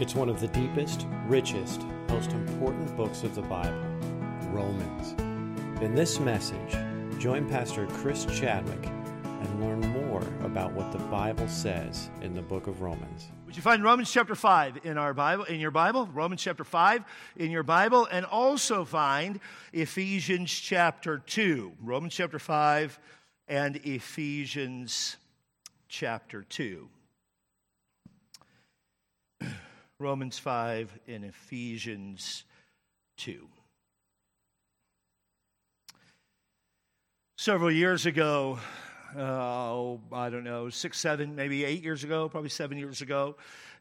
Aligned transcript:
It's 0.00 0.16
one 0.16 0.28
of 0.28 0.40
the 0.40 0.48
deepest, 0.48 1.06
richest, 1.28 1.82
most 2.08 2.32
important 2.32 2.96
books 2.96 3.22
of 3.22 3.36
the 3.36 3.42
Bible, 3.42 3.78
Romans. 4.50 5.12
In 5.80 5.94
this 5.94 6.18
message, 6.18 6.76
join 7.20 7.48
Pastor 7.48 7.86
Chris 7.86 8.24
Chadwick 8.24 8.86
and 9.24 9.60
learn 9.60 9.80
more 10.08 10.20
about 10.44 10.72
what 10.72 10.90
the 10.90 10.98
Bible 10.98 11.46
says 11.46 12.10
in 12.22 12.34
the 12.34 12.42
book 12.42 12.66
of 12.66 12.82
Romans. 12.82 13.28
Would 13.46 13.54
you 13.54 13.62
find 13.62 13.84
Romans 13.84 14.10
chapter 14.10 14.34
5 14.34 14.80
in 14.82 14.98
our 14.98 15.14
Bible 15.14 15.44
in 15.44 15.60
your 15.60 15.70
Bible? 15.70 16.08
Romans 16.12 16.42
chapter 16.42 16.64
5 16.64 17.04
in 17.36 17.52
your 17.52 17.62
Bible 17.62 18.08
and 18.10 18.26
also 18.26 18.84
find 18.84 19.38
Ephesians 19.72 20.50
chapter 20.50 21.18
2. 21.18 21.72
Romans 21.80 22.14
chapter 22.14 22.40
5 22.40 22.98
and 23.46 23.76
Ephesians 23.84 25.18
chapter 25.86 26.42
2. 26.42 26.88
Romans 30.00 30.38
5 30.38 30.98
and 31.06 31.24
Ephesians 31.24 32.44
2. 33.18 33.46
Several 37.36 37.70
years 37.70 38.04
ago, 38.04 38.58
uh, 39.16 39.94
I 40.12 40.30
don't 40.30 40.42
know, 40.42 40.68
six, 40.68 40.98
seven, 40.98 41.36
maybe 41.36 41.64
eight 41.64 41.84
years 41.84 42.02
ago, 42.02 42.28
probably 42.28 42.50
seven 42.50 42.76
years 42.76 43.02
ago, 43.02 43.36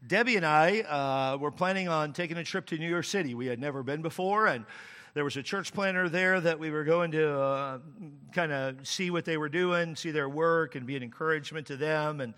Debbie 0.05 0.35
and 0.35 0.45
I 0.45 0.81
uh, 0.81 1.37
were 1.37 1.49
planning 1.49 1.87
on 1.87 2.13
taking 2.13 2.37
a 2.37 2.43
trip 2.43 2.67
to 2.67 2.77
New 2.77 2.89
York 2.89 3.05
City. 3.05 3.33
We 3.33 3.47
had 3.47 3.59
never 3.59 3.81
been 3.81 4.03
before, 4.03 4.45
and 4.45 4.65
there 5.15 5.23
was 5.23 5.35
a 5.37 5.43
church 5.43 5.73
planter 5.73 6.09
there 6.09 6.39
that 6.41 6.59
we 6.59 6.69
were 6.69 6.83
going 6.83 7.11
to 7.11 7.39
uh, 7.39 7.79
kind 8.33 8.51
of 8.51 8.87
see 8.87 9.09
what 9.09 9.25
they 9.25 9.37
were 9.37 9.49
doing, 9.49 9.95
see 9.95 10.11
their 10.11 10.29
work, 10.29 10.75
and 10.75 10.85
be 10.85 10.95
an 10.95 11.01
encouragement 11.01 11.65
to 11.67 11.77
them. 11.77 12.21
And 12.21 12.35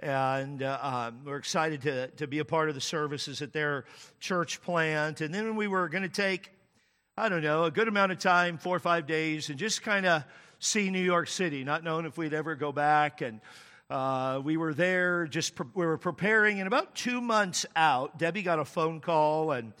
and 0.00 0.62
uh, 0.62 0.78
um, 0.80 1.20
we're 1.24 1.36
excited 1.36 1.82
to, 1.82 2.08
to 2.08 2.26
be 2.26 2.38
a 2.38 2.44
part 2.44 2.68
of 2.68 2.74
the 2.74 2.80
services 2.80 3.42
at 3.42 3.52
their 3.52 3.84
church 4.20 4.62
plant. 4.62 5.20
And 5.20 5.34
then 5.34 5.56
we 5.56 5.66
were 5.66 5.88
going 5.88 6.02
to 6.02 6.08
take, 6.08 6.52
I 7.16 7.28
don't 7.28 7.42
know, 7.42 7.64
a 7.64 7.70
good 7.70 7.88
amount 7.88 8.12
of 8.12 8.18
time, 8.18 8.58
four 8.58 8.76
or 8.76 8.80
five 8.80 9.06
days, 9.06 9.50
and 9.50 9.58
just 9.58 9.82
kind 9.82 10.06
of 10.06 10.24
see 10.60 10.90
New 10.90 11.02
York 11.02 11.28
City, 11.28 11.64
not 11.64 11.82
knowing 11.82 12.06
if 12.06 12.16
we'd 12.16 12.34
ever 12.34 12.54
go 12.54 12.70
back. 12.72 13.20
And 13.22 13.40
uh, 13.90 14.40
we 14.42 14.56
were 14.56 14.74
there, 14.74 15.26
just 15.26 15.54
pre- 15.54 15.66
we 15.74 15.86
were 15.86 15.98
preparing, 15.98 16.60
and 16.60 16.66
about 16.66 16.94
two 16.94 17.20
months 17.20 17.66
out, 17.74 18.18
Debbie 18.18 18.42
got 18.42 18.58
a 18.58 18.64
phone 18.64 19.00
call 19.00 19.52
and 19.52 19.72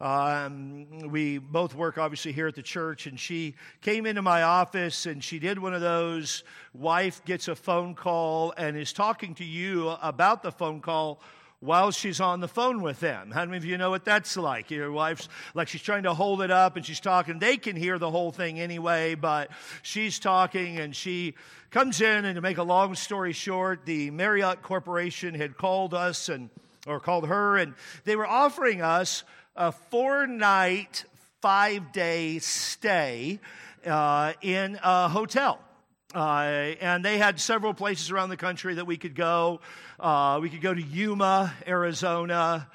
um, 0.00 1.10
we 1.10 1.38
both 1.38 1.74
work 1.74 1.98
obviously 1.98 2.32
here 2.32 2.48
at 2.48 2.54
the 2.54 2.62
church, 2.62 3.06
and 3.06 3.18
she 3.18 3.54
came 3.80 4.06
into 4.06 4.22
my 4.22 4.42
office 4.42 5.06
and 5.06 5.22
she 5.22 5.38
did 5.38 5.58
one 5.58 5.72
of 5.72 5.80
those 5.80 6.42
wife 6.72 7.24
gets 7.24 7.48
a 7.48 7.54
phone 7.54 7.94
call 7.94 8.52
and 8.56 8.76
is 8.76 8.92
talking 8.92 9.34
to 9.36 9.44
you 9.44 9.90
about 10.02 10.42
the 10.42 10.50
phone 10.50 10.80
call 10.80 11.20
while 11.60 11.90
she's 11.90 12.20
on 12.20 12.40
the 12.40 12.48
phone 12.48 12.82
with 12.82 13.00
them. 13.00 13.30
How 13.30 13.44
many 13.44 13.56
of 13.56 13.64
you 13.64 13.78
know 13.78 13.88
what 13.88 14.04
that's 14.04 14.36
like? 14.36 14.70
Your 14.70 14.92
wife's 14.92 15.28
like 15.54 15.68
she's 15.68 15.80
trying 15.80 16.02
to 16.02 16.12
hold 16.12 16.42
it 16.42 16.50
up 16.50 16.76
and 16.76 16.84
she's 16.84 17.00
talking. 17.00 17.38
They 17.38 17.56
can 17.56 17.76
hear 17.76 17.98
the 17.98 18.10
whole 18.10 18.32
thing 18.32 18.60
anyway, 18.60 19.14
but 19.14 19.50
she's 19.82 20.18
talking 20.18 20.78
and 20.78 20.94
she 20.94 21.34
comes 21.70 22.00
in. 22.00 22.26
And 22.26 22.34
to 22.34 22.42
make 22.42 22.58
a 22.58 22.62
long 22.62 22.94
story 22.94 23.32
short, 23.32 23.86
the 23.86 24.10
Marriott 24.10 24.60
Corporation 24.60 25.34
had 25.34 25.56
called 25.56 25.94
us 25.94 26.28
and 26.28 26.50
or 26.86 27.00
called 27.00 27.26
her, 27.26 27.56
and 27.56 27.72
they 28.04 28.14
were 28.14 28.26
offering 28.26 28.82
us 28.82 29.24
a 29.56 29.72
four 29.72 30.26
night, 30.26 31.04
five 31.40 31.92
day 31.92 32.38
stay 32.40 33.38
uh, 33.86 34.32
in 34.42 34.78
a 34.82 35.08
hotel. 35.08 35.60
Uh, 36.14 36.74
and 36.80 37.04
they 37.04 37.18
had 37.18 37.40
several 37.40 37.74
places 37.74 38.10
around 38.10 38.28
the 38.28 38.36
country 38.36 38.74
that 38.74 38.86
we 38.86 38.96
could 38.96 39.14
go. 39.14 39.60
Uh, 39.98 40.38
we 40.40 40.48
could 40.48 40.60
go 40.60 40.72
to 40.72 40.82
Yuma, 40.82 41.52
Arizona. 41.66 42.68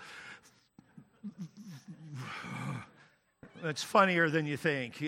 It's 3.63 3.83
funnier 3.83 4.29
than 4.29 4.45
you 4.45 4.55
think. 4.55 5.01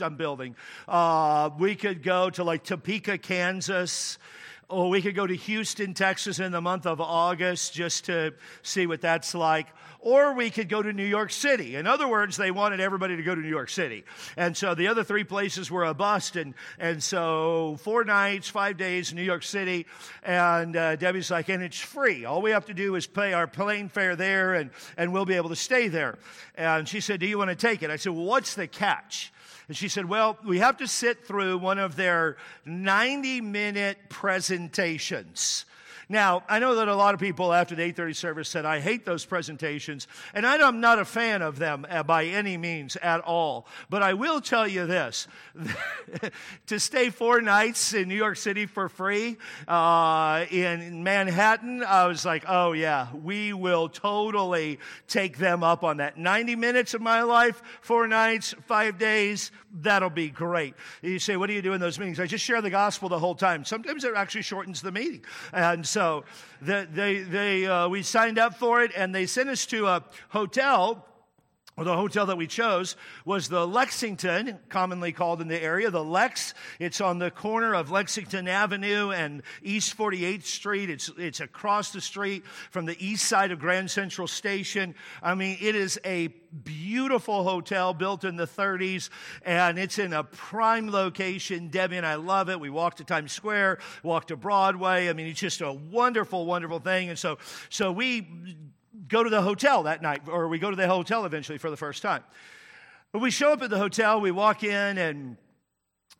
I'm 0.00 0.16
building. 0.16 0.54
Uh, 0.86 1.50
we 1.58 1.74
could 1.74 2.02
go 2.02 2.30
to 2.30 2.44
like 2.44 2.62
Topeka, 2.62 3.18
Kansas. 3.18 4.18
Or 4.68 4.88
we 4.88 5.00
could 5.00 5.14
go 5.14 5.26
to 5.26 5.34
Houston, 5.34 5.94
Texas 5.94 6.40
in 6.40 6.50
the 6.52 6.60
month 6.60 6.86
of 6.86 7.00
August 7.00 7.72
just 7.72 8.06
to 8.06 8.34
see 8.62 8.86
what 8.86 9.00
that's 9.00 9.34
like 9.34 9.68
or 10.06 10.34
we 10.34 10.50
could 10.50 10.68
go 10.68 10.80
to 10.80 10.92
New 10.92 11.04
York 11.04 11.32
City. 11.32 11.74
In 11.74 11.88
other 11.88 12.06
words, 12.06 12.36
they 12.36 12.52
wanted 12.52 12.78
everybody 12.78 13.16
to 13.16 13.24
go 13.24 13.34
to 13.34 13.40
New 13.40 13.48
York 13.48 13.68
City. 13.68 14.04
And 14.36 14.56
so 14.56 14.72
the 14.72 14.86
other 14.86 15.02
three 15.02 15.24
places 15.24 15.68
were 15.68 15.82
a 15.82 15.94
bust. 15.94 16.36
And, 16.36 16.54
and 16.78 17.02
so 17.02 17.76
four 17.80 18.04
nights, 18.04 18.48
five 18.48 18.76
days, 18.76 19.10
in 19.10 19.16
New 19.16 19.24
York 19.24 19.42
City. 19.42 19.84
And 20.22 20.76
uh, 20.76 20.94
Debbie's 20.94 21.28
like, 21.28 21.48
and 21.48 21.60
it's 21.60 21.80
free. 21.80 22.24
All 22.24 22.40
we 22.40 22.52
have 22.52 22.66
to 22.66 22.74
do 22.74 22.94
is 22.94 23.08
pay 23.08 23.32
our 23.32 23.48
plane 23.48 23.88
fare 23.88 24.14
there 24.14 24.54
and, 24.54 24.70
and 24.96 25.12
we'll 25.12 25.24
be 25.24 25.34
able 25.34 25.48
to 25.48 25.56
stay 25.56 25.88
there. 25.88 26.18
And 26.54 26.88
she 26.88 27.00
said, 27.00 27.18
do 27.18 27.26
you 27.26 27.38
want 27.38 27.50
to 27.50 27.56
take 27.56 27.82
it? 27.82 27.90
I 27.90 27.96
said, 27.96 28.12
well, 28.12 28.26
what's 28.26 28.54
the 28.54 28.68
catch? 28.68 29.32
And 29.68 29.76
she 29.76 29.88
said, 29.88 30.08
Well, 30.08 30.38
we 30.44 30.58
have 30.58 30.76
to 30.78 30.86
sit 30.86 31.26
through 31.26 31.58
one 31.58 31.78
of 31.78 31.96
their 31.96 32.36
90 32.64 33.40
minute 33.40 33.98
presentations. 34.08 35.64
Now, 36.08 36.44
I 36.48 36.60
know 36.60 36.76
that 36.76 36.86
a 36.86 36.94
lot 36.94 37.14
of 37.14 37.20
people 37.20 37.52
after 37.52 37.74
the 37.74 37.82
8:30 37.82 38.14
service 38.14 38.48
said, 38.48 38.64
"I 38.64 38.78
hate 38.78 39.04
those 39.04 39.24
presentations," 39.24 40.06
and 40.34 40.46
I'm 40.46 40.80
not 40.80 41.00
a 41.00 41.04
fan 41.04 41.42
of 41.42 41.58
them 41.58 41.84
uh, 41.90 42.04
by 42.04 42.26
any 42.26 42.56
means 42.56 42.94
at 42.96 43.22
all. 43.22 43.66
But 43.90 44.04
I 44.04 44.14
will 44.14 44.40
tell 44.40 44.68
you 44.68 44.86
this: 44.86 45.26
to 46.68 46.78
stay 46.78 47.10
four 47.10 47.40
nights 47.40 47.92
in 47.92 48.06
New 48.06 48.14
York 48.14 48.36
City 48.36 48.66
for 48.66 48.88
free 48.88 49.36
uh, 49.66 50.46
in 50.48 51.02
Manhattan, 51.02 51.82
I 51.82 52.06
was 52.06 52.24
like, 52.24 52.44
"Oh 52.46 52.70
yeah, 52.70 53.08
we 53.12 53.52
will 53.52 53.88
totally 53.88 54.78
take 55.08 55.38
them 55.38 55.64
up 55.64 55.82
on 55.82 55.96
that." 55.96 56.16
90 56.16 56.54
minutes 56.54 56.94
of 56.94 57.00
my 57.00 57.22
life, 57.22 57.60
four 57.80 58.06
nights, 58.06 58.54
five 58.66 58.96
days, 58.96 59.50
that'll 59.82 60.08
be 60.08 60.28
great. 60.28 60.74
You 61.02 61.18
say, 61.18 61.36
"What 61.36 61.48
do 61.48 61.52
you 61.52 61.62
do 61.62 61.72
in 61.72 61.80
those 61.80 61.98
meetings?" 61.98 62.20
I 62.20 62.26
just 62.26 62.44
share 62.44 62.62
the 62.62 62.70
gospel 62.70 63.08
the 63.08 63.18
whole 63.18 63.34
time. 63.34 63.64
Sometimes 63.64 64.04
it 64.04 64.14
actually 64.14 64.42
shortens 64.42 64.82
the 64.82 64.92
meeting, 64.92 65.24
and 65.52 65.84
so 65.96 66.24
they, 66.60 67.20
they, 67.22 67.64
uh, 67.64 67.88
we 67.88 68.02
signed 68.02 68.38
up 68.38 68.58
for 68.58 68.82
it 68.82 68.92
and 68.94 69.14
they 69.14 69.24
sent 69.24 69.48
us 69.48 69.64
to 69.64 69.86
a 69.86 70.04
hotel 70.28 71.06
the 71.84 71.94
hotel 71.94 72.24
that 72.24 72.38
we 72.38 72.46
chose 72.46 72.96
was 73.26 73.50
the 73.50 73.66
Lexington, 73.66 74.58
commonly 74.70 75.12
called 75.12 75.42
in 75.42 75.48
the 75.48 75.62
area, 75.62 75.90
the 75.90 76.02
Lex. 76.02 76.54
It's 76.78 77.02
on 77.02 77.18
the 77.18 77.30
corner 77.30 77.74
of 77.74 77.90
Lexington 77.90 78.48
Avenue 78.48 79.10
and 79.10 79.42
East 79.62 79.94
48th 79.94 80.44
Street. 80.44 80.88
It's, 80.88 81.10
it's 81.18 81.40
across 81.40 81.90
the 81.90 82.00
street 82.00 82.46
from 82.70 82.86
the 82.86 82.96
east 82.98 83.26
side 83.26 83.50
of 83.50 83.58
Grand 83.58 83.90
Central 83.90 84.26
Station. 84.26 84.94
I 85.22 85.34
mean, 85.34 85.58
it 85.60 85.74
is 85.74 86.00
a 86.02 86.28
beautiful 86.64 87.44
hotel 87.44 87.92
built 87.92 88.24
in 88.24 88.36
the 88.36 88.46
30s 88.46 89.10
and 89.44 89.78
it's 89.78 89.98
in 89.98 90.14
a 90.14 90.24
prime 90.24 90.90
location. 90.90 91.68
Debbie 91.68 91.98
and 91.98 92.06
I 92.06 92.14
love 92.14 92.48
it. 92.48 92.58
We 92.58 92.70
walked 92.70 92.98
to 92.98 93.04
Times 93.04 93.32
Square, 93.32 93.80
walked 94.02 94.28
to 94.28 94.36
Broadway. 94.36 95.10
I 95.10 95.12
mean, 95.12 95.26
it's 95.26 95.40
just 95.40 95.60
a 95.60 95.74
wonderful, 95.74 96.46
wonderful 96.46 96.78
thing. 96.78 97.10
And 97.10 97.18
so, 97.18 97.36
so 97.68 97.92
we 97.92 98.26
go 99.08 99.22
to 99.22 99.30
the 99.30 99.42
hotel 99.42 99.84
that 99.84 100.02
night, 100.02 100.22
or 100.28 100.48
we 100.48 100.58
go 100.58 100.70
to 100.70 100.76
the 100.76 100.88
hotel 100.88 101.24
eventually 101.24 101.58
for 101.58 101.70
the 101.70 101.76
first 101.76 102.02
time. 102.02 102.22
But 103.12 103.20
we 103.20 103.30
show 103.30 103.52
up 103.52 103.62
at 103.62 103.70
the 103.70 103.78
hotel, 103.78 104.20
we 104.20 104.30
walk 104.30 104.64
in, 104.64 104.98
and 104.98 105.36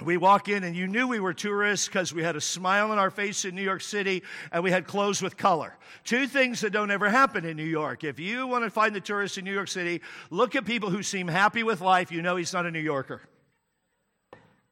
we 0.05 0.19
walk 0.19 0.49
in, 0.49 0.63
and 0.63 0.77
you 0.77 0.87
knew 0.87 1.09
we 1.09 1.21
were 1.21 1.33
tourists 1.33 1.87
because 1.87 2.13
we 2.13 2.23
had 2.23 2.37
a 2.37 2.41
smile 2.41 2.91
on 2.91 2.99
our 2.99 3.11
face 3.11 3.47
in 3.47 3.55
New 3.55 3.63
York 3.63 3.81
City 3.81 4.23
and 4.53 4.63
we 4.63 4.71
had 4.71 4.87
clothes 4.87 5.23
with 5.23 5.39
color. 5.39 5.75
Two 6.05 6.27
things 6.27 6.61
that 6.61 6.71
don't 6.71 6.91
ever 6.91 7.09
happen 7.09 7.47
in 7.47 7.57
New 7.57 7.65
York. 7.65 8.05
If 8.05 8.21
you 8.21 8.47
want 8.47 8.65
to 8.65 8.71
find 8.71 8.95
the 8.95 9.01
tourists 9.01 9.39
in 9.39 9.45
New 9.45 9.55
York 9.55 9.69
City, 9.69 10.03
look 10.29 10.55
at 10.55 10.67
people 10.67 10.91
who 10.91 11.03
seem 11.03 11.29
happy 11.29 11.63
with 11.63 11.81
life, 11.81 12.13
you 12.13 12.21
know 12.21 12.37
he's 12.37 12.53
not 12.53 12.67
a 12.67 12.71
New 12.71 12.81
Yorker. 12.81 13.23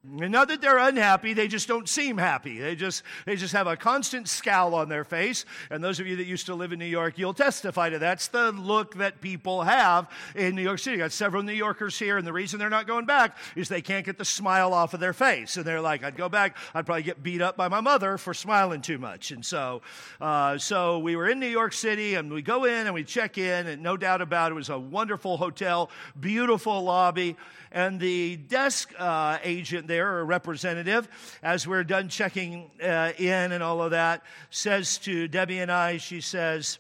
Not 0.06 0.48
that 0.48 0.60
they're 0.60 0.78
unhappy, 0.78 1.32
they 1.32 1.48
just 1.48 1.66
don't 1.66 1.88
seem 1.88 2.19
happy. 2.19 2.59
They 2.59 2.75
just, 2.75 3.03
they 3.25 3.37
just 3.37 3.54
have 3.54 3.66
a 3.66 3.75
constant 3.75 4.28
scowl 4.28 4.75
on 4.75 4.91
their 4.91 5.04
face. 5.04 5.47
And 5.70 5.82
those 5.82 5.98
of 5.98 6.06
you 6.06 6.16
that 6.16 6.26
used 6.26 6.47
to 6.47 6.54
live 6.54 6.72
in 6.72 6.78
New 6.78 6.84
York, 6.84 7.16
you'll 7.16 7.32
testify 7.32 7.88
to 7.88 7.98
that. 7.98 8.15
That's 8.15 8.28
the 8.28 8.53
look 8.53 8.97
that 8.97 9.22
people 9.22 9.62
have 9.62 10.10
in 10.36 10.54
New 10.54 10.62
York 10.62 10.78
City. 10.78 10.98
Got 10.98 11.10
several 11.12 11.42
New 11.42 11.54
Yorkers 11.54 11.98
here, 11.98 12.18
and 12.18 12.27
the 12.27 12.34
reason 12.34 12.59
they're 12.59 12.68
not 12.68 12.86
going 12.86 13.06
back 13.06 13.39
is 13.56 13.68
they 13.68 13.80
can't 13.80 14.04
get 14.04 14.18
the 14.18 14.24
smile 14.27 14.74
off 14.74 14.92
of 14.92 15.01
their 15.01 15.15
face. 15.15 15.56
And 15.56 15.65
they're 15.65 15.80
like, 15.80 16.04
I'd 16.04 16.16
go 16.16 16.28
back, 16.28 16.59
I'd 16.74 16.84
probably 16.84 17.03
get 17.03 17.22
beat 17.22 17.41
up 17.41 17.56
by 17.56 17.68
my 17.68 17.80
mother 17.80 18.18
for 18.18 18.34
smiling 18.34 18.83
too 18.83 18.98
much. 18.98 19.30
And 19.30 19.45
so, 19.45 19.80
uh, 20.21 20.59
so 20.59 20.98
we 20.98 21.16
were 21.16 21.28
in 21.28 21.41
New 21.41 21.48
York 21.48 21.72
City, 21.72 22.15
and 22.15 22.30
we 22.30 22.42
go 22.42 22.66
in 22.66 22.86
and 22.86 22.95
we 22.95 23.04
check 23.04 23.39
in, 23.39 23.66
and 23.66 23.83
no 23.83 23.97
doubt 23.97 24.21
about 24.21 24.51
it, 24.51 24.54
it 24.54 24.56
was 24.56 24.68
a 24.68 24.78
wonderful 24.78 25.39
hotel, 25.39 25.91
beautiful 26.21 26.83
lobby. 26.83 27.36
And 27.72 27.98
the 27.98 28.36
desk 28.36 28.92
uh, 28.97 29.39
agent 29.42 29.89
there, 29.94 30.12
or 30.14 30.20
a 30.20 30.24
representative, 30.24 31.08
as 31.42 31.66
we're 31.66 31.84
done 31.84 32.08
checking 32.08 32.70
uh, 32.82 33.12
in 33.16 33.52
and 33.52 33.62
all 33.62 33.82
of 33.82 33.92
that, 33.92 34.22
says 34.50 34.98
to 34.98 35.28
Debbie 35.28 35.60
and 35.60 35.70
I, 35.70 35.98
she 35.98 36.20
says, 36.20 36.78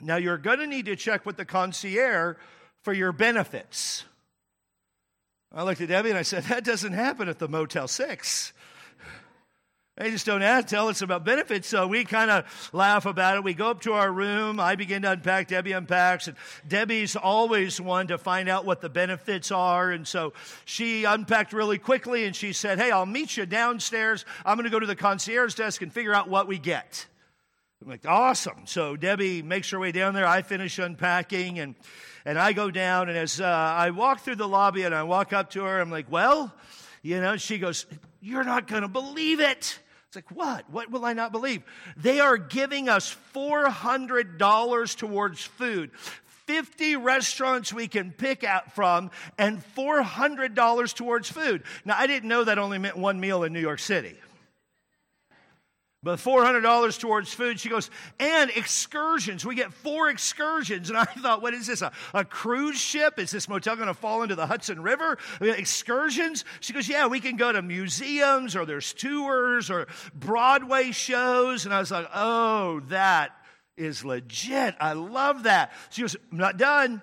Now 0.00 0.16
you're 0.16 0.38
going 0.38 0.58
to 0.58 0.66
need 0.66 0.86
to 0.86 0.96
check 0.96 1.24
with 1.24 1.36
the 1.36 1.44
concierge 1.44 2.36
for 2.82 2.92
your 2.92 3.12
benefits. 3.12 4.04
I 5.52 5.62
looked 5.62 5.80
at 5.80 5.88
Debbie 5.88 6.10
and 6.10 6.18
I 6.18 6.22
said, 6.22 6.44
That 6.44 6.64
doesn't 6.64 6.92
happen 6.92 7.28
at 7.28 7.38
the 7.38 7.48
Motel 7.48 7.88
6. 7.88 8.52
They 9.98 10.10
just 10.10 10.26
don't 10.26 10.42
tell 10.66 10.88
us 10.88 11.00
about 11.00 11.24
benefits. 11.24 11.68
So 11.68 11.86
we 11.86 12.04
kind 12.04 12.30
of 12.30 12.70
laugh 12.74 13.06
about 13.06 13.36
it. 13.36 13.44
We 13.44 13.54
go 13.54 13.70
up 13.70 13.80
to 13.82 13.94
our 13.94 14.12
room. 14.12 14.60
I 14.60 14.76
begin 14.76 15.00
to 15.02 15.12
unpack. 15.12 15.48
Debbie 15.48 15.72
unpacks. 15.72 16.28
And 16.28 16.36
Debbie's 16.68 17.16
always 17.16 17.80
one 17.80 18.08
to 18.08 18.18
find 18.18 18.46
out 18.46 18.66
what 18.66 18.82
the 18.82 18.90
benefits 18.90 19.50
are. 19.50 19.90
And 19.90 20.06
so 20.06 20.34
she 20.66 21.04
unpacked 21.04 21.54
really 21.54 21.78
quickly 21.78 22.26
and 22.26 22.36
she 22.36 22.52
said, 22.52 22.78
Hey, 22.78 22.90
I'll 22.90 23.06
meet 23.06 23.38
you 23.38 23.46
downstairs. 23.46 24.26
I'm 24.44 24.58
going 24.58 24.64
to 24.64 24.70
go 24.70 24.78
to 24.78 24.86
the 24.86 24.96
concierge 24.96 25.54
desk 25.54 25.80
and 25.80 25.90
figure 25.90 26.12
out 26.12 26.28
what 26.28 26.46
we 26.46 26.58
get. 26.58 27.06
I'm 27.82 27.88
like, 27.88 28.04
Awesome. 28.06 28.66
So 28.66 28.96
Debbie 28.96 29.40
makes 29.40 29.70
her 29.70 29.78
way 29.78 29.92
down 29.92 30.12
there. 30.12 30.26
I 30.26 30.42
finish 30.42 30.78
unpacking 30.78 31.58
and, 31.58 31.74
and 32.26 32.38
I 32.38 32.52
go 32.52 32.70
down. 32.70 33.08
And 33.08 33.16
as 33.16 33.40
uh, 33.40 33.46
I 33.46 33.92
walk 33.92 34.20
through 34.20 34.36
the 34.36 34.48
lobby 34.48 34.82
and 34.82 34.94
I 34.94 35.04
walk 35.04 35.32
up 35.32 35.48
to 35.52 35.64
her, 35.64 35.80
I'm 35.80 35.90
like, 35.90 36.12
Well, 36.12 36.54
you 37.00 37.18
know, 37.18 37.38
she 37.38 37.56
goes, 37.56 37.86
You're 38.20 38.44
not 38.44 38.68
going 38.68 38.82
to 38.82 38.88
believe 38.88 39.40
it. 39.40 39.78
It's 40.08 40.16
like, 40.16 40.30
what? 40.30 40.70
What 40.70 40.90
will 40.90 41.04
I 41.04 41.12
not 41.12 41.32
believe? 41.32 41.62
They 41.96 42.20
are 42.20 42.36
giving 42.36 42.88
us 42.88 43.16
$400 43.34 44.96
towards 44.96 45.42
food. 45.42 45.90
50 46.46 46.96
restaurants 46.96 47.72
we 47.72 47.88
can 47.88 48.12
pick 48.12 48.44
out 48.44 48.72
from 48.72 49.10
and 49.36 49.62
$400 49.76 50.94
towards 50.94 51.28
food. 51.28 51.64
Now, 51.84 51.96
I 51.98 52.06
didn't 52.06 52.28
know 52.28 52.44
that 52.44 52.58
only 52.58 52.78
meant 52.78 52.96
one 52.96 53.18
meal 53.18 53.42
in 53.42 53.52
New 53.52 53.60
York 53.60 53.80
City 53.80 54.16
but 56.06 56.20
$400 56.20 57.00
towards 57.00 57.34
food. 57.34 57.58
She 57.58 57.68
goes, 57.68 57.90
and 58.20 58.48
excursions. 58.54 59.44
We 59.44 59.56
get 59.56 59.72
four 59.72 60.08
excursions. 60.08 60.88
And 60.88 60.96
I 60.96 61.04
thought, 61.20 61.42
what 61.42 61.52
is 61.52 61.66
this? 61.66 61.82
A, 61.82 61.90
a 62.14 62.24
cruise 62.24 62.78
ship? 62.78 63.18
Is 63.18 63.32
this 63.32 63.48
motel 63.48 63.74
going 63.74 63.88
to 63.88 63.94
fall 63.94 64.22
into 64.22 64.36
the 64.36 64.46
Hudson 64.46 64.80
River? 64.80 65.18
Excursions? 65.40 66.44
She 66.60 66.72
goes, 66.72 66.88
yeah, 66.88 67.08
we 67.08 67.18
can 67.18 67.36
go 67.36 67.50
to 67.50 67.60
museums 67.60 68.54
or 68.54 68.64
there's 68.64 68.92
tours 68.92 69.68
or 69.68 69.88
Broadway 70.14 70.92
shows. 70.92 71.64
And 71.64 71.74
I 71.74 71.80
was 71.80 71.90
like, 71.90 72.08
oh, 72.14 72.80
that 72.86 73.32
is 73.76 74.04
legit. 74.04 74.76
I 74.78 74.92
love 74.92 75.42
that. 75.42 75.72
She 75.90 76.02
goes, 76.02 76.14
I'm 76.30 76.38
not 76.38 76.56
done. 76.56 77.02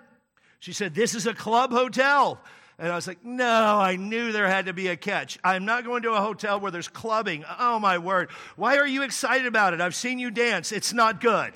She 0.59 0.71
said, 0.71 0.95
this 0.95 1.13
is 1.13 1.27
a 1.27 1.33
club 1.33 1.71
hotel. 1.71 2.39
And 2.79 2.91
I 2.91 2.95
was 2.95 3.07
like, 3.07 3.23
no, 3.23 3.79
I 3.79 3.95
knew 3.95 4.31
there 4.31 4.47
had 4.47 4.65
to 4.65 4.73
be 4.73 4.87
a 4.87 4.95
catch. 4.95 5.37
I'm 5.43 5.65
not 5.65 5.83
going 5.83 6.03
to 6.03 6.13
a 6.13 6.21
hotel 6.21 6.59
where 6.59 6.71
there's 6.71 6.87
clubbing. 6.87 7.45
Oh, 7.59 7.79
my 7.79 7.97
word. 7.97 8.29
Why 8.55 8.77
are 8.77 8.87
you 8.87 9.03
excited 9.03 9.45
about 9.45 9.73
it? 9.73 9.81
I've 9.81 9.95
seen 9.95 10.19
you 10.19 10.31
dance. 10.31 10.71
It's 10.71 10.93
not 10.93 11.21
good. 11.21 11.53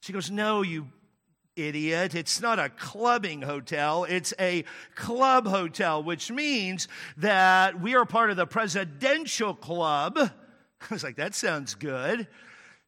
She 0.00 0.12
goes, 0.12 0.30
no, 0.30 0.62
you 0.62 0.88
idiot. 1.56 2.14
It's 2.14 2.40
not 2.40 2.58
a 2.58 2.68
clubbing 2.68 3.42
hotel, 3.42 4.04
it's 4.04 4.32
a 4.38 4.64
club 4.94 5.46
hotel, 5.46 6.02
which 6.02 6.30
means 6.30 6.88
that 7.18 7.80
we 7.80 7.94
are 7.94 8.04
part 8.04 8.30
of 8.30 8.36
the 8.36 8.46
presidential 8.46 9.54
club. 9.54 10.18
I 10.18 10.30
was 10.90 11.04
like, 11.04 11.16
that 11.16 11.34
sounds 11.34 11.74
good. 11.74 12.26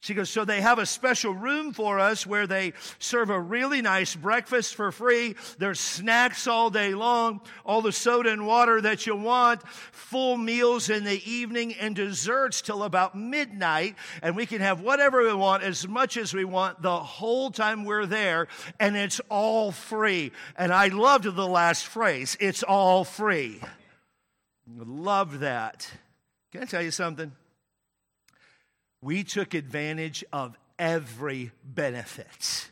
She 0.04 0.12
goes, 0.12 0.28
So 0.28 0.44
they 0.44 0.60
have 0.60 0.78
a 0.78 0.84
special 0.84 1.32
room 1.32 1.72
for 1.72 1.98
us 1.98 2.26
where 2.26 2.46
they 2.46 2.74
serve 2.98 3.30
a 3.30 3.40
really 3.40 3.80
nice 3.80 4.14
breakfast 4.14 4.74
for 4.74 4.92
free. 4.92 5.34
There's 5.56 5.80
snacks 5.80 6.46
all 6.46 6.68
day 6.68 6.94
long, 6.94 7.40
all 7.64 7.80
the 7.80 7.90
soda 7.90 8.30
and 8.30 8.46
water 8.46 8.82
that 8.82 9.06
you 9.06 9.16
want, 9.16 9.66
full 9.66 10.36
meals 10.36 10.90
in 10.90 11.04
the 11.04 11.22
evening, 11.24 11.72
and 11.72 11.96
desserts 11.96 12.60
till 12.60 12.82
about 12.82 13.16
midnight. 13.16 13.96
And 14.20 14.36
we 14.36 14.44
can 14.44 14.60
have 14.60 14.82
whatever 14.82 15.22
we 15.22 15.32
want, 15.32 15.62
as 15.62 15.88
much 15.88 16.18
as 16.18 16.34
we 16.34 16.44
want, 16.44 16.82
the 16.82 16.98
whole 16.98 17.50
time 17.50 17.86
we're 17.86 18.04
there. 18.04 18.48
And 18.78 18.98
it's 18.98 19.22
all 19.30 19.72
free. 19.72 20.32
And 20.54 20.70
I 20.70 20.88
loved 20.88 21.34
the 21.34 21.48
last 21.48 21.86
phrase 21.86 22.36
it's 22.40 22.62
all 22.62 23.04
free. 23.04 23.58
Love 24.76 25.40
that. 25.40 25.90
Can 26.52 26.60
I 26.60 26.66
tell 26.66 26.82
you 26.82 26.90
something? 26.90 27.32
We 29.04 29.22
took 29.22 29.52
advantage 29.52 30.24
of 30.32 30.56
every 30.78 31.52
benefit. 31.62 32.70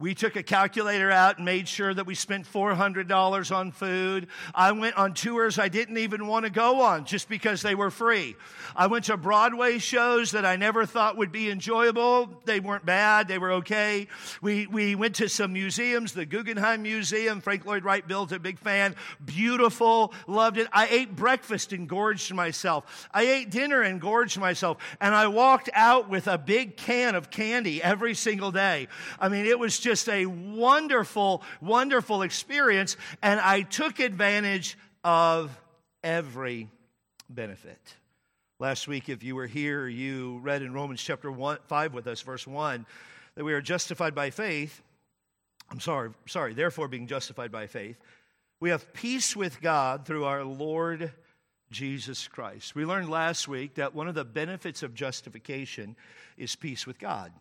We 0.00 0.14
took 0.14 0.36
a 0.36 0.42
calculator 0.42 1.10
out 1.10 1.36
and 1.36 1.44
made 1.44 1.68
sure 1.68 1.92
that 1.92 2.06
we 2.06 2.14
spent 2.14 2.50
$400 2.50 3.54
on 3.54 3.70
food. 3.70 4.26
I 4.54 4.72
went 4.72 4.96
on 4.96 5.12
tours 5.12 5.58
I 5.58 5.68
didn't 5.68 5.98
even 5.98 6.26
want 6.26 6.44
to 6.44 6.50
go 6.50 6.80
on 6.80 7.04
just 7.04 7.28
because 7.28 7.62
they 7.62 7.74
were 7.74 7.90
free. 7.90 8.34
I 8.74 8.86
went 8.86 9.04
to 9.04 9.16
Broadway 9.18 9.78
shows 9.78 10.32
that 10.32 10.46
I 10.46 10.56
never 10.56 10.86
thought 10.86 11.18
would 11.18 11.30
be 11.30 11.50
enjoyable. 11.50 12.40
They 12.46 12.58
weren't 12.58 12.86
bad, 12.86 13.28
they 13.28 13.38
were 13.38 13.52
okay. 13.52 14.08
We, 14.40 14.66
we 14.66 14.94
went 14.94 15.16
to 15.16 15.28
some 15.28 15.52
museums, 15.52 16.12
the 16.12 16.24
Guggenheim 16.26 16.82
Museum. 16.82 17.40
Frank 17.40 17.66
Lloyd 17.66 17.84
Wright 17.84 18.06
built 18.06 18.32
a 18.32 18.40
big 18.40 18.58
fan. 18.58 18.96
Beautiful, 19.24 20.14
loved 20.26 20.56
it. 20.56 20.68
I 20.72 20.88
ate 20.88 21.14
breakfast 21.14 21.72
and 21.72 21.86
gorged 21.86 22.32
myself. 22.32 23.08
I 23.12 23.24
ate 23.24 23.50
dinner 23.50 23.82
and 23.82 24.00
gorged 24.00 24.40
myself. 24.40 24.78
And 25.00 25.14
I 25.14 25.26
walked 25.26 25.68
out 25.74 26.08
with 26.08 26.28
a 26.28 26.38
big 26.38 26.78
can 26.78 27.14
of 27.14 27.30
candy 27.30 27.82
every 27.82 28.14
single 28.14 28.50
day. 28.50 28.88
I 29.20 29.28
mean, 29.28 29.44
it 29.44 29.58
was 29.58 29.81
just 29.82 30.08
a 30.08 30.24
wonderful, 30.26 31.42
wonderful 31.60 32.22
experience, 32.22 32.96
and 33.20 33.38
I 33.38 33.62
took 33.62 34.00
advantage 34.00 34.78
of 35.04 35.50
every 36.02 36.70
benefit. 37.28 37.80
Last 38.58 38.86
week, 38.86 39.08
if 39.08 39.22
you 39.22 39.34
were 39.34 39.46
here, 39.46 39.88
you 39.88 40.38
read 40.38 40.62
in 40.62 40.72
Romans 40.72 41.02
chapter 41.02 41.30
one, 41.30 41.58
5 41.66 41.94
with 41.94 42.06
us, 42.06 42.20
verse 42.22 42.46
1, 42.46 42.86
that 43.34 43.44
we 43.44 43.52
are 43.52 43.60
justified 43.60 44.14
by 44.14 44.30
faith. 44.30 44.80
I'm 45.70 45.80
sorry, 45.80 46.10
sorry, 46.26 46.54
therefore, 46.54 46.86
being 46.88 47.06
justified 47.06 47.50
by 47.50 47.66
faith, 47.66 47.96
we 48.60 48.70
have 48.70 48.92
peace 48.92 49.34
with 49.34 49.60
God 49.60 50.06
through 50.06 50.24
our 50.24 50.44
Lord 50.44 51.12
Jesus 51.72 52.28
Christ. 52.28 52.74
We 52.74 52.84
learned 52.84 53.10
last 53.10 53.48
week 53.48 53.74
that 53.74 53.94
one 53.94 54.06
of 54.06 54.14
the 54.14 54.24
benefits 54.24 54.82
of 54.82 54.94
justification 54.94 55.96
is 56.36 56.54
peace 56.54 56.86
with 56.86 56.98
God. 56.98 57.32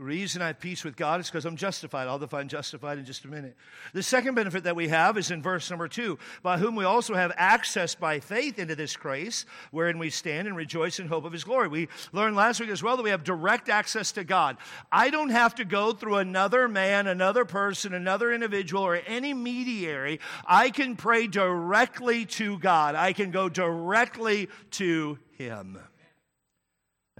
Reason 0.00 0.40
I 0.40 0.46
have 0.46 0.60
peace 0.60 0.82
with 0.82 0.96
God 0.96 1.20
is 1.20 1.26
because 1.26 1.44
I'm 1.44 1.56
justified. 1.56 2.08
I'll 2.08 2.18
define 2.18 2.48
justified 2.48 2.96
in 2.96 3.04
just 3.04 3.26
a 3.26 3.28
minute. 3.28 3.54
The 3.92 4.02
second 4.02 4.34
benefit 4.34 4.64
that 4.64 4.74
we 4.74 4.88
have 4.88 5.18
is 5.18 5.30
in 5.30 5.42
verse 5.42 5.68
number 5.68 5.88
two, 5.88 6.18
by 6.42 6.56
whom 6.56 6.74
we 6.74 6.84
also 6.84 7.12
have 7.12 7.32
access 7.36 7.94
by 7.94 8.18
faith 8.18 8.58
into 8.58 8.74
this 8.74 8.96
grace, 8.96 9.44
wherein 9.72 9.98
we 9.98 10.08
stand 10.08 10.48
and 10.48 10.56
rejoice 10.56 11.00
in 11.00 11.06
hope 11.06 11.26
of 11.26 11.34
his 11.34 11.44
glory. 11.44 11.68
We 11.68 11.88
learned 12.12 12.34
last 12.34 12.60
week 12.60 12.70
as 12.70 12.82
well 12.82 12.96
that 12.96 13.02
we 13.02 13.10
have 13.10 13.24
direct 13.24 13.68
access 13.68 14.10
to 14.12 14.24
God. 14.24 14.56
I 14.90 15.10
don't 15.10 15.28
have 15.28 15.54
to 15.56 15.66
go 15.66 15.92
through 15.92 16.16
another 16.16 16.66
man, 16.66 17.06
another 17.06 17.44
person, 17.44 17.92
another 17.92 18.32
individual, 18.32 18.82
or 18.82 18.96
any 19.06 19.34
mediary. 19.34 20.18
I 20.46 20.70
can 20.70 20.96
pray 20.96 21.26
directly 21.26 22.24
to 22.24 22.58
God. 22.58 22.94
I 22.94 23.12
can 23.12 23.30
go 23.30 23.50
directly 23.50 24.48
to 24.70 25.18
him. 25.36 25.78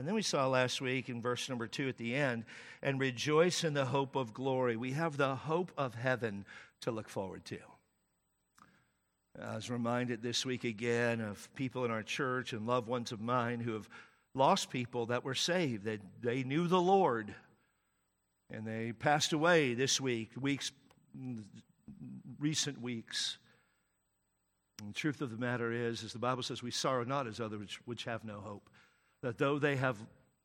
And 0.01 0.09
then 0.09 0.15
we 0.15 0.23
saw 0.23 0.47
last 0.49 0.81
week 0.81 1.11
in 1.11 1.21
verse 1.21 1.47
number 1.51 1.67
two 1.67 1.87
at 1.87 1.99
the 1.99 2.15
end, 2.15 2.47
and 2.83 2.99
rejoice 2.99 3.65
in 3.65 3.75
the 3.75 3.85
hope 3.85 4.17
of 4.17 4.33
glory. 4.33 4.75
We 4.75 4.93
have 4.93 5.19
the 5.19 5.35
hope 5.35 5.73
of 5.77 5.95
heaven 5.95 6.47
to 6.81 6.91
look 6.91 7.11
forward 7.11 7.45
to. 7.45 7.59
I 9.39 9.57
was 9.57 9.69
reminded 9.69 10.23
this 10.23 10.47
week 10.47 10.65
again 10.65 11.21
of 11.21 11.55
people 11.55 11.85
in 11.85 11.91
our 11.91 12.03
church 12.03 12.55
and 12.55 12.67
loved 12.67 12.89
ones 12.89 13.13
of 13.13 13.21
mine 13.21 13.61
who 13.61 13.75
have 13.75 13.91
lost 14.35 14.71
people 14.71 15.05
that 15.05 15.23
were 15.23 15.35
saved, 15.35 15.85
that 15.85 16.01
they 16.23 16.45
knew 16.45 16.67
the 16.67 16.81
Lord, 16.81 17.35
and 18.51 18.67
they 18.67 18.93
passed 18.93 19.35
away 19.35 19.75
this 19.75 20.01
week, 20.01 20.31
weeks, 20.41 20.73
recent 22.39 22.81
weeks. 22.81 23.37
And 24.81 24.89
the 24.89 24.99
truth 24.99 25.21
of 25.21 25.31
the 25.31 25.37
matter 25.37 25.71
is, 25.71 26.03
as 26.03 26.15
the 26.15 26.19
Bible 26.19 26.43
says, 26.43 26.63
we 26.63 26.71
sorrow 26.71 27.05
not 27.05 27.27
as 27.27 27.39
others 27.39 27.79
which 27.85 28.05
have 28.05 28.25
no 28.25 28.41
hope 28.41 28.71
that 29.23 29.39
though 29.39 29.59
they 29.59 29.77
have 29.77 29.97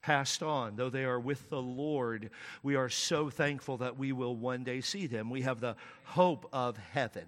passed 0.02 0.44
on, 0.44 0.76
though 0.76 0.90
they 0.90 1.04
are 1.04 1.20
with 1.20 1.50
the 1.50 1.62
Lord, 1.62 2.30
we 2.62 2.76
are 2.76 2.90
so 2.90 3.30
thankful 3.30 3.78
that 3.78 3.98
we 3.98 4.12
will 4.12 4.36
one 4.36 4.64
day 4.64 4.82
see 4.82 5.08
them. 5.08 5.30
We 5.30 5.42
have 5.42 5.60
the 5.60 5.76
hope 6.04 6.48
of 6.54 6.78
heaven. 6.78 7.26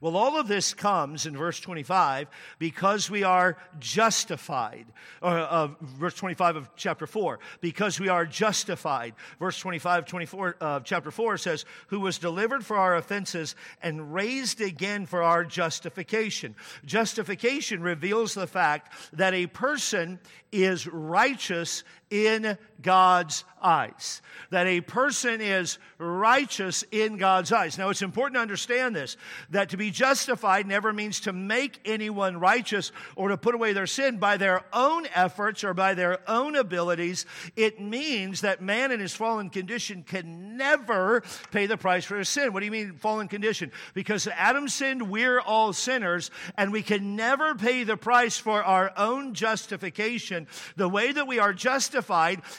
Well, 0.00 0.16
all 0.16 0.38
of 0.38 0.48
this 0.48 0.74
comes 0.74 1.26
in 1.26 1.36
verse 1.36 1.60
25 1.60 2.28
because 2.58 3.10
we 3.10 3.22
are 3.22 3.56
justified. 3.78 4.86
Or, 5.22 5.38
uh, 5.38 5.68
verse 5.80 6.14
25 6.14 6.56
of 6.56 6.70
chapter 6.76 7.06
4, 7.06 7.38
because 7.60 7.98
we 7.98 8.08
are 8.08 8.26
justified. 8.26 9.14
Verse 9.38 9.58
25, 9.58 10.06
24 10.06 10.48
of 10.48 10.54
uh, 10.60 10.80
chapter 10.84 11.10
4 11.10 11.38
says, 11.38 11.64
Who 11.88 12.00
was 12.00 12.18
delivered 12.18 12.64
for 12.64 12.76
our 12.76 12.96
offenses 12.96 13.54
and 13.82 14.12
raised 14.12 14.60
again 14.60 15.06
for 15.06 15.22
our 15.22 15.44
justification. 15.44 16.54
Justification 16.84 17.82
reveals 17.82 18.34
the 18.34 18.46
fact 18.46 18.92
that 19.12 19.34
a 19.34 19.46
person 19.46 20.18
is 20.52 20.86
righteous 20.86 21.84
in 22.10 22.56
God's 22.82 23.44
eyes. 23.60 24.22
That 24.50 24.66
a 24.66 24.80
person 24.80 25.40
is 25.40 25.78
righteous 25.98 26.84
in 26.92 27.16
God's 27.16 27.50
eyes. 27.50 27.78
Now, 27.78 27.88
it's 27.88 28.02
important 28.02 28.36
to 28.36 28.40
understand 28.40 28.94
this 28.94 29.16
that 29.50 29.70
to 29.70 29.76
be 29.76 29.90
justified 29.90 30.66
never 30.66 30.92
means 30.92 31.20
to 31.20 31.32
make 31.32 31.80
anyone 31.84 32.38
righteous 32.38 32.92
or 33.16 33.28
to 33.28 33.36
put 33.36 33.54
away 33.54 33.72
their 33.72 33.86
sin 33.86 34.18
by 34.18 34.36
their 34.36 34.62
own 34.72 35.06
efforts 35.14 35.64
or 35.64 35.74
by 35.74 35.94
their 35.94 36.18
own 36.30 36.54
abilities. 36.54 37.26
It 37.56 37.80
means 37.80 38.42
that 38.42 38.62
man 38.62 38.92
in 38.92 39.00
his 39.00 39.14
fallen 39.14 39.50
condition 39.50 40.04
can 40.04 40.56
never 40.56 41.22
pay 41.50 41.66
the 41.66 41.76
price 41.76 42.04
for 42.04 42.18
his 42.18 42.28
sin. 42.28 42.52
What 42.52 42.60
do 42.60 42.66
you 42.66 42.72
mean, 42.72 42.92
fallen 42.92 43.26
condition? 43.26 43.72
Because 43.94 44.28
Adam 44.28 44.68
sinned, 44.68 45.10
we're 45.10 45.40
all 45.40 45.72
sinners, 45.72 46.30
and 46.56 46.72
we 46.72 46.82
can 46.82 47.16
never 47.16 47.54
pay 47.54 47.84
the 47.84 47.96
price 47.96 48.38
for 48.38 48.62
our 48.62 48.92
own 48.96 49.34
justification. 49.34 50.46
The 50.76 50.88
way 50.88 51.10
that 51.10 51.26
we 51.26 51.38
are 51.38 51.52
justified 51.52 51.95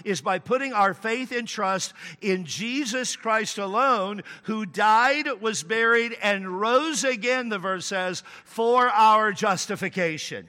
is 0.05 0.21
by 0.21 0.39
putting 0.39 0.73
our 0.73 0.93
faith 0.93 1.31
and 1.31 1.47
trust 1.47 1.93
in 2.21 2.45
Jesus 2.45 3.15
Christ 3.15 3.57
alone, 3.57 4.23
who 4.43 4.65
died, 4.65 5.27
was 5.41 5.63
buried, 5.63 6.15
and 6.21 6.59
rose 6.59 7.03
again, 7.03 7.49
the 7.49 7.59
verse 7.59 7.85
says, 7.85 8.23
for 8.45 8.89
our 8.89 9.31
justification. 9.31 10.47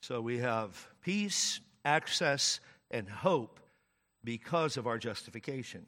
So 0.00 0.20
we 0.20 0.38
have 0.38 0.88
peace, 1.02 1.60
access, 1.84 2.60
and 2.90 3.08
hope 3.08 3.60
because 4.24 4.76
of 4.76 4.86
our 4.86 4.98
justification. 4.98 5.84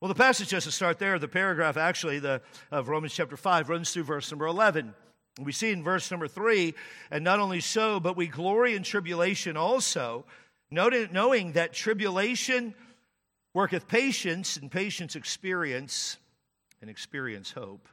Well, 0.00 0.08
the 0.08 0.14
passage 0.14 0.48
just 0.48 0.66
to 0.66 0.72
start 0.72 0.98
there, 0.98 1.18
the 1.18 1.28
paragraph 1.28 1.76
actually 1.76 2.18
the, 2.20 2.40
of 2.70 2.88
Romans 2.88 3.12
chapter 3.12 3.36
5 3.36 3.68
runs 3.68 3.92
through 3.92 4.04
verse 4.04 4.30
number 4.30 4.46
11. 4.46 4.94
We 5.38 5.52
see 5.52 5.70
in 5.70 5.84
verse 5.84 6.10
number 6.10 6.28
3, 6.28 6.74
and 7.10 7.22
not 7.22 7.38
only 7.38 7.60
so, 7.60 8.00
but 8.00 8.16
we 8.16 8.26
glory 8.26 8.74
in 8.74 8.82
tribulation 8.82 9.56
also 9.56 10.24
knowing 10.70 11.52
that 11.52 11.72
tribulation 11.72 12.74
worketh 13.54 13.88
patience, 13.88 14.56
and 14.56 14.70
patience 14.70 15.16
experience, 15.16 16.18
and 16.80 16.90
experience 16.90 17.50
hope. 17.52 17.88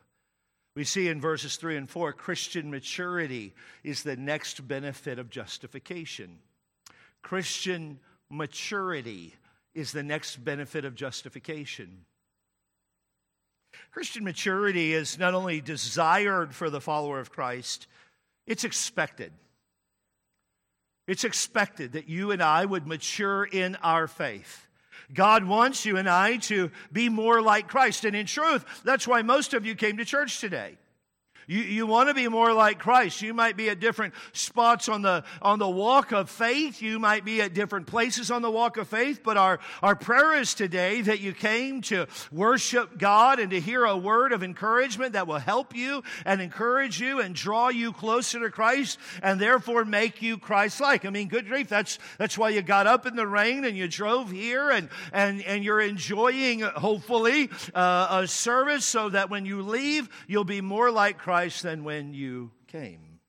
We 0.75 0.83
see 0.83 1.07
in 1.07 1.21
verses 1.21 1.55
3 1.55 1.77
and 1.77 1.89
4 1.89 2.11
Christian 2.13 2.69
maturity 2.69 3.53
is 3.83 4.03
the 4.03 4.17
next 4.17 4.67
benefit 4.67 5.19
of 5.19 5.29
justification. 5.29 6.39
Christian 7.21 7.99
maturity 8.29 9.33
is 9.73 9.91
the 9.91 10.03
next 10.03 10.43
benefit 10.43 10.83
of 10.83 10.95
justification. 10.95 12.05
Christian 13.95 14.25
maturity 14.25 14.93
is 14.93 15.17
not 15.17 15.33
only 15.33 15.61
desired 15.61 16.53
for 16.53 16.69
the 16.69 16.81
follower 16.81 17.17
of 17.21 17.31
Christ, 17.31 17.87
it's 18.45 18.65
expected. 18.65 19.31
It's 21.07 21.23
expected 21.23 21.93
that 21.93 22.09
you 22.09 22.31
and 22.31 22.43
I 22.43 22.65
would 22.65 22.85
mature 22.85 23.45
in 23.45 23.77
our 23.77 24.09
faith. 24.09 24.67
God 25.13 25.45
wants 25.45 25.85
you 25.85 25.95
and 25.95 26.09
I 26.09 26.35
to 26.37 26.71
be 26.91 27.07
more 27.07 27.41
like 27.41 27.69
Christ. 27.69 28.03
And 28.03 28.17
in 28.17 28.25
truth, 28.25 28.65
that's 28.83 29.07
why 29.07 29.21
most 29.21 29.53
of 29.53 29.65
you 29.65 29.75
came 29.75 29.95
to 29.95 30.03
church 30.03 30.41
today. 30.41 30.77
You, 31.47 31.59
you 31.59 31.85
want 31.85 32.09
to 32.09 32.15
be 32.15 32.27
more 32.27 32.53
like 32.53 32.79
Christ. 32.79 33.21
You 33.21 33.33
might 33.33 33.55
be 33.55 33.69
at 33.69 33.79
different 33.79 34.13
spots 34.33 34.89
on 34.89 35.01
the, 35.01 35.23
on 35.41 35.59
the 35.59 35.69
walk 35.69 36.11
of 36.11 36.29
faith. 36.29 36.81
You 36.81 36.97
might 36.97 37.23
be 37.23 37.41
at 37.41 37.53
different 37.53 37.85
places 37.85 38.31
on 38.31 38.41
the 38.41 38.49
walk 38.49 38.77
of 38.77 38.87
faith. 38.87 39.21
But 39.23 39.37
our, 39.37 39.59
our 39.83 39.95
prayer 39.95 40.35
is 40.35 40.53
today 40.55 41.01
that 41.01 41.19
you 41.19 41.33
came 41.33 41.81
to 41.81 42.07
worship 42.31 42.97
God 42.97 43.39
and 43.39 43.51
to 43.51 43.59
hear 43.59 43.85
a 43.85 43.95
word 43.95 44.31
of 44.31 44.43
encouragement 44.43 45.13
that 45.13 45.27
will 45.27 45.39
help 45.39 45.75
you 45.75 46.03
and 46.25 46.41
encourage 46.41 46.99
you 46.99 47.19
and 47.19 47.35
draw 47.35 47.69
you 47.69 47.93
closer 47.93 48.39
to 48.39 48.49
Christ 48.49 48.97
and 49.21 49.39
therefore 49.39 49.85
make 49.85 50.21
you 50.21 50.37
Christ 50.37 50.81
like. 50.81 51.05
I 51.05 51.11
mean, 51.11 51.27
good 51.27 51.47
grief. 51.47 51.69
That's, 51.69 51.99
that's 52.17 52.37
why 52.37 52.49
you 52.49 52.63
got 52.63 52.87
up 52.87 53.05
in 53.05 53.15
the 53.15 53.27
rain 53.27 53.65
and 53.65 53.77
you 53.77 53.87
drove 53.87 54.31
here 54.31 54.71
and, 54.71 54.89
and, 55.13 55.43
and 55.43 55.63
you're 55.63 55.81
enjoying, 55.81 56.61
hopefully, 56.61 57.51
uh, 57.75 58.21
a 58.23 58.27
service 58.27 58.85
so 58.85 59.09
that 59.09 59.29
when 59.29 59.45
you 59.45 59.61
leave, 59.61 60.09
you'll 60.27 60.43
be 60.43 60.61
more 60.61 60.89
like 60.89 61.19
Christ 61.19 61.34
Christ 61.35 61.63
than 61.63 61.83
when 61.83 62.13
you 62.13 62.49
came. 62.67 63.19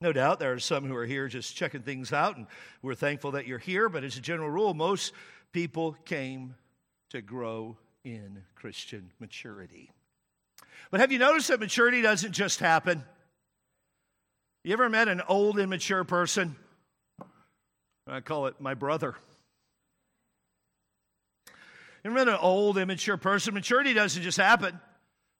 No 0.00 0.12
doubt 0.12 0.40
there 0.40 0.52
are 0.52 0.58
some 0.58 0.84
who 0.84 0.96
are 0.96 1.06
here 1.06 1.28
just 1.28 1.54
checking 1.54 1.82
things 1.82 2.12
out, 2.12 2.36
and 2.36 2.48
we're 2.82 2.96
thankful 2.96 3.30
that 3.30 3.46
you're 3.46 3.60
here, 3.60 3.88
but 3.88 4.02
as 4.02 4.16
a 4.16 4.20
general 4.20 4.50
rule, 4.50 4.74
most 4.74 5.12
people 5.52 5.92
came 6.04 6.56
to 7.10 7.22
grow 7.22 7.76
in 8.02 8.42
Christian 8.56 9.12
maturity. 9.20 9.92
But 10.90 10.98
have 10.98 11.12
you 11.12 11.20
noticed 11.20 11.46
that 11.48 11.60
maturity 11.60 12.02
doesn't 12.02 12.32
just 12.32 12.58
happen? 12.58 13.04
You 14.64 14.72
ever 14.72 14.88
met 14.88 15.06
an 15.06 15.22
old, 15.28 15.60
immature 15.60 16.02
person? 16.02 16.56
I 18.08 18.18
call 18.22 18.48
it 18.48 18.60
my 18.60 18.74
brother. 18.74 19.14
You 22.02 22.10
ever 22.10 22.14
met 22.14 22.26
an 22.26 22.40
old, 22.40 22.76
immature 22.76 23.18
person? 23.18 23.54
Maturity 23.54 23.94
doesn't 23.94 24.24
just 24.24 24.38
happen. 24.38 24.80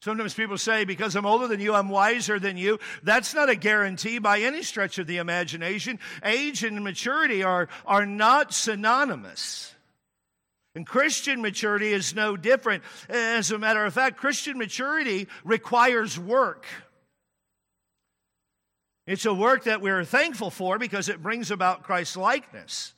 Sometimes 0.01 0.35
people 0.35 0.59
say, 0.59 0.85
because 0.85 1.17
I'm 1.17 1.27
older 1.27 1.49
than 1.49 1.61
you, 1.61 1.75
I'm 1.75 1.89
wiser 1.89 2.39
than 2.39 2.57
you. 2.57 2.79
That's 3.03 3.35
not 3.35 3.49
a 3.49 3.57
guarantee 3.57 4.19
by 4.19 4.41
any 4.41 4.63
stretch 4.63 4.99
of 4.99 5.07
the 5.07 5.17
imagination. 5.17 5.99
Age 6.23 6.63
and 6.63 6.85
maturity 6.85 7.43
are, 7.43 7.69
are 7.87 8.07
not 8.07 8.53
synonymous. 8.53 9.75
And 10.75 10.87
Christian 10.87 11.41
maturity 11.41 11.93
is 11.93 12.15
no 12.15 12.37
different. 12.37 12.85
As 13.09 13.51
a 13.51 13.59
matter 13.59 13.85
of 13.85 13.95
fact, 13.95 14.19
Christian 14.19 14.59
maturity 14.59 15.27
requires 15.43 16.19
work. 16.19 16.67
It's 19.07 19.25
a 19.25 19.33
work 19.33 19.65
that 19.65 19.81
we're 19.81 20.05
thankful 20.05 20.51
for 20.51 20.79
because 20.79 21.09
it 21.09 21.23
brings 21.23 21.51
about 21.51 21.85
Christ's 21.85 22.17
likeness. 22.17 22.93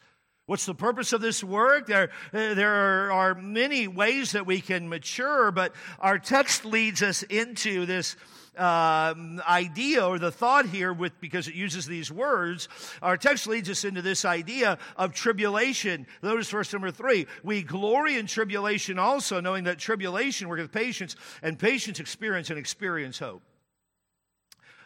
What's 0.48 0.64
the 0.64 0.74
purpose 0.74 1.12
of 1.12 1.20
this 1.20 1.44
work? 1.44 1.86
There, 1.86 2.08
there 2.32 3.12
are 3.12 3.34
many 3.34 3.86
ways 3.86 4.32
that 4.32 4.46
we 4.46 4.62
can 4.62 4.88
mature, 4.88 5.50
but 5.50 5.74
our 6.00 6.18
text 6.18 6.64
leads 6.64 7.02
us 7.02 7.22
into 7.22 7.84
this 7.84 8.16
uh, 8.56 9.14
idea 9.46 10.06
or 10.06 10.18
the 10.18 10.32
thought 10.32 10.64
here 10.64 10.90
with 10.90 11.20
because 11.20 11.48
it 11.48 11.54
uses 11.54 11.86
these 11.86 12.10
words 12.10 12.68
our 13.02 13.16
text 13.16 13.46
leads 13.46 13.70
us 13.70 13.84
into 13.84 14.02
this 14.02 14.24
idea 14.24 14.78
of 14.96 15.12
tribulation 15.12 16.08
notice 16.24 16.50
verse 16.50 16.72
number 16.72 16.90
three 16.90 17.28
we 17.44 17.62
glory 17.62 18.18
in 18.18 18.26
tribulation 18.26 18.98
also 18.98 19.40
knowing 19.40 19.62
that 19.62 19.78
tribulation 19.78 20.48
worketh 20.48 20.72
patience 20.72 21.14
and 21.40 21.56
patience 21.56 22.00
experience 22.00 22.50
and 22.50 22.58
experience 22.58 23.20
hope 23.20 23.42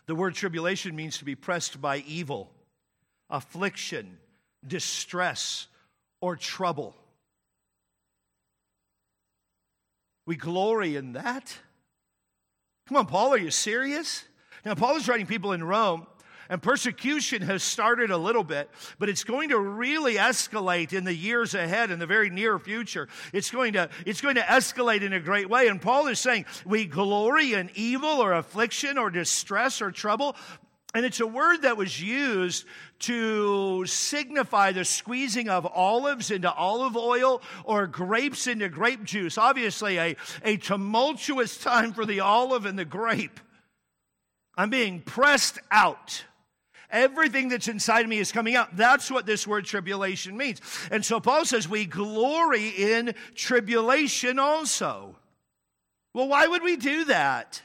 the 0.05 0.15
word 0.15 0.35
tribulation 0.35 0.95
means 0.95 1.17
to 1.17 1.25
be 1.25 1.35
pressed 1.35 1.81
by 1.81 2.05
evil 2.07 2.53
affliction 3.31 4.19
distress, 4.67 5.67
or 6.21 6.37
trouble. 6.37 6.95
We 10.27 10.37
glory 10.37 10.97
in 10.97 11.15
that. 11.15 11.57
Come 12.87 12.97
on, 12.97 13.07
Paul, 13.07 13.35
are 13.35 13.39
you 13.39 13.51
serious? 13.51 14.25
Now, 14.65 14.75
Paul 14.75 14.97
is 14.97 15.09
writing 15.09 15.27
people 15.27 15.53
in 15.53 15.65
Rome, 15.65 16.07
and 16.49 16.63
persecution 16.63 17.43
has 17.43 17.63
started 17.63 18.11
a 18.11 18.17
little 18.17 18.45
bit, 18.45 18.71
but 18.99 19.09
it's 19.09 19.25
going 19.25 19.49
to 19.49 19.59
really 19.59 20.15
escalate 20.15 20.93
in 20.93 21.05
the 21.05 21.15
years 21.15 21.55
ahead, 21.55 21.91
in 21.91 21.99
the 21.99 22.07
very 22.07 22.31
near 22.31 22.59
future. 22.59 23.09
It's 23.33 23.51
going 23.51 23.73
to, 23.73 23.89
it's 24.07 24.21
going 24.21 24.35
to 24.35 24.43
escalate 24.43 25.03
in 25.03 25.13
a 25.13 25.21
great 25.21 25.49
way. 25.49 25.69
And 25.69 25.81
Paul 25.81 26.09
is 26.09 26.21
saying, 26.21 26.45
we 26.65 26.85
glory 26.85 27.55
in 27.55 27.71
evil 27.75 28.23
or 28.23 28.35
affliction 28.35 28.99
or 28.99 29.11
distress 29.11 29.81
or 29.81 29.91
trouble, 29.91 30.37
and 30.95 31.07
it's 31.07 31.21
a 31.21 31.27
word 31.27 31.63
that 31.63 31.77
was 31.77 32.01
used 32.03 32.67
to 33.01 33.85
signify 33.87 34.73
the 34.73 34.85
squeezing 34.85 35.49
of 35.49 35.67
olives 35.67 36.31
into 36.31 36.53
olive 36.53 36.97
oil 36.97 37.41
or 37.65 37.87
grapes 37.87 38.47
into 38.47 38.69
grape 38.69 39.03
juice. 39.03 39.39
Obviously, 39.39 39.99
a, 39.99 40.17
a 40.45 40.59
tumultuous 40.59 41.57
time 41.57 41.93
for 41.93 42.05
the 42.05 42.21
olive 42.21 42.67
and 42.67 42.79
the 42.79 42.85
grape. 42.85 43.41
I'm 44.55 44.69
being 44.69 45.01
pressed 45.01 45.59
out. 45.71 46.25
Everything 46.91 47.49
that's 47.49 47.69
inside 47.69 48.03
of 48.03 48.11
me 48.11 48.19
is 48.19 48.31
coming 48.31 48.55
out. 48.55 48.77
That's 48.77 49.11
what 49.11 49.25
this 49.25 49.47
word 49.47 49.65
tribulation 49.65 50.37
means. 50.37 50.61
And 50.91 51.03
so 51.03 51.21
Paul 51.21 51.47
says 51.47 51.67
we 51.67 51.87
glory 51.87 52.69
in 52.69 53.15
tribulation 53.35 54.39
also. 54.39 55.17
Well, 56.13 56.29
why 56.29 56.47
would 56.47 56.63
we 56.63 56.77
do 56.77 57.07
that? 57.07 57.63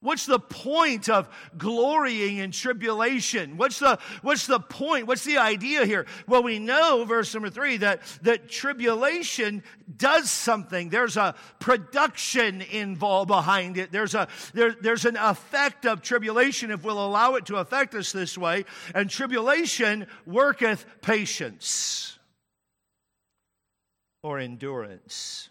What's 0.00 0.26
the 0.26 0.38
point 0.38 1.08
of 1.08 1.28
glorying 1.56 2.36
in 2.36 2.50
tribulation? 2.50 3.56
What's 3.56 3.78
the, 3.78 3.98
what's 4.20 4.46
the 4.46 4.60
point? 4.60 5.06
What's 5.06 5.24
the 5.24 5.38
idea 5.38 5.86
here? 5.86 6.06
Well, 6.28 6.42
we 6.42 6.58
know, 6.58 7.04
verse 7.04 7.32
number 7.32 7.48
three, 7.48 7.78
that, 7.78 8.02
that 8.22 8.48
tribulation 8.48 9.64
does 9.96 10.30
something. 10.30 10.90
There's 10.90 11.16
a 11.16 11.34
production 11.60 12.60
involved 12.60 13.28
behind 13.28 13.78
it. 13.78 13.90
There's, 13.90 14.14
a, 14.14 14.28
there, 14.52 14.76
there's 14.78 15.06
an 15.06 15.16
effect 15.16 15.86
of 15.86 16.02
tribulation 16.02 16.70
if 16.70 16.84
we'll 16.84 17.04
allow 17.04 17.36
it 17.36 17.46
to 17.46 17.56
affect 17.56 17.94
us 17.94 18.12
this 18.12 18.36
way. 18.36 18.66
And 18.94 19.08
tribulation 19.08 20.06
worketh 20.26 20.84
patience 21.00 22.18
or 24.22 24.38
endurance 24.38 25.48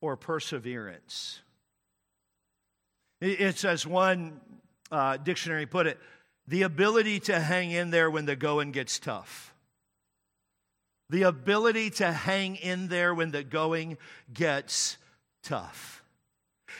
or 0.00 0.16
perseverance. 0.16 1.42
It's 3.20 3.64
as 3.64 3.86
one 3.86 4.40
uh, 4.90 5.16
dictionary 5.16 5.66
put 5.66 5.86
it 5.86 5.98
the 6.46 6.62
ability 6.62 7.20
to 7.20 7.38
hang 7.38 7.72
in 7.72 7.90
there 7.90 8.10
when 8.10 8.24
the 8.24 8.34
going 8.34 8.72
gets 8.72 8.98
tough. 8.98 9.52
The 11.10 11.24
ability 11.24 11.90
to 11.90 12.10
hang 12.10 12.56
in 12.56 12.88
there 12.88 13.14
when 13.14 13.30
the 13.30 13.44
going 13.44 13.98
gets 14.32 14.96
tough. 15.42 16.02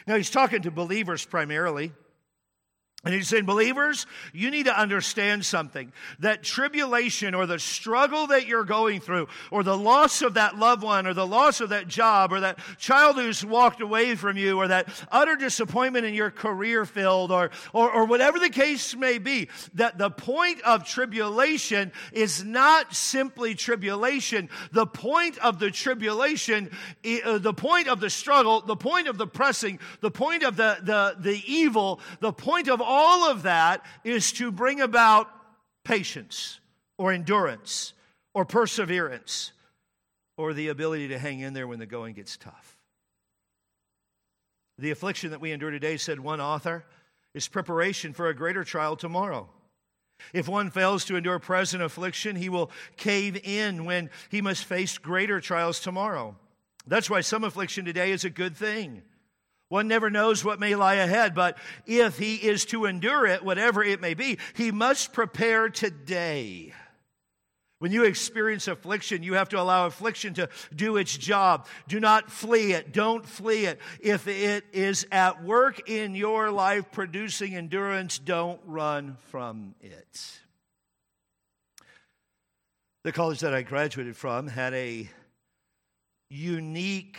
Now, 0.06 0.16
he's 0.16 0.30
talking 0.30 0.62
to 0.62 0.70
believers 0.70 1.24
primarily. 1.24 1.92
And 3.08 3.14
he's 3.14 3.28
saying, 3.28 3.46
believers, 3.46 4.04
you 4.34 4.50
need 4.50 4.66
to 4.66 4.78
understand 4.78 5.46
something 5.46 5.94
that 6.18 6.42
tribulation 6.42 7.34
or 7.34 7.46
the 7.46 7.58
struggle 7.58 8.26
that 8.26 8.46
you're 8.46 8.64
going 8.64 9.00
through, 9.00 9.28
or 9.50 9.62
the 9.62 9.78
loss 9.78 10.20
of 10.20 10.34
that 10.34 10.58
loved 10.58 10.82
one, 10.82 11.06
or 11.06 11.14
the 11.14 11.26
loss 11.26 11.62
of 11.62 11.70
that 11.70 11.88
job, 11.88 12.34
or 12.34 12.40
that 12.40 12.58
child 12.76 13.16
who's 13.16 13.42
walked 13.42 13.80
away 13.80 14.14
from 14.14 14.36
you, 14.36 14.58
or 14.58 14.68
that 14.68 14.90
utter 15.10 15.36
disappointment 15.36 16.04
in 16.04 16.12
your 16.12 16.30
career 16.30 16.84
field, 16.84 17.32
or, 17.32 17.48
or, 17.72 17.90
or 17.90 18.04
whatever 18.04 18.38
the 18.38 18.50
case 18.50 18.94
may 18.94 19.16
be, 19.16 19.48
that 19.72 19.96
the 19.96 20.10
point 20.10 20.60
of 20.60 20.84
tribulation 20.84 21.90
is 22.12 22.44
not 22.44 22.94
simply 22.94 23.54
tribulation. 23.54 24.50
The 24.72 24.84
point 24.84 25.38
of 25.38 25.58
the 25.58 25.70
tribulation, 25.70 26.70
uh, 27.24 27.38
the 27.38 27.54
point 27.54 27.88
of 27.88 28.00
the 28.00 28.10
struggle, 28.10 28.60
the 28.60 28.76
point 28.76 29.08
of 29.08 29.16
the 29.16 29.26
pressing, 29.26 29.78
the 30.02 30.10
point 30.10 30.42
of 30.42 30.58
the, 30.58 30.76
the, 30.82 31.16
the 31.18 31.42
evil, 31.50 32.00
the 32.20 32.34
point 32.34 32.68
of 32.68 32.82
all 32.82 32.97
of 32.98 33.42
that 33.42 33.84
is 34.04 34.32
to 34.32 34.50
bring 34.50 34.80
about 34.80 35.28
patience 35.84 36.60
or 36.96 37.12
endurance 37.12 37.92
or 38.34 38.44
perseverance 38.44 39.52
or 40.36 40.52
the 40.52 40.68
ability 40.68 41.08
to 41.08 41.18
hang 41.18 41.40
in 41.40 41.52
there 41.52 41.66
when 41.66 41.78
the 41.78 41.86
going 41.86 42.14
gets 42.14 42.36
tough. 42.36 42.76
The 44.78 44.90
affliction 44.92 45.30
that 45.30 45.40
we 45.40 45.50
endure 45.50 45.72
today, 45.72 45.96
said 45.96 46.20
one 46.20 46.40
author, 46.40 46.84
is 47.34 47.48
preparation 47.48 48.12
for 48.12 48.28
a 48.28 48.34
greater 48.34 48.64
trial 48.64 48.96
tomorrow. 48.96 49.48
If 50.32 50.48
one 50.48 50.70
fails 50.70 51.04
to 51.06 51.16
endure 51.16 51.38
present 51.38 51.82
affliction, 51.82 52.36
he 52.36 52.48
will 52.48 52.70
cave 52.96 53.40
in 53.44 53.84
when 53.84 54.10
he 54.30 54.40
must 54.40 54.64
face 54.64 54.98
greater 54.98 55.40
trials 55.40 55.80
tomorrow. 55.80 56.36
That's 56.86 57.10
why 57.10 57.20
some 57.20 57.44
affliction 57.44 57.84
today 57.84 58.12
is 58.12 58.24
a 58.24 58.30
good 58.30 58.56
thing. 58.56 59.02
One 59.68 59.86
never 59.88 60.08
knows 60.08 60.44
what 60.44 60.60
may 60.60 60.74
lie 60.74 60.94
ahead, 60.94 61.34
but 61.34 61.58
if 61.86 62.18
he 62.18 62.36
is 62.36 62.64
to 62.66 62.86
endure 62.86 63.26
it, 63.26 63.44
whatever 63.44 63.84
it 63.84 64.00
may 64.00 64.14
be, 64.14 64.38
he 64.54 64.70
must 64.70 65.12
prepare 65.12 65.68
today. 65.68 66.72
When 67.80 67.92
you 67.92 68.04
experience 68.04 68.66
affliction, 68.66 69.22
you 69.22 69.34
have 69.34 69.50
to 69.50 69.60
allow 69.60 69.86
affliction 69.86 70.34
to 70.34 70.48
do 70.74 70.96
its 70.96 71.16
job. 71.16 71.66
Do 71.86 72.00
not 72.00 72.30
flee 72.30 72.72
it. 72.72 72.92
Don't 72.92 73.24
flee 73.24 73.66
it. 73.66 73.78
If 74.00 74.26
it 74.26 74.64
is 74.72 75.06
at 75.12 75.44
work 75.44 75.88
in 75.88 76.16
your 76.16 76.50
life 76.50 76.90
producing 76.90 77.54
endurance, 77.54 78.18
don't 78.18 78.60
run 78.64 79.16
from 79.30 79.76
it. 79.80 80.40
The 83.04 83.12
college 83.12 83.40
that 83.40 83.54
I 83.54 83.62
graduated 83.62 84.16
from 84.16 84.48
had 84.48 84.74
a 84.74 85.08
unique 86.30 87.18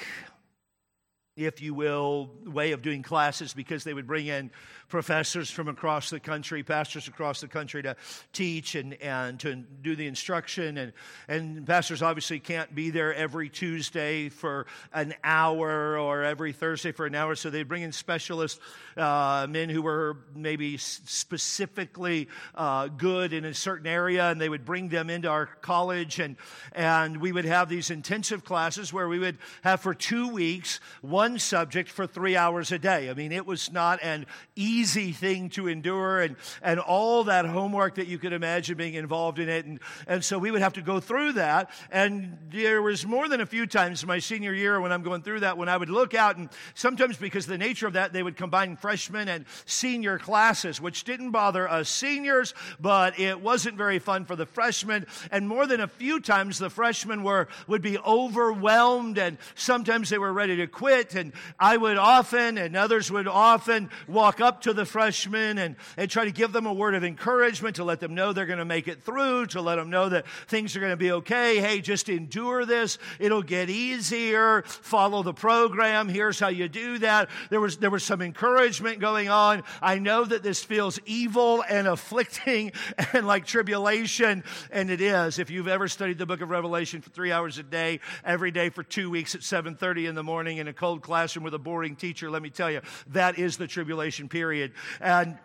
if 1.39 1.62
you 1.62 1.74
will, 1.74 2.29
way 2.46 2.74
of 2.74 2.81
doing 2.81 3.01
classes 3.01 3.53
because 3.53 3.84
they 3.84 3.93
would 3.93 4.08
bring 4.08 4.27
in 4.27 4.51
professors 4.89 5.50
from 5.50 5.67
across 5.67 6.10
the 6.10 6.19
country, 6.19 6.63
pastors 6.63 7.08
across 7.08 7.39
the 7.39 7.48
country 7.48 7.84
to 7.84 7.96
teach 8.34 8.75
and, 8.75 8.96
and 8.96 9.39
to 9.39 9.55
do 9.55 9.96
the 9.96 10.08
instruction. 10.08 10.77
And, 10.77 10.93
and 11.27 11.65
pastors 11.65 12.01
obviously 12.01 12.39
can't 12.39 12.74
be 12.74 12.89
there 12.89 13.13
every 13.13 13.50
Tuesday 13.50 14.29
for 14.29 14.65
an 14.91 15.13
hour 15.24 15.98
or 15.98 16.24
every 16.24 16.51
Thursday 16.51 16.91
for 16.91 17.05
an 17.05 17.15
hour. 17.15 17.36
So 17.36 17.50
they'd 17.50 17.67
bring 17.67 17.84
in 17.84 17.91
specialists, 17.91 18.60
uh, 18.98 19.48
men 19.50 19.69
who 19.69 19.84
were 19.84 20.17
maybe 20.36 20.77
specifically 20.77 22.27
uh, 22.55 22.88
good 22.88 23.31
in 23.31 23.46
a 23.46 23.53
certain 23.53 23.88
area, 23.88 24.29
and 24.29 24.41
they 24.41 24.50
would 24.50 24.65
bring 24.65 24.89
them 24.89 25.10
into 25.10 25.29
our 25.29 25.46
college. 25.46 26.19
And, 26.19 26.36
and 26.74 27.22
we 27.22 27.31
would 27.31 27.46
have 27.46 27.69
these 27.69 27.91
intensive 27.91 28.43
classes 28.43 28.91
where 28.91 29.08
we 29.08 29.19
would 29.19 29.38
have 29.63 29.81
for 29.81 29.93
two 29.93 30.27
weeks 30.29 30.79
one 31.01 31.38
subject 31.38 31.89
for 31.89 32.08
three 32.08 32.36
hours 32.36 32.72
a 32.72 32.79
day. 32.79 33.10
I 33.10 33.13
mean, 33.13 33.31
it 33.31 33.46
was 33.46 33.72
not 33.72 34.00
an 34.01 34.25
easy 34.55 34.79
easy 34.80 35.12
thing 35.12 35.50
to 35.50 35.68
endure 35.68 36.22
and, 36.22 36.36
and 36.62 36.80
all 36.80 37.26
that 37.26 37.46
homework 37.46 37.96
that 37.96 38.08
you 38.08 38.18
could 38.18 38.32
imagine 38.32 38.78
being 38.78 38.94
involved 38.94 39.40
in 39.40 39.50
it. 39.50 39.66
And, 39.66 39.80
and 40.08 40.24
so 40.24 40.38
we 40.40 40.52
would 40.52 40.62
have 40.62 40.74
to 40.74 40.82
go 40.82 41.02
through 41.02 41.34
that. 41.34 41.70
And 41.92 42.38
there 42.50 42.82
was 42.82 43.06
more 43.06 43.28
than 43.28 43.42
a 43.42 43.46
few 43.46 43.68
times 43.68 44.06
my 44.06 44.20
senior 44.20 44.54
year 44.54 44.80
when 44.80 44.94
I'm 44.94 45.04
going 45.04 45.22
through 45.22 45.42
that 45.42 45.58
when 45.58 45.68
I 45.68 45.76
would 45.76 45.90
look 45.90 46.14
out 46.14 46.38
and 46.38 46.50
sometimes 46.76 47.18
because 47.18 47.44
of 47.46 47.50
the 47.50 47.58
nature 47.58 47.88
of 47.88 47.94
that, 47.94 48.14
they 48.14 48.24
would 48.24 48.38
combine 48.38 48.78
freshman 48.78 49.28
and 49.28 49.46
senior 49.66 50.18
classes, 50.18 50.80
which 50.80 51.04
didn't 51.04 51.32
bother 51.32 51.70
us 51.70 51.90
seniors, 51.90 52.54
but 52.80 53.20
it 53.20 53.42
wasn't 53.42 53.76
very 53.76 54.00
fun 54.00 54.24
for 54.24 54.38
the 54.38 54.46
freshmen. 54.46 55.06
And 55.30 55.48
more 55.48 55.68
than 55.68 55.82
a 55.82 55.88
few 55.88 56.22
times 56.22 56.58
the 56.58 56.70
freshmen 56.70 57.24
were, 57.24 57.50
would 57.68 57.82
be 57.82 57.98
overwhelmed 57.98 59.18
and 59.18 59.38
sometimes 59.56 60.10
they 60.10 60.18
were 60.18 60.32
ready 60.32 60.56
to 60.58 60.68
quit. 60.68 61.15
And 61.15 61.34
I 61.60 61.76
would 61.76 61.98
often 61.98 62.58
and 62.58 62.78
others 62.78 63.12
would 63.12 63.28
often 63.28 63.89
walk 64.08 64.39
up 64.39 64.62
to 64.62 64.68
to 64.69 64.73
the 64.73 64.86
freshmen 64.86 65.58
and, 65.58 65.75
and 65.97 66.10
try 66.10 66.25
to 66.25 66.32
give 66.32 66.53
them 66.53 66.65
a 66.65 66.73
word 66.73 66.95
of 66.95 67.03
encouragement 67.03 67.75
to 67.75 67.84
let 67.84 67.99
them 67.99 68.15
know 68.15 68.32
they're 68.32 68.45
going 68.45 68.60
to 68.60 68.65
make 68.65 68.88
it 68.88 69.03
through, 69.03 69.47
to 69.47 69.62
let 69.62 69.75
them 69.75 69.89
know 69.89 70.10
that 70.10 70.27
things 70.47 70.75
are 70.75 70.79
going 70.79 70.91
to 70.91 70.97
be 70.97 71.12
okay. 71.12 71.60
Hey, 71.60 71.82
just 71.82 72.08
endure 72.08 72.65
this. 72.65 72.97
It'll 73.19 73.43
get 73.43 73.69
easier. 73.69 74.62
Follow 74.63 75.23
the 75.23 75.34
program. 75.34 76.08
Here's 76.08 76.39
how 76.39 76.49
you 76.49 76.69
do 76.69 76.99
that. 76.99 77.29
There 77.49 77.60
was, 77.60 77.77
there 77.77 77.89
was 77.89 78.03
some 78.03 78.21
encouragement 78.21 78.99
going 78.99 79.27
on. 79.27 79.63
I 79.82 79.97
know 79.97 80.23
that 80.23 80.43
this 80.43 80.63
feels 80.63 80.99
evil 81.05 81.63
and 81.67 81.88
afflicting 81.88 82.71
and 83.13 83.25
like 83.25 83.45
tribulation, 83.45 84.43
and 84.71 84.89
it 84.91 85.01
is. 85.01 85.39
If 85.39 85.49
you've 85.49 85.67
ever 85.67 85.88
studied 85.88 86.19
the 86.19 86.25
book 86.25 86.41
of 86.41 86.49
Revelation 86.49 87.01
for 87.01 87.10
three 87.10 87.32
hours 87.32 87.58
a 87.58 87.63
day, 87.63 87.99
every 88.23 88.51
day 88.51 88.69
for 88.69 88.84
two 88.84 89.10
weeks 89.10 89.34
at 89.34 89.41
7.30 89.41 90.08
in 90.08 90.15
the 90.15 90.23
morning 90.23 90.58
in 90.58 90.67
a 90.67 90.73
cold 90.73 91.01
classroom 91.01 91.43
with 91.43 91.55
a 91.55 91.60
boring 91.60 91.95
teacher, 91.95 92.29
let 92.29 92.43
me 92.43 92.51
tell 92.51 92.69
you, 92.69 92.82
that 93.08 93.39
is 93.39 93.58
the 93.58 93.67
tribulation 93.67 94.29
period 94.29 94.59
period. 94.60 94.74
And 95.00 95.38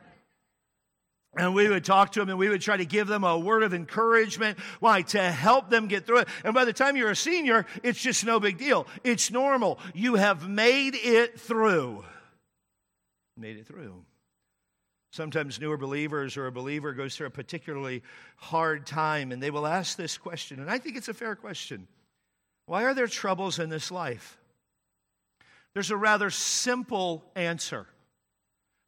and 1.37 1.53
we 1.53 1.69
would 1.69 1.85
talk 1.85 2.13
to 2.13 2.21
them 2.21 2.29
and 2.29 2.39
we 2.39 2.49
would 2.49 2.61
try 2.61 2.77
to 2.77 2.85
give 2.85 3.09
them 3.09 3.25
a 3.25 3.37
word 3.37 3.65
of 3.65 3.75
encouragement. 3.75 4.57
Why? 4.79 5.03
To 5.03 5.21
help 5.21 5.69
them 5.69 5.89
get 5.89 6.07
through 6.07 6.19
it. 6.19 6.29
And 6.45 6.55
by 6.55 6.65
the 6.65 6.73
time 6.73 6.97
you're 6.97 7.11
a 7.11 7.17
senior, 7.17 7.67
it's 7.83 8.01
just 8.01 8.25
no 8.25 8.39
big 8.39 8.57
deal. 8.57 8.87
It's 9.03 9.33
normal. 9.33 9.81
You 9.95 10.15
have 10.15 10.49
made 10.49 10.95
it 10.95 11.41
through. 11.41 12.05
Made 13.37 13.57
it 13.57 13.67
through. 13.67 14.05
Sometimes 15.11 15.61
newer 15.61 15.77
believers 15.77 16.37
or 16.37 16.47
a 16.47 16.53
believer 16.53 16.93
goes 16.93 17.17
through 17.17 17.27
a 17.27 17.31
particularly 17.31 18.05
hard 18.37 18.87
time 18.87 19.33
and 19.33 19.43
they 19.43 19.51
will 19.51 19.67
ask 19.67 19.97
this 19.97 20.17
question. 20.17 20.61
And 20.61 20.71
I 20.71 20.79
think 20.79 20.97
it's 20.97 21.09
a 21.09 21.15
fair 21.15 21.35
question 21.35 21.89
Why 22.67 22.85
are 22.85 22.95
there 22.95 23.09
troubles 23.09 23.59
in 23.59 23.71
this 23.71 23.91
life? 23.91 24.39
There's 25.75 25.91
a 25.91 25.97
rather 25.97 26.31
simple 26.31 27.25
answer. 27.35 27.89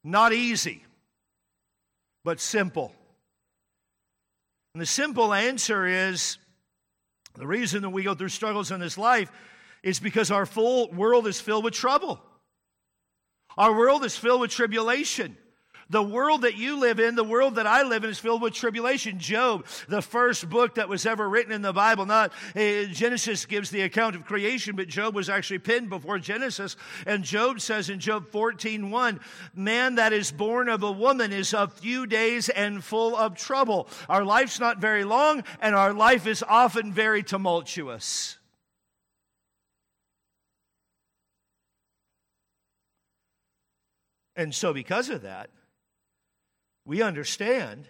Not 0.07 0.31
easy, 0.31 0.85
but 2.23 2.39
simple. 2.39 2.93
And 4.73 4.81
the 4.81 4.85
simple 4.85 5.33
answer 5.33 5.85
is 5.85 6.37
the 7.35 7.45
reason 7.45 7.81
that 7.81 7.89
we 7.89 8.03
go 8.03 8.15
through 8.15 8.29
struggles 8.29 8.71
in 8.71 8.79
this 8.79 8.97
life 8.97 9.29
is 9.83 9.99
because 9.99 10.31
our 10.31 10.45
full 10.45 10.89
world 10.93 11.27
is 11.27 11.41
filled 11.41 11.65
with 11.65 11.73
trouble. 11.73 12.21
Our 13.57 13.75
world 13.75 14.05
is 14.05 14.15
filled 14.15 14.39
with 14.39 14.49
tribulation. 14.49 15.35
The 15.89 16.03
world 16.03 16.41
that 16.41 16.55
you 16.55 16.79
live 16.79 16.99
in, 16.99 17.15
the 17.15 17.23
world 17.23 17.55
that 17.55 17.67
I 17.67 17.83
live 17.83 18.03
in, 18.03 18.09
is 18.09 18.19
filled 18.19 18.41
with 18.41 18.53
tribulation. 18.53 19.19
Job, 19.19 19.65
the 19.87 20.01
first 20.01 20.49
book 20.49 20.75
that 20.75 20.89
was 20.89 21.05
ever 21.05 21.29
written 21.29 21.53
in 21.53 21.61
the 21.61 21.71
Bible, 21.71 22.05
not 22.05 22.33
uh, 22.55 22.83
Genesis 22.85 23.45
gives 23.45 23.69
the 23.69 23.81
account 23.81 24.15
of 24.15 24.25
creation, 24.25 24.75
but 24.75 24.89
Job 24.89 25.15
was 25.15 25.29
actually 25.29 25.59
penned 25.59 25.89
before 25.89 26.19
Genesis. 26.19 26.75
And 27.05 27.23
Job 27.23 27.61
says 27.61 27.89
in 27.89 27.99
Job 27.99 28.27
14 28.27 28.91
1, 28.91 29.19
man 29.55 29.95
that 29.95 30.11
is 30.11 30.31
born 30.31 30.67
of 30.67 30.83
a 30.83 30.91
woman 30.91 31.31
is 31.31 31.53
of 31.53 31.73
few 31.73 32.05
days 32.05 32.49
and 32.49 32.83
full 32.83 33.15
of 33.15 33.35
trouble. 33.35 33.87
Our 34.09 34.25
life's 34.25 34.59
not 34.59 34.79
very 34.79 35.05
long, 35.05 35.43
and 35.61 35.73
our 35.73 35.93
life 35.93 36.27
is 36.27 36.43
often 36.43 36.91
very 36.91 37.23
tumultuous. 37.23 38.37
And 44.35 44.53
so, 44.53 44.71
because 44.71 45.09
of 45.09 45.23
that, 45.23 45.49
we 46.87 47.01
understand 47.01 47.85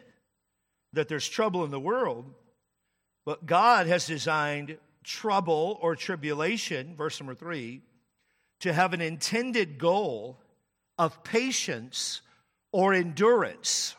that 0.93 1.07
there's 1.07 1.29
trouble 1.29 1.63
in 1.63 1.69
the 1.69 1.79
world, 1.79 2.25
but 3.25 3.45
God 3.45 3.85
has 3.85 4.07
designed 4.07 4.77
trouble 5.03 5.77
or 5.81 5.95
tribulation, 5.95 6.95
verse 6.95 7.19
number 7.19 7.35
three, 7.35 7.83
to 8.61 8.73
have 8.73 8.93
an 8.93 9.01
intended 9.01 9.77
goal 9.77 10.39
of 10.97 11.23
patience 11.23 12.21
or 12.71 12.91
endurance. 12.91 13.95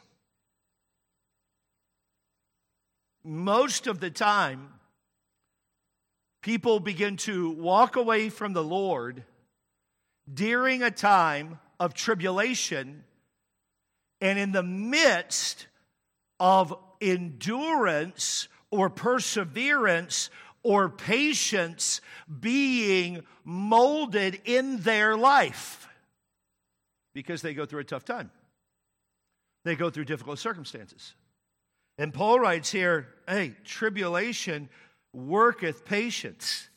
Most 3.23 3.87
of 3.87 4.01
the 4.01 4.11
time, 4.11 4.69
people 6.43 6.81
begin 6.81 7.17
to 7.19 7.51
walk 7.51 7.95
away 7.95 8.31
from 8.31 8.53
the 8.53 8.65
Lord 8.65 9.23
during 10.33 10.83
a 10.83 10.91
time 10.91 11.61
of 11.79 11.95
tribulation 11.95 13.05
and 14.21 14.39
in 14.39 14.53
the 14.53 14.63
midst 14.63 15.67
of 16.41 16.75
endurance 17.01 18.49
or 18.71 18.91
perseverance 18.91 20.31
or 20.63 20.89
patience 20.89 22.01
being 22.41 23.23
molded 23.45 24.41
in 24.45 24.79
their 24.79 25.17
life 25.17 25.89
because 27.15 27.43
they 27.43 27.55
go 27.55 27.65
through 27.65 27.81
a 27.81 27.85
tough 27.85 28.05
time. 28.05 28.31
They 29.65 29.77
go 29.77 29.91
through 29.91 30.05
difficult 30.05 30.39
circumstances. 30.39 31.15
And 31.97 32.15
Paul 32.15 32.39
writes 32.39 32.71
here, 32.71 33.09
hey, 33.27 33.55
tribulation 33.65 34.69
worketh 35.13 35.85
patience. 35.85 36.69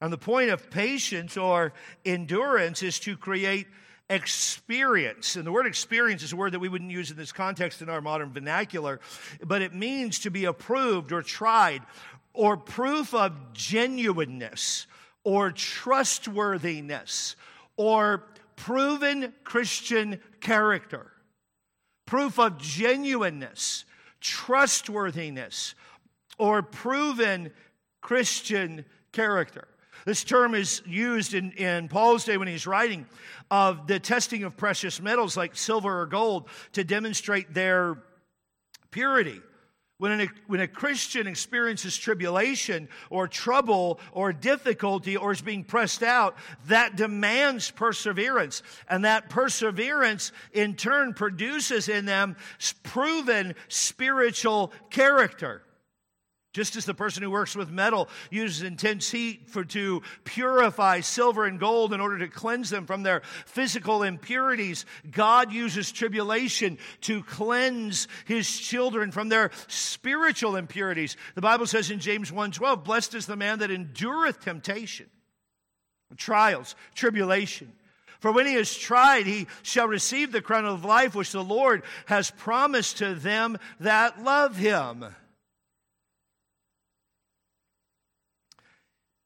And 0.00 0.12
the 0.12 0.18
point 0.18 0.50
of 0.50 0.70
patience 0.70 1.36
or 1.36 1.72
endurance 2.04 2.82
is 2.82 2.98
to 3.00 3.16
create 3.16 3.66
experience. 4.12 5.36
And 5.36 5.46
the 5.46 5.52
word 5.52 5.66
experience 5.66 6.22
is 6.22 6.32
a 6.32 6.36
word 6.36 6.52
that 6.52 6.58
we 6.58 6.68
wouldn't 6.68 6.90
use 6.90 7.10
in 7.10 7.16
this 7.16 7.32
context 7.32 7.80
in 7.80 7.88
our 7.88 8.02
modern 8.02 8.32
vernacular, 8.32 9.00
but 9.44 9.62
it 9.62 9.74
means 9.74 10.18
to 10.20 10.30
be 10.30 10.44
approved 10.44 11.12
or 11.12 11.22
tried 11.22 11.82
or 12.34 12.56
proof 12.56 13.14
of 13.14 13.32
genuineness 13.54 14.86
or 15.24 15.50
trustworthiness 15.50 17.36
or 17.76 18.24
proven 18.56 19.32
Christian 19.44 20.20
character. 20.40 21.10
Proof 22.06 22.38
of 22.38 22.58
genuineness, 22.58 23.86
trustworthiness, 24.20 25.74
or 26.36 26.62
proven 26.62 27.50
Christian 28.02 28.84
character. 29.12 29.68
This 30.04 30.24
term 30.24 30.54
is 30.54 30.82
used 30.86 31.34
in, 31.34 31.52
in 31.52 31.88
Paul's 31.88 32.24
day 32.24 32.36
when 32.36 32.48
he's 32.48 32.66
writing 32.66 33.06
of 33.50 33.86
the 33.86 34.00
testing 34.00 34.44
of 34.44 34.56
precious 34.56 35.00
metals 35.00 35.36
like 35.36 35.56
silver 35.56 36.00
or 36.00 36.06
gold 36.06 36.48
to 36.72 36.84
demonstrate 36.84 37.54
their 37.54 37.98
purity. 38.90 39.40
When 39.98 40.22
a, 40.22 40.26
when 40.48 40.58
a 40.58 40.66
Christian 40.66 41.28
experiences 41.28 41.96
tribulation 41.96 42.88
or 43.08 43.28
trouble 43.28 44.00
or 44.10 44.32
difficulty 44.32 45.16
or 45.16 45.30
is 45.30 45.42
being 45.42 45.62
pressed 45.62 46.02
out, 46.02 46.36
that 46.66 46.96
demands 46.96 47.70
perseverance. 47.70 48.64
And 48.88 49.04
that 49.04 49.30
perseverance 49.30 50.32
in 50.52 50.74
turn 50.74 51.14
produces 51.14 51.88
in 51.88 52.04
them 52.04 52.34
proven 52.82 53.54
spiritual 53.68 54.72
character. 54.90 55.62
Just 56.52 56.76
as 56.76 56.84
the 56.84 56.92
person 56.92 57.22
who 57.22 57.30
works 57.30 57.56
with 57.56 57.70
metal 57.70 58.10
uses 58.30 58.62
intense 58.62 59.10
heat 59.10 59.48
for, 59.48 59.64
to 59.64 60.02
purify 60.24 61.00
silver 61.00 61.46
and 61.46 61.58
gold 61.58 61.94
in 61.94 62.00
order 62.00 62.18
to 62.18 62.28
cleanse 62.28 62.68
them 62.68 62.84
from 62.84 63.02
their 63.02 63.22
physical 63.46 64.02
impurities, 64.02 64.84
God 65.10 65.50
uses 65.50 65.90
tribulation 65.90 66.76
to 67.02 67.22
cleanse 67.22 68.06
his 68.26 68.58
children 68.58 69.12
from 69.12 69.30
their 69.30 69.50
spiritual 69.66 70.56
impurities. 70.56 71.16
The 71.34 71.40
Bible 71.40 71.66
says 71.66 71.90
in 71.90 72.00
James 72.00 72.30
1:12, 72.30 72.84
"Blessed 72.84 73.14
is 73.14 73.24
the 73.24 73.36
man 73.36 73.60
that 73.60 73.70
endureth 73.70 74.40
temptation, 74.40 75.08
trials, 76.18 76.74
tribulation." 76.94 77.72
For 78.20 78.30
when 78.30 78.46
he 78.46 78.54
is 78.54 78.76
tried, 78.76 79.26
he 79.26 79.48
shall 79.62 79.88
receive 79.88 80.30
the 80.30 80.42
crown 80.42 80.66
of 80.66 80.84
life 80.84 81.14
which 81.14 81.32
the 81.32 81.42
Lord 81.42 81.82
has 82.06 82.30
promised 82.30 82.98
to 82.98 83.14
them 83.14 83.58
that 83.80 84.22
love 84.22 84.56
him. 84.56 85.16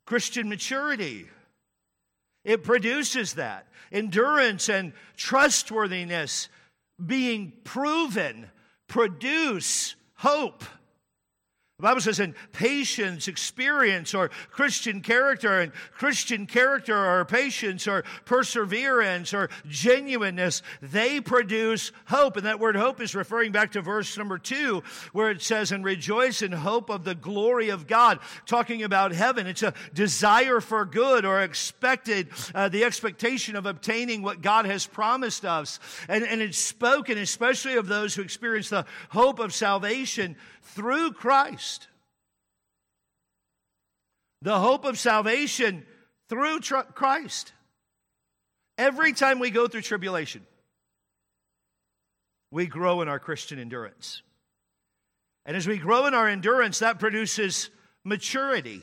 Christian 0.07 0.49
maturity. 0.49 1.27
It 2.45 2.62
produces 2.62 3.35
that. 3.35 3.66
Endurance 3.92 4.69
and 4.69 4.92
trustworthiness 5.16 6.49
being 7.05 7.53
proven 7.64 8.49
produce 8.88 9.97
hope. 10.14 10.64
The 11.79 11.83
Bible 11.83 12.01
says 12.01 12.21
in 12.21 12.35
patience, 12.55 13.29
experience, 13.29 14.15
or 14.15 14.31
Christian 14.51 15.03
character, 15.03 15.61
and 15.61 15.73
Christian 15.93 16.47
character 16.47 16.97
or 16.97 17.27
patience 17.27 17.87
or 17.87 18.03
perseverance 18.25 19.35
or 19.35 19.51
genuineness, 19.69 20.62
they 20.81 21.21
produce 21.21 21.93
hope. 22.07 22.39
And 22.39 22.47
that 22.47 22.61
word 22.61 22.77
hope 22.77 23.03
is 23.03 23.15
referring 23.15 23.53
back 23.53 23.73
to 23.73 23.83
verse 23.83 24.17
number 24.17 24.39
two, 24.39 24.85
where 25.12 25.31
it 25.31 25.43
says, 25.43 25.71
and 25.71 25.85
rejoice 25.85 26.41
in 26.41 26.51
hope 26.51 26.89
of 26.89 27.05
the 27.05 27.15
glory 27.15 27.69
of 27.69 27.87
God, 27.87 28.21
talking 28.47 28.83
about 28.83 29.12
heaven. 29.12 29.47
It's 29.47 29.62
a 29.62 29.75
desire 29.93 30.62
for 30.62 30.87
good 30.87 31.27
or 31.27 31.43
expected, 31.43 32.31
uh, 32.55 32.71
the 32.71 32.85
expectation 32.85 33.55
of 33.55 33.67
obtaining 33.67 34.23
what 34.23 34.41
God 34.41 34.65
has 34.65 34.87
promised 34.87 35.45
us. 35.45 35.79
And, 36.09 36.25
and 36.25 36.41
it's 36.41 36.57
spoken 36.57 37.19
especially 37.19 37.77
of 37.77 37.87
those 37.87 38.15
who 38.15 38.23
experience 38.23 38.71
the 38.71 38.87
hope 39.11 39.41
of 39.41 39.53
salvation 39.53 40.37
through 40.66 41.12
Christ. 41.12 41.88
The 44.42 44.59
hope 44.59 44.85
of 44.85 44.98
salvation 44.98 45.85
through 46.29 46.61
tr- 46.61 46.81
Christ. 46.94 47.52
Every 48.79 49.12
time 49.12 49.38
we 49.38 49.50
go 49.50 49.66
through 49.66 49.83
tribulation, 49.83 50.46
we 52.50 52.66
grow 52.66 53.00
in 53.00 53.09
our 53.09 53.18
Christian 53.18 53.59
endurance. 53.59 54.22
And 55.46 55.57
as 55.57 55.66
we 55.66 55.79
grow 55.79 56.07
in 56.07 56.14
our 56.14 56.29
endurance, 56.29 56.81
that 56.81 56.98
produces 56.98 57.70
maturity. 58.05 58.83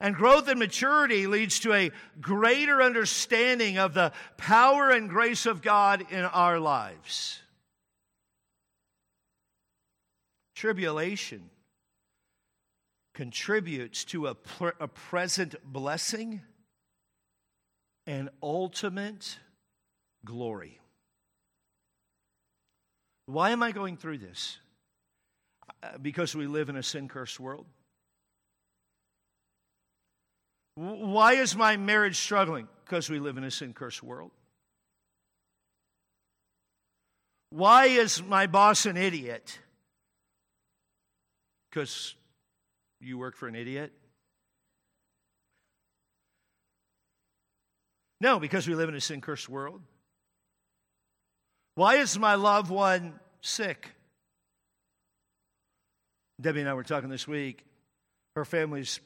And 0.00 0.14
growth 0.14 0.48
and 0.48 0.58
maturity 0.58 1.26
leads 1.26 1.60
to 1.60 1.72
a 1.72 1.90
greater 2.20 2.82
understanding 2.82 3.78
of 3.78 3.94
the 3.94 4.12
power 4.36 4.90
and 4.90 5.08
grace 5.08 5.46
of 5.46 5.62
God 5.62 6.06
in 6.10 6.24
our 6.24 6.58
lives. 6.58 7.38
Tribulation 10.60 11.48
contributes 13.14 14.04
to 14.04 14.26
a, 14.26 14.36
a 14.78 14.88
present 14.88 15.54
blessing 15.64 16.42
and 18.06 18.28
ultimate 18.42 19.38
glory. 20.22 20.78
Why 23.24 23.52
am 23.52 23.62
I 23.62 23.72
going 23.72 23.96
through 23.96 24.18
this? 24.18 24.58
Uh, 25.82 25.96
because 25.96 26.34
we 26.36 26.46
live 26.46 26.68
in 26.68 26.76
a 26.76 26.82
sin 26.82 27.08
cursed 27.08 27.40
world. 27.40 27.64
Why 30.74 31.36
is 31.36 31.56
my 31.56 31.78
marriage 31.78 32.18
struggling? 32.18 32.68
Because 32.84 33.08
we 33.08 33.18
live 33.18 33.38
in 33.38 33.44
a 33.44 33.50
sin 33.50 33.72
cursed 33.72 34.02
world. 34.02 34.30
Why 37.48 37.86
is 37.86 38.22
my 38.22 38.46
boss 38.46 38.84
an 38.84 38.98
idiot? 38.98 39.58
Because 41.70 42.14
you 43.00 43.16
work 43.18 43.36
for 43.36 43.48
an 43.48 43.54
idiot? 43.54 43.92
No, 48.20 48.38
because 48.38 48.68
we 48.68 48.74
live 48.74 48.88
in 48.88 48.94
a 48.94 49.00
sin 49.00 49.20
cursed 49.20 49.48
world. 49.48 49.80
Why 51.74 51.96
is 51.96 52.18
my 52.18 52.34
loved 52.34 52.70
one 52.70 53.18
sick? 53.40 53.88
Debbie 56.40 56.60
and 56.60 56.68
I 56.68 56.74
were 56.74 56.84
talking 56.84 57.08
this 57.08 57.28
week. 57.28 57.64
Her 58.34 58.44
family's 58.44 59.00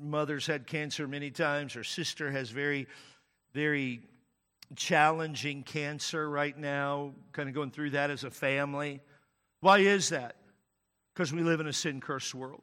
mother's 0.00 0.46
had 0.46 0.66
cancer 0.66 1.06
many 1.06 1.30
times. 1.30 1.72
Her 1.74 1.84
sister 1.84 2.30
has 2.30 2.50
very, 2.50 2.86
very 3.54 4.02
challenging 4.76 5.62
cancer 5.62 6.28
right 6.28 6.56
now, 6.56 7.12
kind 7.32 7.48
of 7.48 7.54
going 7.54 7.70
through 7.70 7.90
that 7.90 8.10
as 8.10 8.24
a 8.24 8.30
family. 8.30 9.00
Why 9.60 9.78
is 9.78 10.10
that? 10.10 10.36
Because 11.18 11.32
we 11.32 11.42
live 11.42 11.58
in 11.58 11.66
a 11.66 11.72
sin 11.72 12.00
cursed 12.00 12.32
world. 12.32 12.62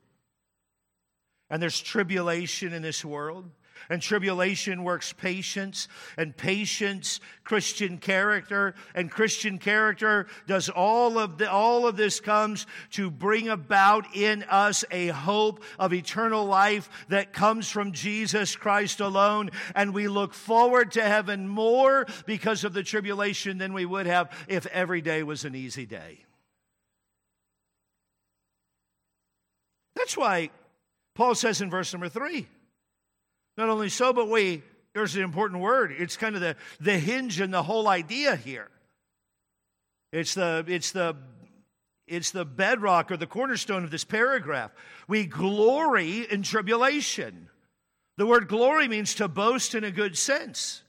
And 1.49 1.61
there's 1.61 1.81
tribulation 1.81 2.71
in 2.71 2.81
this 2.81 3.03
world. 3.03 3.51
And 3.89 4.01
tribulation 4.01 4.85
works 4.85 5.11
patience, 5.11 5.89
and 6.17 6.35
patience, 6.35 7.19
Christian 7.43 7.97
character, 7.97 8.73
and 8.95 9.11
Christian 9.11 9.57
character 9.57 10.27
does 10.47 10.69
all 10.69 11.19
of 11.19 11.37
the, 11.37 11.51
all 11.51 11.85
of 11.85 11.97
this 11.97 12.21
comes 12.21 12.65
to 12.91 13.11
bring 13.11 13.49
about 13.49 14.15
in 14.15 14.43
us 14.43 14.85
a 14.89 15.07
hope 15.07 15.61
of 15.77 15.93
eternal 15.93 16.45
life 16.45 16.89
that 17.09 17.33
comes 17.33 17.69
from 17.69 17.91
Jesus 17.91 18.55
Christ 18.55 19.01
alone. 19.01 19.51
And 19.75 19.93
we 19.93 20.07
look 20.07 20.33
forward 20.33 20.93
to 20.93 21.03
heaven 21.03 21.49
more 21.49 22.05
because 22.25 22.63
of 22.63 22.71
the 22.71 22.83
tribulation 22.83 23.57
than 23.57 23.73
we 23.73 23.85
would 23.85 24.05
have 24.05 24.31
if 24.47 24.65
every 24.67 25.01
day 25.01 25.23
was 25.23 25.43
an 25.43 25.55
easy 25.55 25.85
day. 25.85 26.25
That's 30.05 30.17
why 30.17 30.51
Paul 31.15 31.33
says 31.33 31.61
in 31.61 31.71
verse 31.71 31.91
number 31.91 32.09
three, 32.09 32.45
not 33.57 33.69
only 33.69 33.89
so, 33.89 34.13
but 34.13 34.29
we, 34.29 34.61
there's 34.93 35.15
an 35.15 35.23
important 35.23 35.63
word. 35.63 35.95
It's 35.97 36.15
kind 36.15 36.35
of 36.35 36.41
the, 36.41 36.55
the 36.79 36.99
hinge 36.99 37.39
and 37.39 37.51
the 37.51 37.63
whole 37.63 37.87
idea 37.87 38.35
here. 38.35 38.69
It's 40.13 40.35
the, 40.35 40.63
it's 40.67 40.91
the, 40.91 41.15
it's 42.07 42.29
the 42.29 42.45
bedrock 42.45 43.11
or 43.11 43.17
the 43.17 43.25
cornerstone 43.25 43.83
of 43.83 43.89
this 43.89 44.03
paragraph. 44.03 44.69
We 45.07 45.25
glory 45.25 46.31
in 46.31 46.43
tribulation. 46.43 47.49
The 48.17 48.27
word 48.27 48.47
glory 48.47 48.87
means 48.87 49.15
to 49.15 49.27
boast 49.27 49.73
in 49.73 49.83
a 49.83 49.89
good 49.89 50.15
sense. 50.15 50.83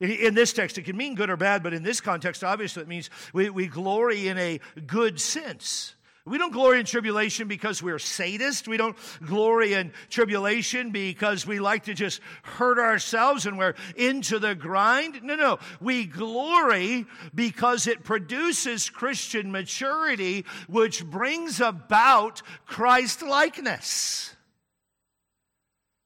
In 0.00 0.32
this 0.32 0.54
text, 0.54 0.78
it 0.78 0.86
can 0.86 0.96
mean 0.96 1.16
good 1.16 1.28
or 1.28 1.36
bad, 1.36 1.62
but 1.62 1.74
in 1.74 1.82
this 1.82 2.00
context, 2.00 2.42
obviously, 2.42 2.80
it 2.80 2.88
means 2.88 3.10
we, 3.34 3.50
we 3.50 3.66
glory 3.66 4.28
in 4.28 4.38
a 4.38 4.58
good 4.86 5.20
sense. 5.20 5.94
We 6.26 6.38
don't 6.38 6.52
glory 6.54 6.80
in 6.80 6.86
tribulation 6.86 7.48
because 7.48 7.82
we're 7.82 7.96
sadists. 7.96 8.66
We 8.66 8.78
don't 8.78 8.96
glory 9.26 9.74
in 9.74 9.92
tribulation 10.08 10.90
because 10.90 11.46
we 11.46 11.60
like 11.60 11.84
to 11.84 11.92
just 11.92 12.22
hurt 12.42 12.78
ourselves 12.78 13.44
and 13.44 13.58
we're 13.58 13.74
into 13.94 14.38
the 14.38 14.54
grind. 14.54 15.22
No, 15.22 15.36
no. 15.36 15.58
We 15.82 16.06
glory 16.06 17.04
because 17.34 17.86
it 17.86 18.04
produces 18.04 18.88
Christian 18.88 19.52
maturity, 19.52 20.46
which 20.66 21.04
brings 21.04 21.60
about 21.60 22.40
Christ 22.64 23.20
likeness. 23.20 24.34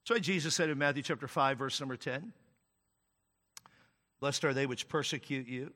That's 0.02 0.16
why 0.16 0.20
Jesus 0.20 0.52
said 0.52 0.68
in 0.68 0.78
Matthew 0.78 1.04
chapter 1.04 1.28
5, 1.28 1.58
verse 1.58 1.78
number 1.78 1.96
10 1.96 2.32
Blessed 4.18 4.44
are 4.44 4.54
they 4.54 4.66
which 4.66 4.88
persecute 4.88 5.46
you. 5.46 5.72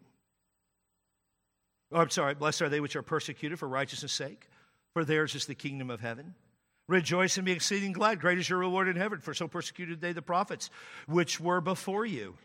Oh, 1.92 2.00
I'm 2.00 2.10
sorry, 2.10 2.34
blessed 2.34 2.62
are 2.62 2.68
they 2.68 2.80
which 2.80 2.96
are 2.96 3.02
persecuted 3.02 3.58
for 3.58 3.68
righteousness' 3.68 4.12
sake, 4.12 4.48
for 4.94 5.04
theirs 5.04 5.34
is 5.34 5.46
the 5.46 5.54
kingdom 5.54 5.90
of 5.90 6.00
heaven. 6.00 6.34
Rejoice 6.88 7.36
and 7.36 7.44
be 7.44 7.52
exceeding 7.52 7.92
glad. 7.92 8.20
Great 8.20 8.38
is 8.38 8.48
your 8.48 8.58
reward 8.58 8.88
in 8.88 8.96
heaven, 8.96 9.20
for 9.20 9.34
so 9.34 9.46
persecuted 9.46 10.00
they 10.00 10.12
the 10.12 10.22
prophets 10.22 10.70
which 11.06 11.38
were 11.38 11.60
before 11.60 12.04
you. 12.04 12.36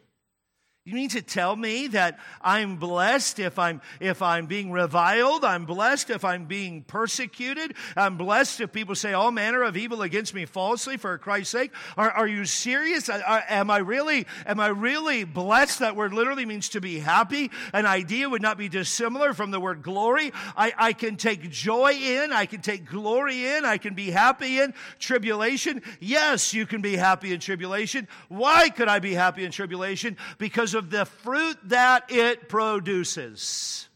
You 0.88 0.94
mean 0.94 1.10
to 1.10 1.22
tell 1.22 1.54
me 1.54 1.88
that 1.88 2.18
I'm 2.42 2.78
blessed 2.78 3.40
if 3.40 3.60
I'm, 3.60 3.82
if 4.00 4.22
I'm 4.22 4.46
being 4.46 4.72
reviled? 4.72 5.44
I'm 5.44 5.66
blessed 5.66 6.10
if 6.12 6.24
I'm 6.24 6.46
being 6.46 6.84
persecuted? 6.84 7.74
I'm 7.98 8.16
blessed 8.16 8.62
if 8.62 8.72
people 8.72 8.96
say 8.96 9.12
all 9.12 9.30
manner 9.32 9.64
of 9.64 9.76
evil 9.76 10.02
against 10.02 10.34
me 10.34 10.46
falsely 10.46 10.96
for 10.96 11.18
Christ's 11.18 11.52
sake? 11.52 11.74
Are, 11.98 12.10
are 12.12 12.26
you 12.26 12.46
serious? 12.46 13.10
Are, 13.10 13.44
am 13.50 13.70
I 13.70 13.80
really, 13.80 14.28
am 14.46 14.62
I 14.62 14.68
really 14.68 15.26
blessed? 15.26 15.80
That 15.80 15.98
word 15.98 16.14
literally 16.14 16.46
means 16.46 16.70
to 16.70 16.80
be 16.80 17.00
happy. 17.00 17.52
An 17.74 17.86
idea 17.86 18.30
would 18.30 18.42
not 18.42 18.58
be 18.58 18.70
dissimilar 18.70 19.34
from 19.34 19.52
the 19.52 19.60
word 19.60 19.84
glory. 19.84 20.32
I, 20.56 20.72
I 20.78 20.94
can 20.94 21.18
take 21.18 21.50
joy 21.50 21.96
in. 21.96 22.32
I 22.32 22.46
can 22.46 22.62
take 22.62 22.86
glory 22.86 23.46
in. 23.46 23.66
I 23.66 23.78
can 23.78 23.94
be 23.94 24.10
happy 24.10 24.62
in 24.62 24.74
tribulation. 25.00 25.82
Yes, 26.00 26.54
you 26.54 26.66
can 26.66 26.82
be 26.82 26.96
happy 26.96 27.34
in 27.34 27.42
tribulation. 27.42 28.08
Why 28.30 28.70
could 28.70 28.88
I 28.88 29.00
be 29.00 29.16
happy 29.16 29.44
in 29.44 29.52
tribulation? 29.52 30.16
Because 30.38 30.77
of 30.78 30.90
the 30.90 31.06
fruit 31.06 31.58
that 31.66 32.10
it 32.10 32.48
produces. 32.48 33.90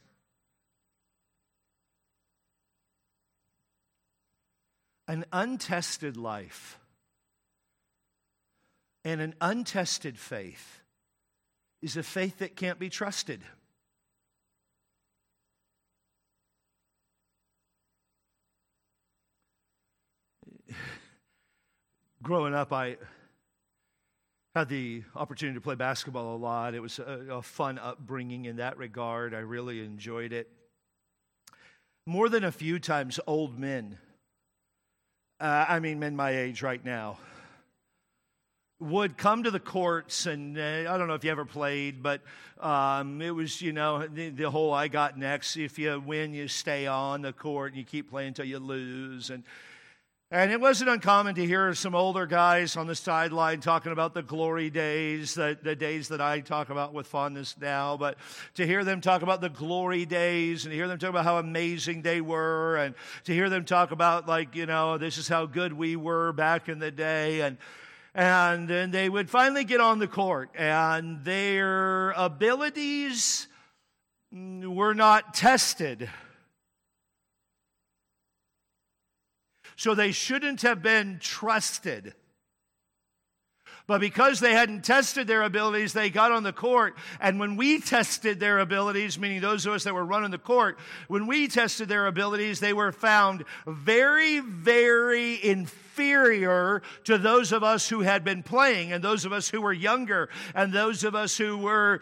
An 5.08 5.26
untested 5.32 6.18
life 6.18 6.78
and 9.04 9.22
an 9.22 9.36
untested 9.42 10.18
faith 10.18 10.82
is 11.82 11.98
a 11.98 12.04
faith 12.04 12.40
that 12.40 12.56
can't 12.56 12.80
be 12.80 12.90
trusted. 12.90 13.42
Growing 22.22 22.54
up, 22.54 22.72
I 22.72 22.98
had 24.56 24.68
the 24.68 25.04
opportunity 25.16 25.56
to 25.56 25.62
play 25.62 25.76
basketball 25.76 26.36
a 26.36 26.38
lot. 26.38 26.74
It 26.74 26.82
was 26.82 27.00
a, 27.00 27.26
a, 27.30 27.42
fun 27.42 27.80
upbringing 27.80 28.46
in 28.46 28.58
that 28.58 28.78
regard. 28.78 29.34
I 29.34 29.40
really 29.40 29.80
enjoyed 29.80 30.34
it. 30.34 30.50
More 32.06 32.28
than 32.28 32.44
a 32.44 32.52
few 32.52 32.78
times, 32.78 33.20
old 33.26 33.58
men, 33.58 33.98
uh, 35.40 35.66
I 35.70 35.80
mean, 35.80 36.00
men 36.00 36.16
my 36.16 36.32
age 36.32 36.62
right 36.62 36.84
now, 36.84 37.18
would 38.82 39.16
come 39.16 39.44
to 39.44 39.52
the 39.52 39.60
courts, 39.60 40.26
and 40.26 40.58
uh, 40.58 40.92
I 40.92 40.98
don't 40.98 41.08
know 41.08 41.14
if 41.14 41.24
you 41.24 41.32
ever 41.32 41.46
played, 41.46 42.02
but 42.04 42.22
um, 42.60 43.22
it 43.22 43.30
was, 43.30 43.62
you 43.62 43.72
know, 43.72 44.08
the, 44.08 44.30
the, 44.30 44.50
whole 44.50 44.74
I 44.74 44.88
got 44.88 45.18
next. 45.18 45.56
If 45.56 45.78
you 45.78 46.02
win, 46.06 46.34
you 46.34 46.48
stay 46.48 46.88
on 46.88 47.22
the 47.22 47.32
court, 47.32 47.72
and 47.72 47.78
you 47.78 47.86
keep 47.86 48.10
playing 48.10 48.30
until 48.30 48.46
you 48.46 48.58
lose. 48.58 49.30
And 49.30 49.44
and 50.34 50.50
it 50.50 50.62
wasn't 50.62 50.90
uncommon 50.90 51.36
to 51.36 51.46
hear 51.46 51.74
some 51.74 51.94
older 51.94 52.26
guys 52.26 52.78
on 52.78 52.88
the 52.88 52.96
sideline 52.96 53.60
talking 53.60 53.92
about 53.92 54.14
the 54.14 54.24
glory 54.24 54.70
days, 54.70 55.34
the, 55.34 55.58
the 55.62 55.76
days 55.76 56.08
that 56.08 56.22
I 56.22 56.40
talk 56.40 56.70
about 56.70 56.94
with 56.94 57.06
fondness 57.06 57.58
now, 57.60 57.98
but 57.98 58.18
to 58.54 58.66
hear 58.66 58.86
them 58.86 59.02
talk 59.02 59.24
about 59.24 59.42
the 59.42 59.50
glory 59.50 60.06
days 60.06 60.64
and 60.64 60.72
to 60.72 60.76
hear 60.78 60.88
them 60.88 61.00
talk 61.00 61.10
about 61.10 61.26
how 61.26 61.38
amazing 61.38 62.02
they 62.02 62.22
were 62.22 62.78
and 62.78 62.96
to 63.26 63.34
hear 63.34 63.50
them 63.50 63.66
talk 63.66 63.92
about, 63.92 64.26
like, 64.26 64.56
you 64.56 64.66
know, 64.66 64.98
this 64.98 65.18
is 65.18 65.28
how 65.28 65.46
good 65.46 65.74
we 65.74 65.98
were 65.98 66.32
back 66.32 66.70
in 66.70 66.80
the 66.80 66.92
day. 66.92 67.42
And, 67.42 67.58
and 68.16 68.70
then 68.70 68.92
they 68.92 69.10
would 69.10 69.30
finally 69.30 69.66
get 69.66 69.82
on 69.82 70.00
the 70.00 70.08
court 70.08 70.50
and 70.56 71.26
their 71.26 72.12
abilities 72.12 73.50
were 74.32 74.94
not 74.94 75.34
tested 75.34 76.10
so 79.82 79.96
they 79.96 80.12
shouldn't 80.12 80.62
have 80.62 80.84
been 80.84 81.18
trusted. 81.20 82.14
But 83.88 84.00
because 84.00 84.40
they 84.40 84.54
hadn't 84.54 84.86
tested 84.86 85.26
their 85.26 85.42
abilities, 85.42 85.92
they 85.92 86.12
got 86.12 86.32
on 86.32 86.44
the 86.44 86.54
court. 86.54 86.96
And 87.20 87.40
when 87.40 87.56
we 87.56 87.80
tested 87.80 88.40
their 88.40 88.60
abilities, 88.60 89.18
meaning 89.18 89.42
those 89.42 89.66
of 89.66 89.74
us 89.74 89.84
that 89.86 89.96
were 89.96 90.06
running 90.06 90.30
the 90.30 90.38
court, 90.38 90.78
when 91.08 91.26
we 91.26 91.48
tested 91.48 91.90
their 91.90 92.06
abilities, 92.06 92.60
they 92.60 92.74
were 92.74 92.92
found 92.92 93.44
very, 93.66 94.40
very 94.40 95.44
inferior 95.44 96.84
to 97.06 97.18
those 97.18 97.52
of 97.52 97.64
us 97.64 97.90
who 97.90 98.02
had 98.02 98.24
been 98.24 98.44
playing, 98.44 98.92
and 98.92 99.04
those 99.04 99.26
of 99.26 99.34
us 99.34 99.50
who 99.50 99.62
were 99.62 99.74
younger, 99.74 100.30
and 100.54 100.72
those 100.72 101.04
of 101.04 101.16
us 101.16 101.36
who 101.36 101.58
were 101.58 102.02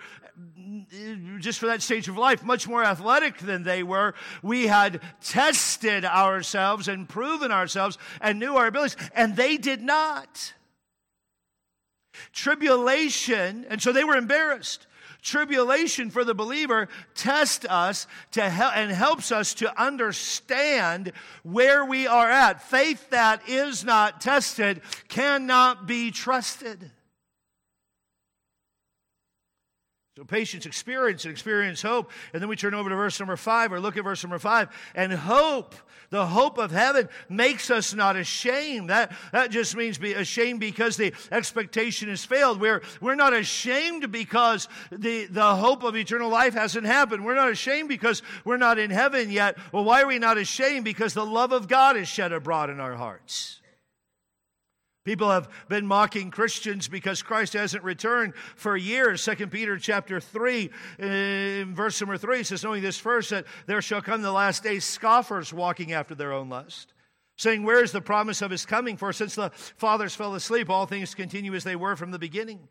just 1.39 1.59
for 1.59 1.67
that 1.67 1.81
stage 1.81 2.07
of 2.07 2.17
life, 2.17 2.43
much 2.43 2.67
more 2.67 2.83
athletic 2.83 3.37
than 3.39 3.63
they 3.63 3.83
were. 3.83 4.13
We 4.41 4.67
had 4.67 5.01
tested 5.21 6.05
ourselves 6.05 6.87
and 6.87 7.07
proven 7.07 7.51
ourselves 7.51 7.97
and 8.21 8.39
knew 8.39 8.55
our 8.55 8.67
abilities, 8.67 8.97
and 9.13 9.35
they 9.35 9.57
did 9.57 9.81
not. 9.81 10.53
Tribulation, 12.33 13.65
and 13.69 13.81
so 13.81 13.91
they 13.91 14.03
were 14.03 14.15
embarrassed. 14.15 14.87
Tribulation 15.21 16.11
for 16.11 16.23
the 16.23 16.33
believer 16.33 16.87
tests 17.13 17.65
us 17.65 18.07
to 18.31 18.41
and 18.41 18.91
helps 18.91 19.31
us 19.31 19.53
to 19.55 19.81
understand 19.81 21.11
where 21.43 21.83
we 21.83 22.07
are 22.07 22.29
at. 22.29 22.61
Faith 22.63 23.09
that 23.09 23.47
is 23.47 23.83
not 23.83 24.21
tested 24.21 24.81
cannot 25.09 25.87
be 25.87 26.11
trusted. 26.11 26.91
So 30.19 30.25
patience, 30.25 30.65
experience, 30.65 31.23
and 31.23 31.31
experience 31.31 31.81
hope. 31.81 32.11
And 32.33 32.41
then 32.41 32.49
we 32.49 32.57
turn 32.57 32.73
over 32.73 32.89
to 32.89 32.95
verse 32.97 33.17
number 33.21 33.37
five, 33.37 33.71
or 33.71 33.79
look 33.79 33.95
at 33.95 34.03
verse 34.03 34.21
number 34.21 34.37
five. 34.37 34.67
And 34.93 35.13
hope, 35.13 35.75
the 36.09 36.25
hope 36.25 36.57
of 36.57 36.71
heaven, 36.71 37.07
makes 37.29 37.71
us 37.71 37.93
not 37.93 38.17
ashamed. 38.17 38.89
That, 38.89 39.13
that 39.31 39.49
just 39.49 39.77
means 39.77 39.97
be 39.97 40.11
ashamed 40.11 40.59
because 40.59 40.97
the 40.97 41.13
expectation 41.31 42.09
has 42.09 42.25
failed. 42.25 42.59
We're, 42.59 42.81
we're 42.99 43.15
not 43.15 43.31
ashamed 43.31 44.11
because 44.11 44.67
the, 44.91 45.27
the 45.27 45.55
hope 45.55 45.83
of 45.83 45.95
eternal 45.95 46.29
life 46.29 46.53
hasn't 46.53 46.85
happened. 46.85 47.23
We're 47.23 47.35
not 47.35 47.49
ashamed 47.49 47.87
because 47.87 48.21
we're 48.43 48.57
not 48.57 48.77
in 48.77 48.91
heaven 48.91 49.31
yet. 49.31 49.57
Well, 49.71 49.85
why 49.85 50.01
are 50.01 50.07
we 50.07 50.19
not 50.19 50.37
ashamed? 50.37 50.83
Because 50.83 51.13
the 51.13 51.25
love 51.25 51.53
of 51.53 51.69
God 51.69 51.95
is 51.95 52.09
shed 52.09 52.33
abroad 52.33 52.69
in 52.69 52.81
our 52.81 52.95
hearts. 52.95 53.58
People 55.05 55.31
have 55.31 55.49
been 55.69 55.87
mocking 55.87 56.29
Christians 56.29 56.87
because 56.87 57.21
Christ 57.21 57.53
hasn't 57.53 57.83
returned 57.83 58.33
for 58.55 58.75
years. 58.75 59.21
Second 59.21 59.49
Peter 59.49 59.77
chapter 59.77 60.19
3, 60.19 60.69
eh, 60.99 61.05
in 61.05 61.73
verse 61.73 61.99
number 62.01 62.17
3 62.17 62.43
says, 62.43 62.63
knowing 62.63 62.81
this 62.81 62.97
first, 62.97 63.29
that 63.29 63.45
there 63.65 63.81
shall 63.81 64.01
come 64.01 64.21
the 64.21 64.31
last 64.31 64.61
days 64.61 64.83
scoffers 64.83 65.53
walking 65.53 65.93
after 65.93 66.15
their 66.15 66.33
own 66.33 66.49
lust, 66.49 66.93
saying, 67.37 67.63
Where 67.63 67.81
is 67.81 67.93
the 67.93 68.01
promise 68.01 68.41
of 68.41 68.51
his 68.51 68.65
coming? 68.65 68.97
For 68.97 69.13
since 69.13 69.35
the 69.35 69.51
fathers 69.77 70.15
fell 70.15 70.35
asleep, 70.35 70.69
all 70.69 70.85
things 70.85 71.15
continue 71.15 71.55
as 71.55 71.63
they 71.63 71.77
were 71.77 71.95
from 71.95 72.11
the 72.11 72.19
beginning. 72.19 72.67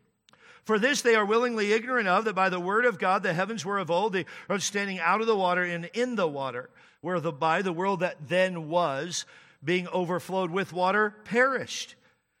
For 0.63 0.77
this 0.77 1.01
they 1.01 1.15
are 1.15 1.25
willingly 1.25 1.73
ignorant 1.73 2.07
of, 2.07 2.25
that 2.25 2.35
by 2.35 2.49
the 2.49 2.59
word 2.59 2.85
of 2.85 2.99
God 2.99 3.23
the 3.23 3.33
heavens 3.33 3.65
were 3.65 3.79
of 3.79 3.89
old, 3.89 4.13
the 4.13 4.25
earth 4.49 4.61
standing 4.61 4.99
out 4.99 5.19
of 5.19 5.25
the 5.25 5.35
water 5.35 5.63
and 5.63 5.89
in 5.93 6.15
the 6.15 6.27
water, 6.27 6.69
where 7.01 7.19
the, 7.19 7.31
by 7.31 7.63
the 7.63 7.73
world 7.73 8.01
that 8.01 8.27
then 8.27 8.69
was, 8.69 9.25
being 9.63 9.87
overflowed 9.87 10.51
with 10.51 10.71
water, 10.71 11.15
perished. 11.25 11.95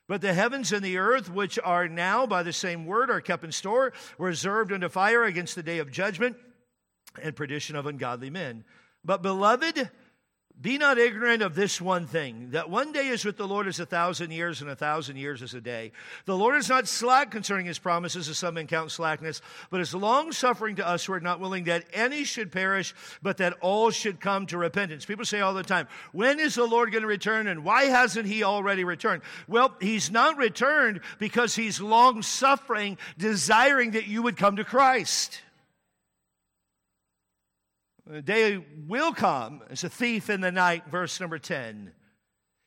But 0.09 0.21
the 0.21 0.33
heavens 0.33 0.71
and 0.71 0.83
the 0.83 0.97
earth, 0.97 1.29
which 1.29 1.59
are 1.63 1.87
now 1.87 2.25
by 2.25 2.41
the 2.41 2.51
same 2.51 2.87
word, 2.87 3.11
are 3.11 3.21
kept 3.21 3.43
in 3.43 3.51
store, 3.51 3.93
reserved 4.17 4.73
unto 4.73 4.89
fire 4.89 5.23
against 5.23 5.53
the 5.53 5.61
day 5.61 5.77
of 5.77 5.91
judgment 5.91 6.35
and 7.21 7.35
perdition 7.35 7.75
of 7.75 7.85
ungodly 7.85 8.31
men. 8.31 8.65
But 9.05 9.21
beloved, 9.21 9.91
Be 10.61 10.77
not 10.77 10.97
ignorant 10.97 11.41
of 11.41 11.55
this 11.55 11.79
one 11.79 12.05
thing, 12.05 12.49
that 12.51 12.69
one 12.69 12.91
day 12.91 13.07
is 13.07 13.23
with 13.23 13.37
the 13.37 13.47
Lord 13.47 13.65
as 13.67 13.79
a 13.79 13.85
thousand 13.85 14.31
years, 14.31 14.59
and 14.61 14.69
a 14.69 14.75
thousand 14.75 15.15
years 15.15 15.41
as 15.41 15.53
a 15.53 15.61
day. 15.61 15.93
The 16.25 16.35
Lord 16.35 16.57
is 16.57 16.67
not 16.67 16.85
slack 16.85 17.31
concerning 17.31 17.65
his 17.65 17.79
promises, 17.79 18.27
as 18.27 18.37
some 18.39 18.55
men 18.55 18.67
count 18.67 18.91
slackness, 18.91 19.41
but 19.69 19.79
is 19.79 19.95
long 19.95 20.33
suffering 20.33 20.75
to 20.75 20.85
us 20.85 21.05
who 21.05 21.13
are 21.13 21.21
not 21.21 21.39
willing 21.39 21.63
that 21.65 21.85
any 21.93 22.25
should 22.25 22.51
perish, 22.51 22.93
but 23.21 23.37
that 23.37 23.53
all 23.61 23.89
should 23.89 24.19
come 24.19 24.47
to 24.47 24.57
repentance. 24.57 25.05
People 25.05 25.23
say 25.23 25.39
all 25.39 25.53
the 25.53 25.63
time, 25.63 25.87
when 26.11 26.41
is 26.41 26.55
the 26.55 26.65
Lord 26.65 26.91
going 26.91 27.03
to 27.03 27.07
return, 27.07 27.47
and 27.47 27.63
why 27.63 27.85
hasn't 27.85 28.25
he 28.25 28.43
already 28.43 28.83
returned? 28.83 29.21
Well, 29.47 29.73
he's 29.79 30.11
not 30.11 30.37
returned 30.37 30.99
because 31.19 31.55
he's 31.55 31.79
long 31.79 32.21
suffering, 32.21 32.97
desiring 33.17 33.91
that 33.91 34.07
you 34.07 34.23
would 34.23 34.35
come 34.35 34.57
to 34.57 34.65
Christ. 34.65 35.41
The 38.09 38.23
day 38.23 38.65
will 38.87 39.13
come 39.13 39.61
as 39.69 39.83
a 39.83 39.89
thief 39.89 40.31
in 40.31 40.41
the 40.41 40.51
night, 40.51 40.87
verse 40.89 41.19
number 41.19 41.37
10 41.37 41.93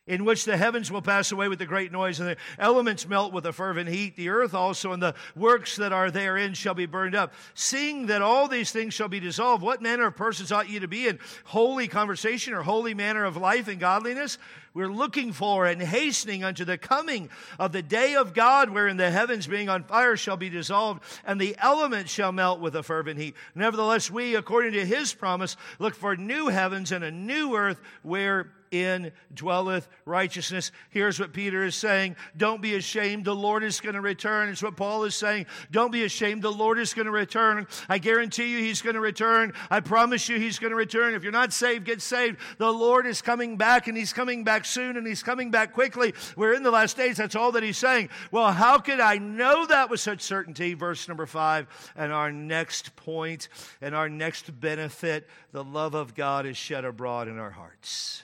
in 0.07 0.25
which 0.25 0.45
the 0.45 0.57
heavens 0.57 0.91
will 0.91 1.01
pass 1.01 1.31
away 1.31 1.47
with 1.47 1.61
a 1.61 1.67
great 1.67 1.93
noise, 1.93 2.19
and 2.19 2.29
the 2.29 2.37
elements 2.59 3.07
melt 3.07 3.33
with 3.33 3.47
a 3.47 3.53
fervent 3.53 3.89
heat. 3.89 4.17
The 4.17 4.31
earth 4.31 4.53
also 4.53 4.93
and 4.93 5.01
the 5.01 5.15
works 5.37 5.77
that 5.77 5.93
are 5.93 6.11
therein 6.11 6.55
shall 6.55 6.75
be 6.75 6.87
burned 6.87 7.15
up. 7.15 7.33
Seeing 7.55 8.07
that 8.07 8.21
all 8.21 8.49
these 8.49 8.73
things 8.73 8.95
shall 8.95 9.09
be 9.09 9.21
dissolved, 9.21 9.63
what 9.63 9.81
manner 9.81 10.07
of 10.07 10.17
persons 10.17 10.51
ought 10.51 10.69
ye 10.69 10.81
to 10.81 10.89
be 10.89 11.07
in 11.07 11.21
holy 11.45 11.87
conversation 11.87 12.53
or 12.53 12.63
holy 12.63 12.95
manner 12.95 13.25
of 13.25 13.37
life 13.37 13.69
and 13.69 13.79
godliness? 13.79 14.39
We're 14.75 14.93
looking 14.93 15.33
for 15.33 15.67
and 15.67 15.81
hastening 15.81 16.45
unto 16.45 16.65
the 16.65 16.79
coming 16.79 17.29
of 17.59 17.73
the 17.73 17.83
day 17.83 18.15
of 18.15 18.35
God, 18.35 18.71
wherein 18.71 18.97
the 18.97 19.11
heavens 19.11 19.47
being 19.47 19.69
on 19.69 19.85
fire 19.85 20.17
shall 20.17 20.37
be 20.37 20.49
dissolved, 20.49 21.03
and 21.25 21.41
the 21.41 21.57
elements 21.59 22.11
shall 22.11 22.33
melt 22.33 22.61
with 22.61 22.75
a 22.77 22.83
fervent 22.83 23.19
heat. 23.19 23.35
Nevertheless, 23.55 24.11
we, 24.11 24.35
according 24.35 24.73
to 24.73 24.87
his 24.87 25.13
promise, 25.13 25.57
look 25.79 25.95
for 25.95 26.17
new 26.17 26.49
heavens 26.49 26.93
and 26.93 27.05
a 27.05 27.11
new 27.11 27.55
earth 27.55 27.81
where 28.03 28.51
in 28.73 29.13
dwelleth 29.35 29.87
righteousness. 30.07 30.73
Here's 30.91 31.21
what 31.21 31.33
Peter 31.33 31.63
is 31.63 31.77
saying. 31.77 32.17
Don't 32.37 32.63
be 32.63 32.75
ashamed. 32.75 33.27
The 33.27 33.35
Lord 33.35 33.63
is 33.63 33.81
going 33.81 33.95
to 33.95 34.01
return. 34.01 34.49
It's 34.49 34.63
what 34.63 34.77
Paul 34.77 35.05
is 35.05 35.15
saying. 35.15 35.47
Don't 35.71 35.93
be 35.93 36.05
ashamed. 36.05 36.43
The 36.43 36.51
Lord 36.51 36.79
is 36.79 36.95
going 36.95 37.05
to 37.05 37.13
return. 37.13 37.67
I 37.89 37.99
guarantee 37.99 38.51
you 38.51 38.59
he's 38.59 38.81
going 38.81 38.95
to 38.95 39.01
return. 39.01 39.53
I 39.71 39.81
promise 39.81 40.29
you 40.29 40.39
he's 40.39 40.59
going 40.59 40.71
to 40.71 40.77
return. 40.77 41.15
If 41.15 41.23
you're 41.23 41.33
not 41.33 41.53
saved, 41.53 41.85
get 41.85 42.01
saved. 42.01 42.39
The 42.57 42.73
Lord 42.73 43.07
is 43.07 43.21
coming 43.21 43.59
back 43.59 43.87
and 43.89 43.97
he's 43.97 44.15
coming 44.15 44.43
back 44.43 44.62
soon 44.67 44.97
and 44.97 45.07
he's 45.07 45.23
coming 45.23 45.51
back 45.51 45.73
quickly. 45.73 46.15
We're 46.37 46.55
in 46.55 46.63
the 46.63 46.71
last 46.71 46.97
days. 46.97 47.17
That's 47.17 47.37
all 47.37 47.53
that 47.53 47.63
he's 47.63 47.79
saying. 47.79 48.09
Well, 48.31 48.53
how 48.53 48.79
could 48.79 49.01
I 49.01 49.19
know 49.19 49.67
that 49.67 49.91
with 49.91 50.01
such 50.01 50.21
certainty? 50.21 50.75
Verse 50.75 51.09
number 51.09 51.27
five. 51.27 51.67
And 51.97 52.13
our 52.13 52.33
next 52.33 52.97
point 52.97 53.49
and 53.81 53.95
our 53.95 54.09
next 54.09 54.61
benefit 54.61 55.29
the 55.53 55.65
love 55.65 55.95
of 55.95 56.15
God 56.15 56.47
is 56.47 56.57
shed 56.57 56.85
abroad 56.85 57.29
in 57.29 57.39
our 57.39 57.51
hearts. 57.51 58.23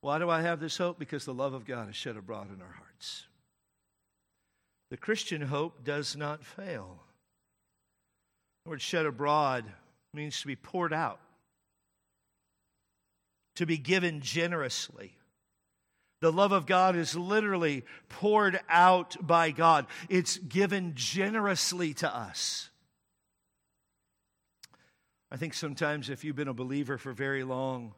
Why 0.00 0.18
do 0.18 0.30
I 0.30 0.42
have 0.42 0.60
this 0.60 0.76
hope? 0.76 0.98
Because 0.98 1.24
the 1.24 1.34
love 1.34 1.52
of 1.52 1.64
God 1.64 1.88
is 1.88 1.96
shed 1.96 2.16
abroad 2.16 2.48
in 2.54 2.62
our 2.62 2.72
hearts. 2.72 3.26
The 4.90 4.96
Christian 4.96 5.42
hope 5.42 5.82
does 5.82 6.16
not 6.16 6.44
fail. 6.44 7.02
The 8.64 8.70
word 8.70 8.82
shed 8.82 9.06
abroad 9.06 9.64
means 10.14 10.40
to 10.40 10.46
be 10.46 10.56
poured 10.56 10.92
out, 10.92 11.20
to 13.56 13.66
be 13.66 13.76
given 13.76 14.20
generously. 14.20 15.16
The 16.20 16.32
love 16.32 16.52
of 16.52 16.66
God 16.66 16.96
is 16.96 17.14
literally 17.14 17.84
poured 18.08 18.60
out 18.68 19.16
by 19.20 19.50
God, 19.50 19.86
it's 20.08 20.38
given 20.38 20.92
generously 20.94 21.92
to 21.94 22.14
us. 22.14 22.70
I 25.30 25.36
think 25.36 25.54
sometimes 25.54 26.08
if 26.08 26.24
you've 26.24 26.36
been 26.36 26.48
a 26.48 26.54
believer 26.54 26.98
for 26.98 27.12
very 27.12 27.42
long, 27.42 27.94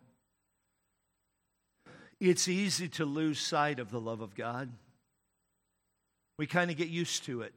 it's 2.20 2.48
easy 2.48 2.88
to 2.88 3.04
lose 3.04 3.38
sight 3.38 3.78
of 3.78 3.90
the 3.90 4.00
love 4.00 4.20
of 4.20 4.34
God. 4.34 4.72
We 6.38 6.46
kind 6.46 6.70
of 6.70 6.76
get 6.76 6.88
used 6.88 7.24
to 7.24 7.42
it. 7.42 7.52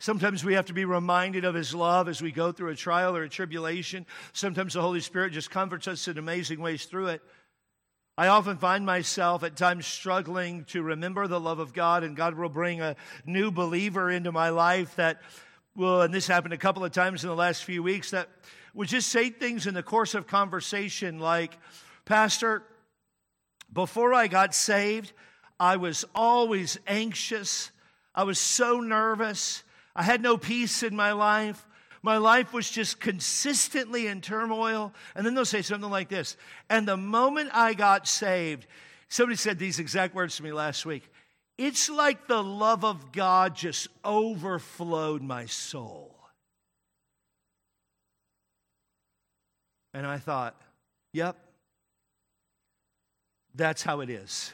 Sometimes 0.00 0.44
we 0.44 0.54
have 0.54 0.66
to 0.66 0.72
be 0.72 0.84
reminded 0.84 1.44
of 1.44 1.54
His 1.54 1.74
love 1.74 2.08
as 2.08 2.22
we 2.22 2.30
go 2.30 2.52
through 2.52 2.70
a 2.70 2.76
trial 2.76 3.16
or 3.16 3.24
a 3.24 3.28
tribulation. 3.28 4.06
Sometimes 4.32 4.74
the 4.74 4.80
Holy 4.80 5.00
Spirit 5.00 5.32
just 5.32 5.50
comforts 5.50 5.88
us 5.88 6.06
in 6.06 6.18
amazing 6.18 6.60
ways 6.60 6.84
through 6.84 7.08
it. 7.08 7.22
I 8.16 8.28
often 8.28 8.58
find 8.58 8.84
myself 8.84 9.44
at 9.44 9.56
times 9.56 9.86
struggling 9.86 10.64
to 10.66 10.82
remember 10.82 11.26
the 11.26 11.38
love 11.38 11.60
of 11.60 11.72
God, 11.72 12.02
and 12.02 12.16
God 12.16 12.34
will 12.34 12.48
bring 12.48 12.80
a 12.80 12.96
new 13.24 13.50
believer 13.50 14.10
into 14.10 14.32
my 14.32 14.48
life 14.48 14.96
that 14.96 15.20
will, 15.76 16.02
and 16.02 16.12
this 16.12 16.26
happened 16.26 16.54
a 16.54 16.58
couple 16.58 16.84
of 16.84 16.90
times 16.92 17.22
in 17.22 17.28
the 17.28 17.36
last 17.36 17.64
few 17.64 17.82
weeks, 17.82 18.10
that 18.10 18.28
would 18.74 18.88
just 18.88 19.08
say 19.08 19.30
things 19.30 19.66
in 19.66 19.74
the 19.74 19.82
course 19.82 20.14
of 20.14 20.26
conversation 20.26 21.20
like, 21.20 21.56
Pastor, 22.04 22.62
before 23.72 24.14
I 24.14 24.26
got 24.26 24.54
saved, 24.54 25.12
I 25.60 25.76
was 25.76 26.04
always 26.14 26.78
anxious. 26.86 27.70
I 28.14 28.24
was 28.24 28.38
so 28.38 28.80
nervous. 28.80 29.62
I 29.98 30.04
had 30.04 30.22
no 30.22 30.38
peace 30.38 30.84
in 30.84 30.94
my 30.94 31.10
life. 31.10 31.66
My 32.04 32.18
life 32.18 32.52
was 32.52 32.70
just 32.70 33.00
consistently 33.00 34.06
in 34.06 34.20
turmoil. 34.20 34.94
And 35.16 35.26
then 35.26 35.34
they'll 35.34 35.44
say 35.44 35.60
something 35.60 35.90
like 35.90 36.08
this. 36.08 36.36
And 36.70 36.86
the 36.86 36.96
moment 36.96 37.50
I 37.52 37.74
got 37.74 38.06
saved, 38.06 38.68
somebody 39.08 39.36
said 39.36 39.58
these 39.58 39.80
exact 39.80 40.14
words 40.14 40.36
to 40.36 40.44
me 40.44 40.52
last 40.52 40.86
week. 40.86 41.02
It's 41.58 41.90
like 41.90 42.28
the 42.28 42.44
love 42.44 42.84
of 42.84 43.10
God 43.10 43.56
just 43.56 43.88
overflowed 44.04 45.20
my 45.20 45.46
soul. 45.46 46.14
And 49.92 50.06
I 50.06 50.18
thought, 50.18 50.54
yep, 51.12 51.36
that's 53.52 53.82
how 53.82 53.98
it 53.98 54.10
is. 54.10 54.52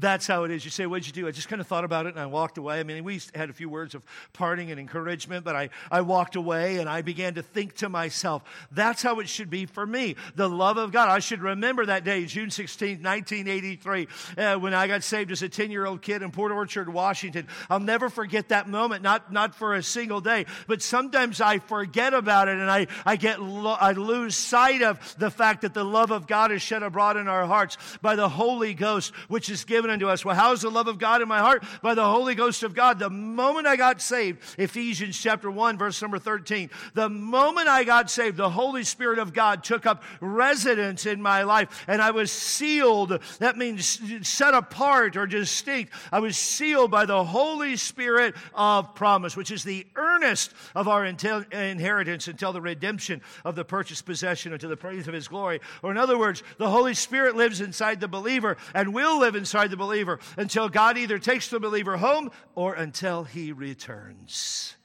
That's 0.00 0.26
how 0.26 0.44
it 0.44 0.50
is. 0.50 0.64
You 0.64 0.70
say, 0.70 0.86
What'd 0.86 1.06
you 1.06 1.12
do? 1.12 1.28
I 1.28 1.30
just 1.30 1.48
kind 1.48 1.60
of 1.60 1.66
thought 1.66 1.84
about 1.84 2.06
it 2.06 2.10
and 2.10 2.18
I 2.18 2.26
walked 2.26 2.56
away. 2.56 2.80
I 2.80 2.82
mean, 2.82 3.04
we 3.04 3.20
had 3.34 3.50
a 3.50 3.52
few 3.52 3.68
words 3.68 3.94
of 3.94 4.02
parting 4.32 4.70
and 4.70 4.80
encouragement, 4.80 5.44
but 5.44 5.54
I, 5.54 5.68
I 5.90 6.00
walked 6.00 6.36
away 6.36 6.78
and 6.78 6.88
I 6.88 7.02
began 7.02 7.34
to 7.34 7.42
think 7.42 7.74
to 7.76 7.88
myself, 7.88 8.42
That's 8.72 9.02
how 9.02 9.20
it 9.20 9.28
should 9.28 9.50
be 9.50 9.66
for 9.66 9.86
me. 9.86 10.16
The 10.34 10.48
love 10.48 10.78
of 10.78 10.90
God. 10.90 11.10
I 11.10 11.18
should 11.18 11.42
remember 11.42 11.84
that 11.86 12.04
day, 12.04 12.24
June 12.24 12.50
16, 12.50 13.02
1983, 13.02 14.08
uh, 14.38 14.56
when 14.56 14.72
I 14.72 14.86
got 14.86 15.02
saved 15.02 15.30
as 15.30 15.42
a 15.42 15.48
10 15.48 15.70
year 15.70 15.84
old 15.84 16.00
kid 16.00 16.22
in 16.22 16.30
Port 16.30 16.50
Orchard, 16.50 16.88
Washington. 16.88 17.46
I'll 17.68 17.80
never 17.80 18.08
forget 18.08 18.48
that 18.48 18.68
moment, 18.68 19.02
not, 19.02 19.30
not 19.30 19.54
for 19.54 19.74
a 19.74 19.82
single 19.82 20.22
day, 20.22 20.46
but 20.66 20.80
sometimes 20.80 21.42
I 21.42 21.58
forget 21.58 22.14
about 22.14 22.48
it 22.48 22.56
and 22.56 22.70
I, 22.70 22.86
I, 23.04 23.16
get 23.16 23.42
lo- 23.42 23.76
I 23.78 23.92
lose 23.92 24.34
sight 24.34 24.80
of 24.80 25.14
the 25.18 25.30
fact 25.30 25.62
that 25.62 25.74
the 25.74 25.84
love 25.84 26.10
of 26.10 26.26
God 26.26 26.52
is 26.52 26.62
shed 26.62 26.82
abroad 26.82 27.18
in 27.18 27.28
our 27.28 27.44
hearts 27.44 27.76
by 28.00 28.16
the 28.16 28.28
Holy 28.28 28.72
Ghost, 28.72 29.12
which 29.28 29.50
is 29.50 29.64
given 29.64 29.89
given 29.90 30.06
unto 30.06 30.12
us. 30.12 30.24
Well, 30.24 30.36
how's 30.36 30.62
the 30.62 30.70
love 30.70 30.88
of 30.88 30.98
God 30.98 31.22
in 31.22 31.28
my 31.28 31.38
heart? 31.40 31.64
By 31.82 31.94
the 31.94 32.04
Holy 32.04 32.34
Ghost 32.34 32.62
of 32.62 32.74
God. 32.74 32.98
The 32.98 33.10
moment 33.10 33.66
I 33.66 33.76
got 33.76 34.00
saved, 34.00 34.40
Ephesians 34.58 35.18
chapter 35.20 35.50
1, 35.50 35.78
verse 35.78 36.00
number 36.00 36.18
13, 36.18 36.70
the 36.94 37.08
moment 37.08 37.68
I 37.68 37.84
got 37.84 38.10
saved, 38.10 38.36
the 38.36 38.50
Holy 38.50 38.84
Spirit 38.84 39.18
of 39.18 39.32
God 39.32 39.64
took 39.64 39.86
up 39.86 40.02
residence 40.20 41.06
in 41.06 41.20
my 41.20 41.42
life 41.42 41.84
and 41.88 42.00
I 42.00 42.10
was 42.12 42.30
sealed. 42.30 43.20
That 43.38 43.56
means 43.56 44.00
set 44.26 44.54
apart 44.54 45.16
or 45.16 45.26
distinct. 45.26 45.92
I 46.12 46.20
was 46.20 46.36
sealed 46.36 46.90
by 46.90 47.06
the 47.06 47.24
Holy 47.24 47.76
Spirit 47.76 48.34
of 48.54 48.94
promise, 48.94 49.36
which 49.36 49.50
is 49.50 49.64
the 49.64 49.86
earnest 49.96 50.52
of 50.74 50.88
our 50.88 51.04
inheritance 51.04 52.28
until 52.28 52.52
the 52.52 52.60
redemption 52.60 53.20
of 53.44 53.54
the 53.54 53.64
purchased 53.64 54.06
possession 54.06 54.52
unto 54.52 54.68
the 54.68 54.76
praise 54.76 55.08
of 55.08 55.14
his 55.14 55.28
glory. 55.28 55.60
Or 55.82 55.90
in 55.90 55.96
other 55.96 56.18
words, 56.18 56.42
the 56.58 56.70
Holy 56.70 56.94
Spirit 56.94 57.36
lives 57.36 57.60
inside 57.60 58.00
the 58.00 58.08
believer 58.08 58.56
and 58.74 58.94
will 58.94 59.18
live 59.18 59.34
inside 59.34 59.69
the 59.70 59.76
believer 59.76 60.18
until 60.36 60.68
God 60.68 60.98
either 60.98 61.18
takes 61.18 61.48
the 61.48 61.60
believer 61.60 61.96
home 61.96 62.30
or 62.54 62.74
until 62.74 63.24
he 63.24 63.52
returns. 63.52 64.76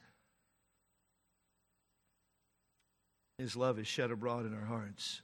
His 3.37 3.55
love 3.55 3.79
is 3.79 3.87
shed 3.87 4.11
abroad 4.11 4.45
in 4.45 4.53
our 4.53 4.65
hearts. 4.65 5.21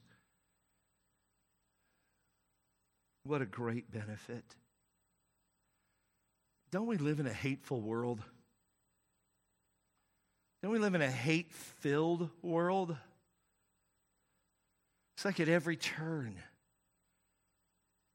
What 3.24 3.42
a 3.42 3.46
great 3.46 3.92
benefit. 3.92 4.44
Don't 6.72 6.88
we 6.88 6.98
live 6.98 7.20
in 7.20 7.28
a 7.28 7.34
hateful 7.34 7.80
world? 7.82 8.22
Don't 10.64 10.72
we 10.72 10.80
live 10.80 10.96
in 10.96 11.02
a 11.02 11.12
hate 11.12 11.52
filled 11.52 12.30
world? 12.42 12.96
It's 15.16 15.26
like 15.26 15.40
at 15.40 15.50
every 15.50 15.76
turn. 15.76 16.36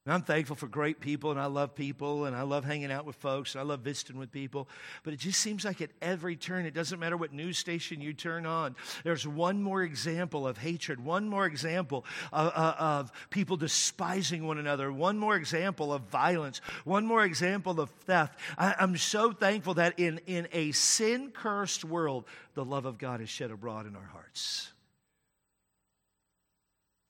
And 0.06 0.14
I'm 0.14 0.22
thankful 0.22 0.54
for 0.54 0.68
great 0.68 1.00
people, 1.00 1.32
and 1.32 1.40
I 1.40 1.46
love 1.46 1.74
people, 1.74 2.26
and 2.26 2.36
I 2.36 2.42
love 2.42 2.64
hanging 2.64 2.92
out 2.92 3.06
with 3.06 3.16
folks, 3.16 3.54
and 3.54 3.60
I 3.60 3.64
love 3.64 3.80
visiting 3.80 4.18
with 4.18 4.30
people. 4.30 4.68
But 5.02 5.14
it 5.14 5.16
just 5.18 5.40
seems 5.40 5.64
like 5.64 5.80
at 5.80 5.90
every 6.00 6.36
turn, 6.36 6.64
it 6.64 6.74
doesn't 6.74 7.00
matter 7.00 7.16
what 7.16 7.32
news 7.32 7.58
station 7.58 8.00
you 8.00 8.12
turn 8.12 8.46
on, 8.46 8.76
there's 9.02 9.26
one 9.26 9.64
more 9.64 9.82
example 9.82 10.46
of 10.46 10.58
hatred, 10.58 11.04
one 11.04 11.28
more 11.28 11.44
example 11.44 12.04
of, 12.32 12.52
of 12.52 13.12
people 13.30 13.56
despising 13.56 14.46
one 14.46 14.58
another, 14.58 14.92
one 14.92 15.18
more 15.18 15.34
example 15.34 15.92
of 15.92 16.02
violence, 16.02 16.60
one 16.84 17.04
more 17.04 17.24
example 17.24 17.80
of 17.80 17.90
theft. 17.90 18.38
I, 18.56 18.76
I'm 18.78 18.96
so 18.96 19.32
thankful 19.32 19.74
that 19.74 19.98
in, 19.98 20.20
in 20.28 20.46
a 20.52 20.70
sin 20.70 21.32
cursed 21.32 21.84
world, 21.84 22.26
the 22.54 22.64
love 22.64 22.84
of 22.86 22.96
God 22.96 23.20
is 23.20 23.28
shed 23.28 23.50
abroad 23.50 23.88
in 23.88 23.96
our 23.96 24.06
hearts. 24.12 24.72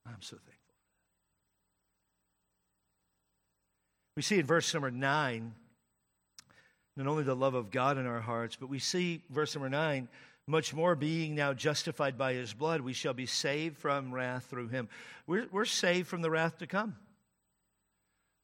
I'm 0.06 0.22
so 0.22 0.36
thankful. 0.36 0.55
We 4.16 4.22
see 4.22 4.38
in 4.38 4.46
verse 4.46 4.72
number 4.72 4.90
nine 4.90 5.54
not 6.96 7.06
only 7.06 7.24
the 7.24 7.36
love 7.36 7.54
of 7.54 7.70
God 7.70 7.98
in 7.98 8.06
our 8.06 8.20
hearts, 8.20 8.56
but 8.56 8.70
we 8.70 8.78
see, 8.78 9.22
verse 9.28 9.54
number 9.54 9.68
nine, 9.68 10.08
much 10.46 10.72
more 10.72 10.94
being 10.94 11.34
now 11.34 11.52
justified 11.52 12.16
by 12.16 12.32
his 12.32 12.54
blood, 12.54 12.80
we 12.80 12.94
shall 12.94 13.12
be 13.12 13.26
saved 13.26 13.76
from 13.76 14.14
wrath 14.14 14.46
through 14.46 14.68
him. 14.68 14.88
We're, 15.26 15.46
we're 15.52 15.66
saved 15.66 16.08
from 16.08 16.22
the 16.22 16.30
wrath 16.30 16.58
to 16.58 16.66
come. 16.66 16.96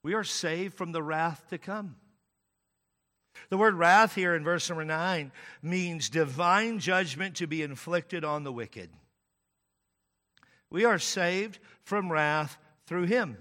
We 0.03 0.15
are 0.15 0.25
saved 0.25 0.75
from 0.75 0.93
the 0.93 1.03
wrath 1.03 1.45
to 1.51 1.59
come. 1.59 1.97
The 3.49 3.57
word 3.57 3.75
wrath 3.75 4.15
here 4.15 4.35
in 4.35 4.45
verse 4.45 4.69
number 4.69 4.85
nine 4.85 5.33
means 5.63 6.11
divine 6.11 6.81
judgment 6.81 7.37
to 7.37 7.47
be 7.47 7.63
inflicted 7.63 8.25
on 8.25 8.45
the 8.45 8.53
wicked. 8.53 8.91
We 10.71 10.85
are 10.85 10.99
saved 10.99 11.59
from 11.85 12.13
wrath 12.13 12.59
through 12.87 13.05
him. 13.05 13.39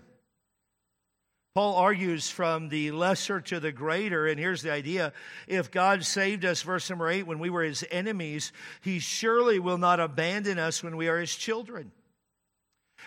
Paul 1.54 1.76
argues 1.76 2.30
from 2.30 2.70
the 2.70 2.92
lesser 2.92 3.42
to 3.42 3.60
the 3.60 3.74
greater, 3.74 4.26
and 4.26 4.40
here's 4.40 4.62
the 4.62 4.72
idea. 4.72 5.12
If 5.48 5.70
God 5.70 6.06
saved 6.06 6.46
us, 6.46 6.62
verse 6.62 6.90
number 6.90 7.10
eight, 7.10 7.28
when 7.28 7.40
we 7.40 7.50
were 7.50 7.64
his 7.64 7.84
enemies, 7.92 8.54
he 8.80 9.00
surely 9.00 9.60
will 9.60 9.78
not 9.78 10.00
abandon 10.00 10.58
us 10.58 10.82
when 10.82 10.96
we 10.96 11.10
are 11.10 11.20
his 11.20 11.36
children. 11.36 11.92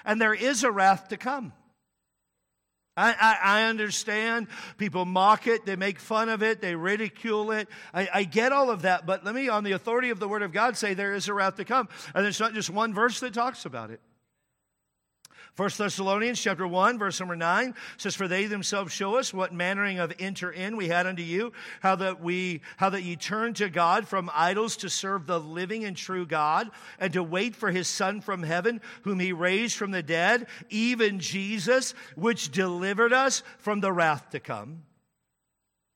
And 0.05 0.21
there 0.21 0.35
is 0.35 0.63
a 0.63 0.71
wrath 0.71 1.09
to 1.09 1.17
come. 1.17 1.55
I, 2.97 3.13
I, 3.13 3.39
I, 3.43 3.63
understand 3.65 4.47
people 4.77 5.05
mock 5.05 5.49
it, 5.49 5.67
they 5.67 5.75
make 5.75 5.99
fun 5.99 6.29
of 6.29 6.45
it, 6.45 6.61
they 6.61 6.77
ridicule 6.77 7.51
it. 7.51 7.69
I, 7.93 8.09
I, 8.15 8.25
get 8.25 8.53
all 8.53 8.71
of 8.71 8.83
that, 8.83 9.05
but 9.05 9.25
let 9.25 9.35
me, 9.35 9.49
on 9.49 9.65
the 9.65 9.73
authority 9.73 10.11
of 10.11 10.21
the 10.21 10.29
Word 10.29 10.43
of 10.43 10.53
God, 10.53 10.77
say 10.77 10.95
there 10.95 11.13
is 11.13 11.27
a 11.27 11.35
wrath 11.35 11.57
to 11.57 11.65
come. 11.65 11.89
And 12.15 12.25
it's 12.25 12.39
not 12.39 12.55
just 12.55 12.71
one 12.71 12.95
verse 12.95 13.19
that 13.19 13.35
talks 13.35 13.65
about 13.65 13.91
it. 13.91 14.01
1 15.57 15.71
Thessalonians 15.79 16.41
chapter 16.41 16.67
1, 16.67 16.99
verse 16.99 17.21
number 17.21 17.37
9 17.37 17.75
says, 17.97 18.15
For 18.15 18.27
they 18.27 18.47
themselves 18.47 18.93
show 18.93 19.17
us 19.17 19.33
what 19.33 19.53
mannering 19.53 19.99
of 19.99 20.13
enter 20.19 20.51
in 20.51 20.77
we 20.77 20.89
had 20.89 21.07
unto 21.07 21.23
you, 21.23 21.53
how 21.81 21.97
that 21.97 22.21
we 22.21 22.61
how 22.77 22.91
that 22.91 23.03
ye 23.03 23.17
turned 23.17 23.57
to 23.57 23.69
God 23.69 24.09
from 24.09 24.31
idols 24.35 24.77
to 24.79 24.91
serve 24.91 25.27
the 25.27 25.41
living 25.41 25.85
and 25.85 25.97
true 25.97 26.27
God, 26.27 26.71
and 26.99 27.13
to 27.13 27.23
wait 27.23 27.55
for 27.55 27.71
his 27.71 27.89
Son 27.89 28.21
from 28.21 28.43
heaven, 28.43 28.81
whom 29.03 29.21
he 29.21 29.33
raised 29.33 29.77
from 29.77 29.91
the 29.91 30.03
dead, 30.03 30.47
even 30.71 31.21
Jesus, 31.21 31.95
which 32.17 32.51
delivered 32.51 33.13
us 33.13 33.43
from 33.59 33.81
the 33.81 33.93
wrath 33.93 34.31
to 34.31 34.41
come. 34.41 34.83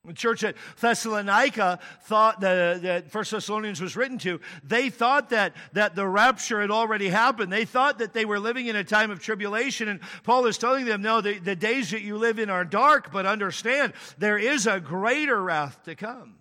The 0.04 0.14
church 0.14 0.44
at 0.44 0.54
Thessalonica 0.80 1.80
thought 2.02 2.40
that, 2.40 2.76
uh, 2.76 2.78
that 2.78 3.10
First 3.10 3.32
Thessalonians 3.32 3.80
was 3.80 3.96
written 3.96 4.16
to, 4.18 4.40
they 4.62 4.90
thought 4.90 5.30
that, 5.30 5.54
that 5.72 5.96
the 5.96 6.06
rapture 6.06 6.60
had 6.60 6.70
already 6.70 7.08
happened. 7.08 7.52
They 7.52 7.64
thought 7.64 7.98
that 7.98 8.14
they 8.14 8.24
were 8.24 8.38
living 8.38 8.68
in 8.68 8.76
a 8.76 8.84
time 8.84 9.10
of 9.10 9.20
tribulation. 9.20 9.88
And 9.88 10.00
Paul 10.22 10.46
is 10.46 10.56
telling 10.56 10.84
them, 10.84 11.02
no, 11.02 11.20
the, 11.20 11.38
the 11.38 11.56
days 11.56 11.90
that 11.90 12.02
you 12.02 12.16
live 12.16 12.38
in 12.38 12.48
are 12.48 12.64
dark, 12.64 13.12
but 13.12 13.26
understand 13.26 13.92
there 14.18 14.38
is 14.38 14.66
a 14.66 14.80
greater 14.80 15.42
wrath 15.42 15.82
to 15.84 15.94
come. 15.94 16.36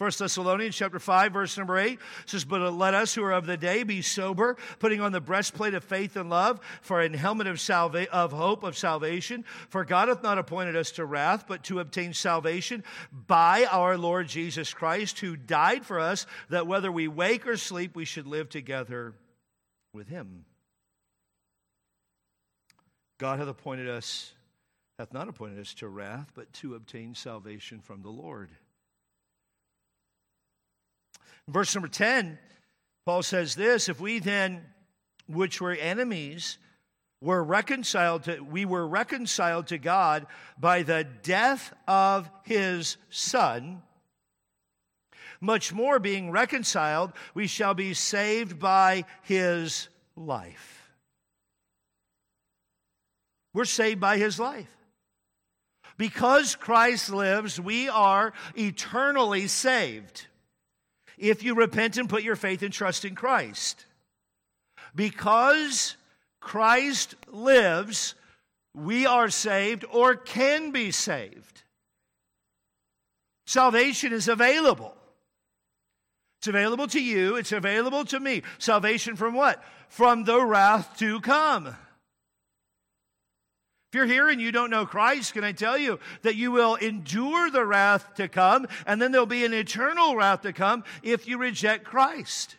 1 0.00 0.10
Thessalonians 0.18 0.74
chapter 0.74 0.98
5 0.98 1.30
verse 1.30 1.58
number 1.58 1.76
8 1.76 1.98
says 2.24 2.46
but 2.46 2.72
let 2.72 2.94
us 2.94 3.14
who 3.14 3.22
are 3.22 3.32
of 3.32 3.44
the 3.44 3.58
day 3.58 3.82
be 3.82 4.00
sober 4.00 4.56
putting 4.78 5.02
on 5.02 5.12
the 5.12 5.20
breastplate 5.20 5.74
of 5.74 5.84
faith 5.84 6.16
and 6.16 6.30
love 6.30 6.58
for 6.80 7.02
an 7.02 7.12
helmet 7.12 7.46
of 7.46 7.60
salva- 7.60 8.10
of 8.10 8.32
hope 8.32 8.62
of 8.62 8.78
salvation. 8.78 9.44
For 9.68 9.84
God 9.84 10.08
hath 10.08 10.22
not 10.22 10.38
appointed 10.38 10.74
us 10.74 10.92
to 10.92 11.04
wrath 11.04 11.44
but 11.46 11.64
to 11.64 11.80
obtain 11.80 12.14
salvation 12.14 12.82
by 13.12 13.66
our 13.70 13.98
Lord 13.98 14.26
Jesus 14.26 14.72
Christ 14.72 15.18
who 15.18 15.36
died 15.36 15.84
for 15.84 16.00
us 16.00 16.24
that 16.48 16.66
whether 16.66 16.90
we 16.90 17.06
wake 17.06 17.46
or 17.46 17.58
sleep 17.58 17.94
we 17.94 18.06
should 18.06 18.26
live 18.26 18.48
together 18.48 19.12
with 19.92 20.08
him. 20.08 20.46
God 23.18 23.38
hath 23.38 23.48
appointed 23.48 23.86
us 23.86 24.32
hath 24.98 25.12
not 25.12 25.28
appointed 25.28 25.58
us 25.58 25.74
to 25.74 25.88
wrath 25.88 26.32
but 26.34 26.50
to 26.54 26.74
obtain 26.74 27.14
salvation 27.14 27.80
from 27.80 28.00
the 28.00 28.08
Lord 28.08 28.48
Verse 31.50 31.74
number 31.74 31.88
10, 31.88 32.38
Paul 33.04 33.22
says 33.22 33.54
this 33.54 33.88
If 33.88 34.00
we 34.00 34.20
then, 34.20 34.62
which 35.26 35.60
were 35.60 35.72
enemies, 35.72 36.58
were 37.20 37.42
reconciled 37.42 38.24
to, 38.24 38.40
we 38.40 38.64
were 38.64 38.86
reconciled 38.86 39.66
to 39.68 39.78
God 39.78 40.26
by 40.58 40.82
the 40.82 41.04
death 41.22 41.72
of 41.88 42.30
his 42.44 42.96
Son, 43.10 43.82
much 45.40 45.72
more 45.72 45.98
being 45.98 46.30
reconciled, 46.30 47.12
we 47.34 47.46
shall 47.46 47.74
be 47.74 47.94
saved 47.94 48.58
by 48.58 49.04
his 49.22 49.88
life. 50.16 50.92
We're 53.52 53.64
saved 53.64 54.00
by 54.00 54.18
his 54.18 54.38
life. 54.38 54.70
Because 55.98 56.54
Christ 56.54 57.10
lives, 57.10 57.60
we 57.60 57.88
are 57.88 58.32
eternally 58.56 59.48
saved 59.48 60.26
if 61.20 61.42
you 61.42 61.54
repent 61.54 61.98
and 61.98 62.08
put 62.08 62.22
your 62.22 62.36
faith 62.36 62.62
and 62.62 62.72
trust 62.72 63.04
in 63.04 63.14
Christ. 63.14 63.84
Because 64.94 65.96
Christ 66.40 67.14
lives, 67.28 68.14
we 68.74 69.06
are 69.06 69.28
saved 69.28 69.84
or 69.92 70.16
can 70.16 70.70
be 70.70 70.90
saved. 70.90 71.62
Salvation 73.46 74.12
is 74.12 74.28
available. 74.28 74.96
It's 76.38 76.48
available 76.48 76.86
to 76.88 77.02
you, 77.02 77.36
it's 77.36 77.52
available 77.52 78.04
to 78.06 78.18
me. 78.18 78.42
Salvation 78.58 79.14
from 79.14 79.34
what? 79.34 79.62
From 79.88 80.24
the 80.24 80.42
wrath 80.42 80.96
to 80.98 81.20
come. 81.20 81.76
If 83.90 83.96
you're 83.96 84.06
here 84.06 84.28
and 84.28 84.40
you 84.40 84.52
don't 84.52 84.70
know 84.70 84.86
Christ, 84.86 85.32
can 85.32 85.42
I 85.42 85.50
tell 85.50 85.76
you 85.76 85.98
that 86.22 86.36
you 86.36 86.52
will 86.52 86.76
endure 86.76 87.50
the 87.50 87.64
wrath 87.64 88.14
to 88.14 88.28
come, 88.28 88.68
and 88.86 89.02
then 89.02 89.10
there'll 89.10 89.26
be 89.26 89.44
an 89.44 89.52
eternal 89.52 90.14
wrath 90.14 90.42
to 90.42 90.52
come 90.52 90.84
if 91.02 91.26
you 91.26 91.38
reject 91.38 91.84
Christ. 91.84 92.54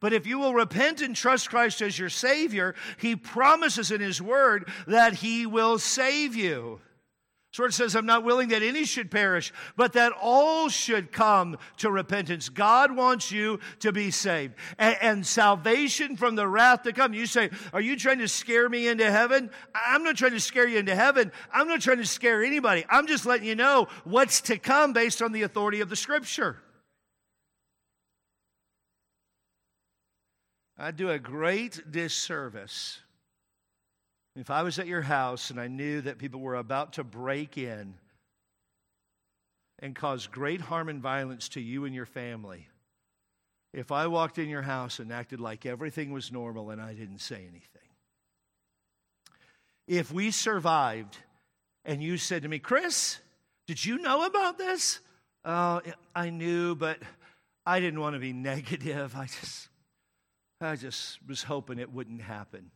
But 0.00 0.12
if 0.12 0.26
you 0.26 0.38
will 0.38 0.52
repent 0.52 1.00
and 1.00 1.16
trust 1.16 1.48
Christ 1.48 1.80
as 1.80 1.98
your 1.98 2.10
Savior, 2.10 2.74
He 2.98 3.16
promises 3.16 3.90
in 3.90 4.02
His 4.02 4.20
Word 4.20 4.68
that 4.86 5.14
He 5.14 5.46
will 5.46 5.78
save 5.78 6.36
you. 6.36 6.82
So 7.52 7.64
it 7.64 7.74
says, 7.74 7.94
I'm 7.94 8.06
not 8.06 8.24
willing 8.24 8.48
that 8.48 8.62
any 8.62 8.84
should 8.84 9.10
perish, 9.10 9.52
but 9.76 9.92
that 9.92 10.12
all 10.18 10.70
should 10.70 11.12
come 11.12 11.58
to 11.78 11.90
repentance. 11.90 12.48
God 12.48 12.96
wants 12.96 13.30
you 13.30 13.60
to 13.80 13.92
be 13.92 14.10
saved. 14.10 14.54
And, 14.78 14.96
and, 15.02 15.26
salvation 15.26 16.16
from 16.16 16.34
the 16.34 16.48
wrath 16.48 16.84
to 16.84 16.94
come. 16.94 17.12
You 17.12 17.26
say, 17.26 17.50
Are 17.74 17.80
you 17.80 17.96
trying 17.96 18.20
to 18.20 18.28
scare 18.28 18.70
me 18.70 18.88
into 18.88 19.10
heaven? 19.10 19.50
I'm 19.74 20.02
not 20.02 20.16
trying 20.16 20.32
to 20.32 20.40
scare 20.40 20.66
you 20.66 20.78
into 20.78 20.94
heaven. 20.94 21.30
I'm 21.52 21.68
not 21.68 21.82
trying 21.82 21.98
to 21.98 22.06
scare 22.06 22.42
anybody. 22.42 22.86
I'm 22.88 23.06
just 23.06 23.26
letting 23.26 23.46
you 23.46 23.54
know 23.54 23.88
what's 24.04 24.40
to 24.42 24.56
come 24.56 24.94
based 24.94 25.20
on 25.20 25.32
the 25.32 25.42
authority 25.42 25.82
of 25.82 25.90
the 25.90 25.96
scripture. 25.96 26.56
I 30.78 30.90
do 30.90 31.10
a 31.10 31.18
great 31.18 31.80
disservice 31.90 33.00
if 34.34 34.50
I 34.50 34.62
was 34.62 34.78
at 34.78 34.86
your 34.86 35.02
house 35.02 35.50
and 35.50 35.60
I 35.60 35.68
knew 35.68 36.00
that 36.02 36.18
people 36.18 36.40
were 36.40 36.54
about 36.54 36.94
to 36.94 37.04
break 37.04 37.58
in 37.58 37.94
and 39.78 39.94
cause 39.94 40.26
great 40.26 40.60
harm 40.60 40.88
and 40.88 41.02
violence 41.02 41.48
to 41.50 41.60
you 41.60 41.84
and 41.84 41.94
your 41.94 42.06
family, 42.06 42.68
if 43.74 43.92
I 43.92 44.06
walked 44.06 44.38
in 44.38 44.48
your 44.48 44.62
house 44.62 44.98
and 44.98 45.12
acted 45.12 45.40
like 45.40 45.66
everything 45.66 46.12
was 46.12 46.32
normal 46.32 46.70
and 46.70 46.80
I 46.80 46.94
didn't 46.94 47.20
say 47.20 47.36
anything, 47.36 47.82
if 49.86 50.12
we 50.12 50.30
survived 50.30 51.18
and 51.84 52.02
you 52.02 52.16
said 52.16 52.42
to 52.42 52.48
me, 52.48 52.58
Chris, 52.58 53.18
did 53.66 53.84
you 53.84 53.98
know 53.98 54.24
about 54.24 54.56
this? 54.56 55.00
Oh, 55.44 55.82
I 56.14 56.30
knew, 56.30 56.74
but 56.74 56.98
I 57.66 57.80
didn't 57.80 58.00
want 58.00 58.14
to 58.14 58.20
be 58.20 58.32
negative. 58.32 59.14
I 59.14 59.26
just, 59.26 59.68
I 60.60 60.76
just 60.76 61.18
was 61.26 61.42
hoping 61.42 61.78
it 61.78 61.92
wouldn't 61.92 62.22
happen 62.22 62.70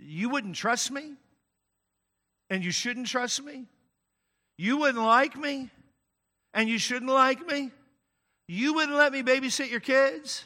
you 0.00 0.28
wouldn't 0.28 0.56
trust 0.56 0.90
me, 0.90 1.14
and 2.48 2.64
you 2.64 2.70
shouldn't 2.70 3.06
trust 3.06 3.42
me. 3.42 3.66
You 4.56 4.78
wouldn't 4.78 5.04
like 5.04 5.36
me, 5.36 5.70
and 6.52 6.68
you 6.68 6.78
shouldn't 6.78 7.10
like 7.10 7.46
me. 7.46 7.70
You 8.48 8.74
wouldn't 8.74 8.96
let 8.96 9.12
me 9.12 9.22
babysit 9.22 9.70
your 9.70 9.80
kids, 9.80 10.44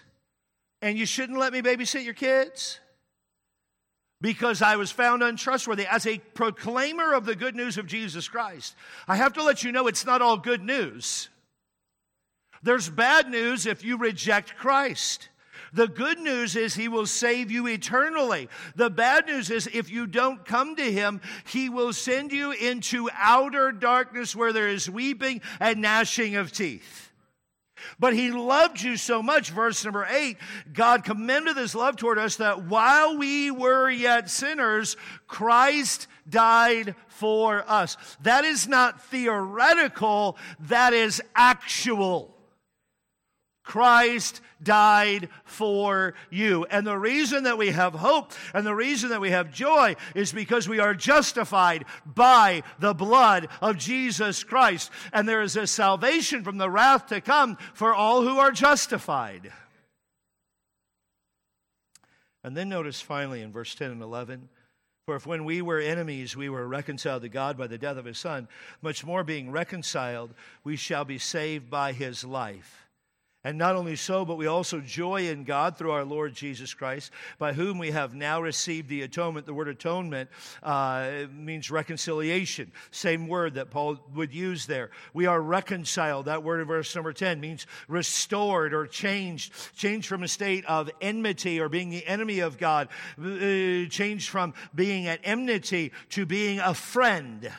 and 0.82 0.98
you 0.98 1.06
shouldn't 1.06 1.38
let 1.38 1.52
me 1.52 1.62
babysit 1.62 2.04
your 2.04 2.14
kids 2.14 2.80
because 4.20 4.62
I 4.62 4.76
was 4.76 4.90
found 4.90 5.22
untrustworthy. 5.22 5.86
As 5.86 6.06
a 6.06 6.18
proclaimer 6.18 7.12
of 7.12 7.26
the 7.26 7.36
good 7.36 7.54
news 7.54 7.76
of 7.76 7.86
Jesus 7.86 8.28
Christ, 8.28 8.74
I 9.06 9.16
have 9.16 9.34
to 9.34 9.42
let 9.42 9.62
you 9.62 9.72
know 9.72 9.86
it's 9.86 10.06
not 10.06 10.22
all 10.22 10.36
good 10.36 10.62
news. 10.62 11.28
There's 12.62 12.88
bad 12.88 13.28
news 13.28 13.66
if 13.66 13.84
you 13.84 13.98
reject 13.98 14.56
Christ. 14.56 15.28
The 15.74 15.88
good 15.88 16.20
news 16.20 16.54
is 16.54 16.74
he 16.74 16.88
will 16.88 17.06
save 17.06 17.50
you 17.50 17.66
eternally. 17.66 18.48
The 18.76 18.90
bad 18.90 19.26
news 19.26 19.50
is 19.50 19.68
if 19.72 19.90
you 19.90 20.06
don't 20.06 20.44
come 20.44 20.76
to 20.76 20.92
him, 20.92 21.20
he 21.46 21.68
will 21.68 21.92
send 21.92 22.30
you 22.32 22.52
into 22.52 23.10
outer 23.12 23.72
darkness 23.72 24.36
where 24.36 24.52
there 24.52 24.68
is 24.68 24.88
weeping 24.88 25.40
and 25.58 25.82
gnashing 25.82 26.36
of 26.36 26.52
teeth. 26.52 27.10
But 27.98 28.14
he 28.14 28.30
loved 28.30 28.82
you 28.82 28.96
so 28.96 29.22
much, 29.22 29.50
verse 29.50 29.84
number 29.84 30.06
eight, 30.08 30.38
God 30.72 31.04
commended 31.04 31.56
his 31.56 31.74
love 31.74 31.96
toward 31.96 32.18
us 32.18 32.36
that 32.36 32.64
while 32.64 33.18
we 33.18 33.50
were 33.50 33.90
yet 33.90 34.30
sinners, 34.30 34.96
Christ 35.26 36.06
died 36.28 36.94
for 37.08 37.68
us. 37.68 37.96
That 38.22 38.44
is 38.44 38.68
not 38.68 39.02
theoretical, 39.02 40.38
that 40.60 40.92
is 40.92 41.20
actual. 41.34 42.33
Christ 43.64 44.42
died 44.62 45.30
for 45.44 46.14
you. 46.30 46.66
And 46.66 46.86
the 46.86 46.98
reason 46.98 47.44
that 47.44 47.58
we 47.58 47.70
have 47.70 47.94
hope 47.94 48.32
and 48.52 48.64
the 48.64 48.74
reason 48.74 49.08
that 49.08 49.20
we 49.20 49.30
have 49.30 49.52
joy 49.52 49.96
is 50.14 50.32
because 50.32 50.68
we 50.68 50.78
are 50.78 50.94
justified 50.94 51.86
by 52.06 52.62
the 52.78 52.94
blood 52.94 53.48
of 53.62 53.78
Jesus 53.78 54.44
Christ. 54.44 54.90
And 55.12 55.26
there 55.26 55.42
is 55.42 55.56
a 55.56 55.66
salvation 55.66 56.44
from 56.44 56.58
the 56.58 56.70
wrath 56.70 57.06
to 57.06 57.20
come 57.20 57.56
for 57.72 57.94
all 57.94 58.22
who 58.22 58.38
are 58.38 58.52
justified. 58.52 59.50
And 62.44 62.54
then 62.54 62.68
notice 62.68 63.00
finally 63.00 63.40
in 63.40 63.50
verse 63.50 63.74
10 63.74 63.90
and 63.90 64.02
11 64.02 64.50
for 65.06 65.16
if 65.16 65.26
when 65.26 65.44
we 65.44 65.60
were 65.60 65.80
enemies, 65.80 66.34
we 66.34 66.48
were 66.48 66.66
reconciled 66.66 67.22
to 67.22 67.28
God 67.28 67.58
by 67.58 67.66
the 67.66 67.76
death 67.76 67.98
of 67.98 68.06
his 68.06 68.16
Son, 68.16 68.48
much 68.80 69.04
more 69.04 69.22
being 69.22 69.50
reconciled, 69.50 70.32
we 70.64 70.76
shall 70.76 71.04
be 71.04 71.18
saved 71.18 71.68
by 71.68 71.92
his 71.92 72.24
life. 72.24 72.83
And 73.44 73.58
not 73.58 73.76
only 73.76 73.94
so, 73.94 74.24
but 74.24 74.36
we 74.36 74.46
also 74.46 74.80
joy 74.80 75.28
in 75.28 75.44
God 75.44 75.76
through 75.76 75.90
our 75.90 76.04
Lord 76.04 76.34
Jesus 76.34 76.72
Christ, 76.72 77.12
by 77.38 77.52
whom 77.52 77.76
we 77.76 77.90
have 77.90 78.14
now 78.14 78.40
received 78.40 78.88
the 78.88 79.02
atonement. 79.02 79.44
The 79.44 79.52
word 79.52 79.68
atonement 79.68 80.30
uh, 80.62 81.26
means 81.30 81.70
reconciliation. 81.70 82.72
Same 82.90 83.28
word 83.28 83.54
that 83.54 83.70
Paul 83.70 83.98
would 84.14 84.32
use 84.32 84.64
there. 84.64 84.90
We 85.12 85.26
are 85.26 85.40
reconciled. 85.40 86.24
That 86.24 86.42
word 86.42 86.60
in 86.60 86.66
verse 86.66 86.94
number 86.94 87.12
10 87.12 87.38
means 87.38 87.66
restored 87.86 88.72
or 88.72 88.86
changed. 88.86 89.52
Changed 89.76 90.08
from 90.08 90.22
a 90.22 90.28
state 90.28 90.64
of 90.64 90.90
enmity 91.02 91.60
or 91.60 91.68
being 91.68 91.90
the 91.90 92.06
enemy 92.06 92.40
of 92.40 92.56
God. 92.56 92.88
Uh, 93.22 93.84
changed 93.90 94.30
from 94.30 94.54
being 94.74 95.06
at 95.06 95.20
enmity 95.22 95.92
to 96.10 96.24
being 96.24 96.60
a 96.60 96.72
friend. 96.72 97.52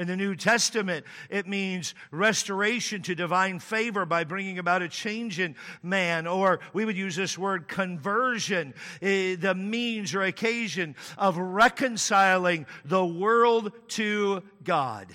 In 0.00 0.06
the 0.06 0.16
New 0.16 0.34
Testament, 0.34 1.04
it 1.28 1.46
means 1.46 1.94
restoration 2.10 3.02
to 3.02 3.14
divine 3.14 3.58
favor 3.58 4.06
by 4.06 4.24
bringing 4.24 4.58
about 4.58 4.80
a 4.80 4.88
change 4.88 5.38
in 5.38 5.54
man, 5.82 6.26
or 6.26 6.60
we 6.72 6.86
would 6.86 6.96
use 6.96 7.16
this 7.16 7.36
word 7.36 7.68
conversion, 7.68 8.72
eh, 9.02 9.36
the 9.36 9.54
means 9.54 10.14
or 10.14 10.22
occasion 10.22 10.96
of 11.18 11.36
reconciling 11.36 12.64
the 12.82 13.04
world 13.04 13.72
to 13.88 14.42
God. 14.64 15.14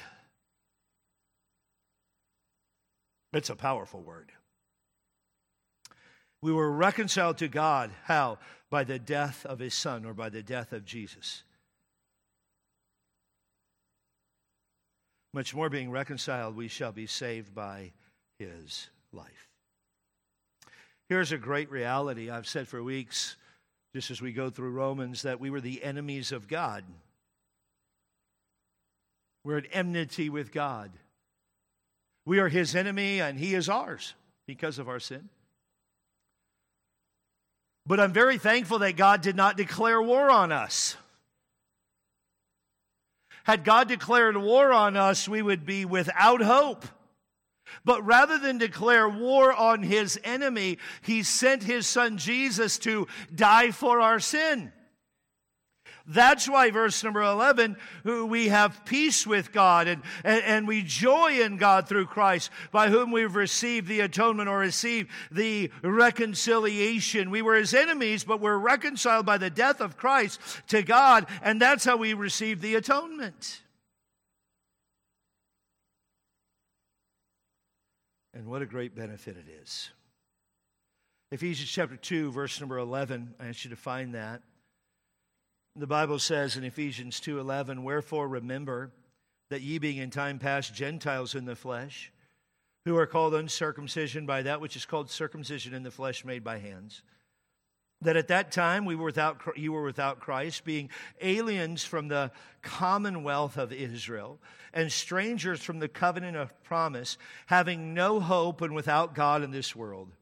It's 3.34 3.50
a 3.50 3.56
powerful 3.56 4.04
word. 4.04 4.32
We 6.44 6.54
were 6.54 6.72
reconciled 6.72 7.40
to 7.40 7.48
God. 7.48 7.90
How? 8.04 8.38
By 8.70 8.84
the 8.84 9.00
death 9.00 9.48
of 9.48 9.58
his 9.58 9.74
son 9.74 10.06
or 10.06 10.14
by 10.14 10.30
the 10.30 10.44
death 10.44 10.74
of 10.74 10.86
Jesus. 10.86 11.42
Much 15.36 15.54
more 15.54 15.70
being 15.70 15.92
reconciled, 15.92 16.56
we 16.56 16.70
shall 16.70 16.94
be 16.94 17.06
saved 17.06 17.54
by 17.54 17.92
his 18.40 18.88
life. 19.12 19.50
Here's 21.10 21.34
a 21.34 21.38
great 21.38 21.70
reality 21.70 22.30
I've 22.30 22.48
said 22.48 22.70
for 22.70 22.82
weeks, 22.82 23.36
just 23.94 24.10
as 24.10 24.22
we 24.22 24.32
go 24.32 24.50
through 24.50 24.72
Romans, 24.72 25.24
that 25.24 25.42
we 25.42 25.50
were 25.50 25.60
the 25.60 25.84
enemies 25.84 26.32
of 26.32 26.48
God. 26.48 26.86
We're 29.44 29.58
at 29.58 29.66
enmity 29.74 30.30
with 30.30 30.54
God. 30.54 30.90
We 32.26 32.40
are 32.40 32.48
his 32.48 32.74
enemy 32.74 33.20
and 33.20 33.38
he 33.38 33.56
is 33.56 33.68
ours 33.68 34.14
because 34.48 34.80
of 34.80 34.88
our 34.88 35.02
sin. 35.02 35.28
But 37.86 38.00
I'm 38.00 38.14
very 38.14 38.38
thankful 38.38 38.80
that 38.80 38.96
God 38.96 39.22
did 39.22 39.36
not 39.36 39.58
declare 39.58 40.02
war 40.02 40.32
on 40.32 40.54
us. 40.54 40.96
Had 43.46 43.64
God 43.64 43.88
declared 43.88 44.36
war 44.38 44.74
on 44.74 44.98
us, 44.98 45.30
we 45.30 45.42
would 45.42 45.66
be 45.66 45.86
without 45.86 46.42
hope. 46.42 46.86
But 47.84 48.06
rather 48.06 48.38
than 48.38 48.58
declare 48.58 49.08
war 49.08 49.54
on 49.54 49.84
his 49.84 50.20
enemy, 50.24 50.80
he 51.02 51.24
sent 51.24 51.64
his 51.64 51.88
son 51.88 52.18
Jesus 52.18 52.80
to 52.80 53.08
die 53.34 53.72
for 53.72 54.02
our 54.02 54.20
sin. 54.20 54.72
That's 56.08 56.48
why, 56.48 56.70
verse 56.70 57.04
number 57.04 57.22
11, 57.22 57.78
we 58.04 58.50
have 58.50 58.86
peace 58.86 59.26
with 59.26 59.52
God 59.52 59.88
and, 59.88 60.04
and, 60.24 60.44
and, 60.44 60.68
we 60.68 60.84
joy 60.84 61.42
in 61.42 61.58
God 61.58 61.88
through 61.88 62.06
Christ, 62.06 62.52
by 62.72 62.90
whom 62.90 63.12
we've 63.12 63.36
received 63.36 63.88
the 63.88 64.02
atonement 64.02 64.48
or 64.48 64.60
received 64.60 65.10
the 65.32 65.72
reconciliation. 65.82 67.32
We 67.32 67.42
were 67.42 67.56
his 67.56 67.74
enemies, 67.74 68.24
but 68.24 68.40
we're 68.40 68.58
reconciled 68.58 69.26
by 69.26 69.40
the 69.40 69.50
death 69.50 69.82
of 69.82 69.98
Christ 69.98 70.40
to 70.68 70.84
God, 70.84 71.26
and 71.42 71.60
that's 71.60 71.86
how 71.86 71.98
we 71.98 72.14
receive 72.14 72.62
the 72.62 72.76
atonement. 72.76 73.62
And 78.36 78.46
what 78.46 78.62
a 78.62 78.66
great 78.66 78.96
benefit 78.96 79.38
it 79.38 79.50
is. 79.64 79.90
Ephesians 81.32 81.70
chapter 81.70 81.96
2, 81.96 82.32
verse 82.32 82.60
number 82.60 82.78
11, 82.78 83.34
I 83.40 83.48
ask 83.48 83.64
you 83.64 83.72
to 83.72 83.76
find 83.76 84.14
that. 84.14 84.42
The 85.78 85.88
Bible 85.88 86.20
says 86.20 86.56
in 86.56 86.64
Ephesians 86.64 87.20
2:11, 87.20 87.84
"Wherefore 87.84 88.30
remember 88.30 88.94
that 89.50 89.62
ye 89.62 89.78
being 89.78 89.98
in 89.98 90.10
time 90.10 90.40
past 90.40 90.74
Gentiles 90.74 91.36
in 91.36 91.44
the 91.44 91.56
flesh, 91.56 92.14
who 92.86 92.96
are 92.98 93.06
called 93.06 93.36
uncircumcision 93.36 94.26
by 94.26 94.42
that 94.44 94.62
which 94.62 94.78
is 94.78 94.86
called 94.86 95.10
circumcision 95.10 95.74
in 95.74 95.84
the 95.84 95.92
flesh 95.92 96.24
made 96.24 96.46
by 96.46 96.60
hands, 96.60 97.04
that 98.00 98.16
at 98.16 98.30
that 98.30 98.54
time 98.54 98.86
we 98.86 98.96
were 98.96 99.06
without 99.06 99.58
you 99.58 99.74
were 99.74 99.84
without 99.84 100.22
Christ, 100.22 100.64
being 100.64 100.90
aliens 101.20 101.84
from 101.84 102.08
the 102.08 102.32
commonwealth 102.62 103.58
of 103.58 103.74
Israel 103.74 104.40
and 104.72 104.90
strangers 104.90 105.62
from 105.62 105.80
the 105.80 105.90
covenant 105.90 106.38
of 106.38 106.64
promise, 106.64 107.18
having 107.48 107.94
no 107.94 108.22
hope 108.22 108.62
and 108.62 108.74
without 108.74 109.14
God 109.14 109.44
in 109.44 109.52
this 109.52 109.76
world." 109.76 110.16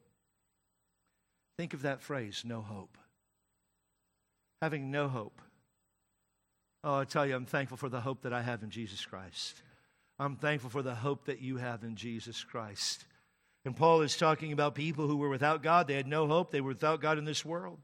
Think 1.58 1.76
of 1.76 1.84
that 1.84 2.02
phrase, 2.02 2.44
no 2.44 2.64
hope 2.64 2.98
having 4.64 4.90
no 4.90 5.10
hope. 5.10 5.42
Oh, 6.84 6.96
I 6.96 7.06
tell 7.06 7.26
you, 7.26 7.36
I'm 7.36 7.46
thankful 7.46 7.78
for 7.78 7.90
the 7.90 8.02
hope 8.02 8.24
that 8.24 8.34
I 8.34 8.42
have 8.42 8.62
in 8.62 8.70
Jesus 8.70 9.06
Christ. 9.06 9.62
I'm 10.20 10.36
thankful 10.36 10.70
for 10.70 10.82
the 10.82 10.96
hope 10.96 11.26
that 11.26 11.42
you 11.42 11.58
have 11.58 11.84
in 11.84 11.96
Jesus 11.96 12.44
Christ. 12.44 13.06
And 13.66 13.76
Paul 13.76 14.02
is 14.02 14.18
talking 14.18 14.52
about 14.52 14.76
people 14.76 15.08
who 15.08 15.16
were 15.16 15.30
without 15.30 15.64
God. 15.64 15.88
They 15.88 15.96
had 15.96 16.08
no 16.08 16.28
hope. 16.28 16.52
They 16.52 16.60
were 16.60 16.70
without 16.70 17.02
God 17.02 17.18
in 17.18 17.26
this 17.26 17.46
world. 17.46 17.80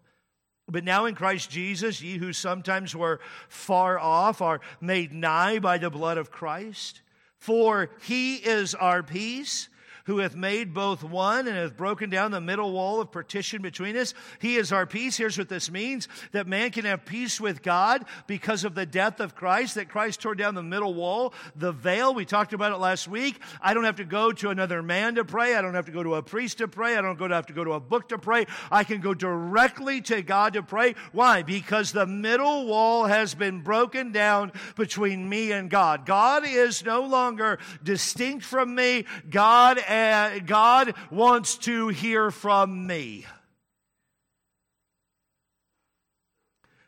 But 0.68 0.84
now 0.84 1.06
in 1.06 1.16
Christ 1.16 1.50
Jesus, 1.50 2.02
ye 2.02 2.18
who 2.18 2.34
sometimes 2.34 2.96
were 2.96 3.22
far 3.48 3.98
off 3.98 4.42
are 4.42 4.60
made 4.82 5.14
nigh 5.14 5.60
by 5.60 5.78
the 5.78 5.90
blood 5.90 6.18
of 6.18 6.32
Christ. 6.32 7.02
For 7.38 7.90
he 8.02 8.36
is 8.36 8.76
our 8.76 9.02
peace 9.02 9.70
who 10.10 10.18
hath 10.18 10.36
made 10.36 10.74
both 10.74 11.04
one 11.04 11.48
and 11.48 11.56
hath 11.56 11.78
broken 11.78 12.10
down 12.10 12.32
the 12.32 12.42
middle 12.42 12.72
wall 12.72 13.00
of 13.00 13.12
partition 13.12 13.62
between 13.62 13.96
us. 13.96 14.16
He 14.40 14.56
is 14.56 14.72
our 14.72 14.88
peace. 14.88 15.16
Here's 15.16 15.38
what 15.38 15.50
this 15.50 15.70
means 15.70 16.08
that 16.32 16.48
man 16.48 16.72
can 16.72 16.86
have 16.86 17.06
peace 17.06 17.40
with 17.40 17.62
God 17.62 18.06
because 18.26 18.64
of 18.64 18.74
the 18.74 18.88
death 18.88 19.20
of 19.20 19.36
Christ, 19.36 19.76
that 19.76 19.88
Christ 19.88 20.20
tore 20.20 20.34
down 20.34 20.56
the 20.56 20.64
middle 20.64 20.96
wall, 20.96 21.32
the 21.56 21.72
veil. 21.72 22.16
We 22.16 22.26
talked 22.26 22.54
about 22.54 22.72
it 22.72 22.78
last 22.78 23.08
week. 23.08 23.40
I 23.62 23.76
don't 23.76 23.84
have 23.84 23.98
to 23.98 24.04
go 24.04 24.32
to 24.32 24.50
another 24.50 24.82
man 24.82 25.14
to 25.14 25.24
pray. 25.24 25.54
I 25.54 25.62
don't 25.62 25.76
have 25.76 25.86
to 25.86 25.92
go 25.92 26.02
to 26.02 26.16
a 26.16 26.24
priest 26.24 26.58
to 26.58 26.68
pray. 26.68 26.98
I 26.98 27.02
don't 27.04 27.20
have 27.30 27.46
to 27.46 27.54
go 27.54 27.64
to 27.64 27.74
a 27.74 27.80
book 27.80 28.10
to 28.10 28.18
pray. 28.18 28.48
I 28.72 28.84
can 28.86 29.02
go 29.02 29.14
directly 29.14 30.02
to 30.02 30.24
God 30.24 30.54
to 30.54 30.64
pray. 30.64 30.96
Why? 31.12 31.44
Because 31.44 31.92
the 31.92 32.08
middle 32.08 32.66
wall 32.66 33.06
has 33.06 33.36
been 33.36 33.62
broken 33.62 34.12
down 34.12 34.54
between 34.76 35.30
me 35.30 35.52
and 35.52 35.70
God. 35.70 36.08
God 36.08 36.48
is 36.48 36.84
no 36.84 37.04
longer 37.04 37.60
distinct 37.84 38.44
from 38.44 38.74
me. 38.74 39.06
God 39.30 39.78
and 40.00 40.48
God 40.48 40.94
wants 41.12 41.58
to 41.60 41.90
hear 41.90 42.32
from 42.32 42.88
me. 42.88 43.26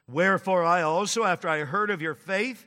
Wherefore, 0.07 0.63
I 0.63 0.81
also, 0.81 1.23
after 1.23 1.47
I 1.47 1.59
heard 1.59 1.89
of 1.89 2.01
your 2.01 2.15
faith, 2.15 2.65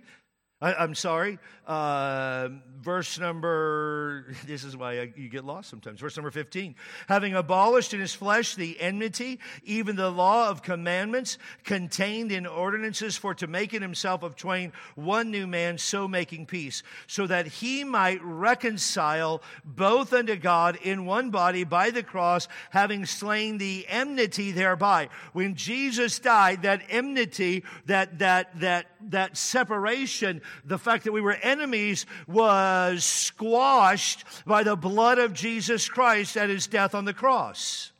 I, 0.60 0.84
am 0.84 0.94
sorry, 0.94 1.38
uh, 1.66 2.48
verse 2.80 3.18
number, 3.18 4.26
this 4.46 4.62
is 4.62 4.76
why 4.76 5.10
you 5.16 5.28
get 5.28 5.44
lost 5.44 5.68
sometimes. 5.68 6.00
Verse 6.00 6.16
number 6.16 6.30
15. 6.30 6.76
Having 7.08 7.34
abolished 7.34 7.92
in 7.92 8.00
his 8.00 8.14
flesh 8.14 8.54
the 8.54 8.80
enmity, 8.80 9.40
even 9.64 9.96
the 9.96 10.10
law 10.10 10.48
of 10.48 10.62
commandments 10.62 11.38
contained 11.64 12.30
in 12.30 12.46
ordinances, 12.46 13.16
for 13.16 13.34
to 13.34 13.46
make 13.46 13.74
in 13.74 13.82
himself 13.82 14.22
of 14.22 14.36
twain 14.36 14.72
one 14.94 15.30
new 15.30 15.46
man, 15.46 15.76
so 15.76 16.06
making 16.06 16.46
peace, 16.46 16.82
so 17.08 17.26
that 17.26 17.46
he 17.46 17.82
might 17.82 18.22
reconcile 18.22 19.42
both 19.64 20.12
unto 20.12 20.36
God 20.36 20.78
in 20.82 21.04
one 21.04 21.30
body 21.30 21.64
by 21.64 21.90
the 21.90 22.02
cross, 22.02 22.46
having 22.70 23.06
slain 23.06 23.58
the 23.58 23.84
enmity 23.88 24.52
thereby. 24.52 25.08
When 25.32 25.56
Jesus 25.56 26.20
died, 26.20 26.62
that 26.62 26.82
enmity, 26.88 27.64
that, 27.86 28.20
that, 28.20 28.60
that, 28.60 28.86
that 29.10 29.36
separation 29.36 30.42
the 30.64 30.78
fact 30.78 31.04
that 31.04 31.12
we 31.12 31.20
were 31.20 31.32
enemies 31.32 32.06
was 32.26 33.04
squashed 33.04 34.24
by 34.46 34.62
the 34.62 34.76
blood 34.76 35.18
of 35.18 35.32
Jesus 35.32 35.88
Christ 35.88 36.36
at 36.36 36.50
his 36.50 36.66
death 36.66 36.94
on 36.94 37.04
the 37.04 37.14
cross. 37.14 37.92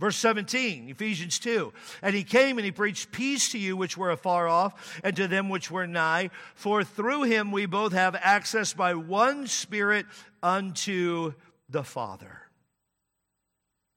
Verse 0.00 0.16
17, 0.16 0.88
Ephesians 0.88 1.38
2. 1.38 1.72
And 2.02 2.12
he 2.12 2.24
came 2.24 2.58
and 2.58 2.64
he 2.64 2.72
preached 2.72 3.12
peace 3.12 3.52
to 3.52 3.58
you 3.58 3.76
which 3.76 3.96
were 3.96 4.10
afar 4.10 4.48
off, 4.48 5.00
and 5.04 5.14
to 5.14 5.28
them 5.28 5.48
which 5.48 5.70
were 5.70 5.86
nigh. 5.86 6.30
For 6.56 6.82
through 6.82 7.22
him 7.22 7.52
we 7.52 7.66
both 7.66 7.92
have 7.92 8.16
access 8.16 8.72
by 8.72 8.94
one 8.94 9.46
Spirit 9.46 10.06
unto 10.42 11.34
the 11.68 11.84
Father. 11.84 12.40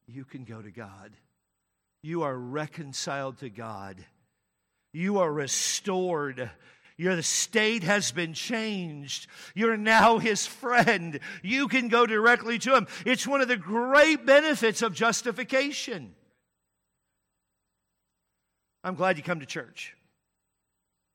You 0.07 0.25
can 0.25 0.43
go 0.43 0.61
to 0.61 0.69
God. 0.69 1.11
You 2.03 2.21
are 2.21 2.37
reconciled 2.37 3.39
to 3.39 3.49
God. 3.49 3.97
You 4.93 5.17
are 5.17 5.33
restored 5.33 6.51
your 6.97 7.21
state 7.21 7.83
has 7.83 8.11
been 8.11 8.33
changed. 8.33 9.27
You're 9.53 9.77
now 9.77 10.17
his 10.17 10.47
friend. 10.47 11.19
You 11.43 11.67
can 11.67 11.89
go 11.89 12.05
directly 12.05 12.57
to 12.59 12.75
him. 12.75 12.87
It's 13.05 13.27
one 13.27 13.41
of 13.41 13.47
the 13.47 13.57
great 13.57 14.25
benefits 14.25 14.81
of 14.81 14.93
justification. 14.93 16.15
I'm 18.83 18.95
glad 18.95 19.17
you 19.17 19.23
come 19.23 19.39
to 19.39 19.45
church. 19.45 19.95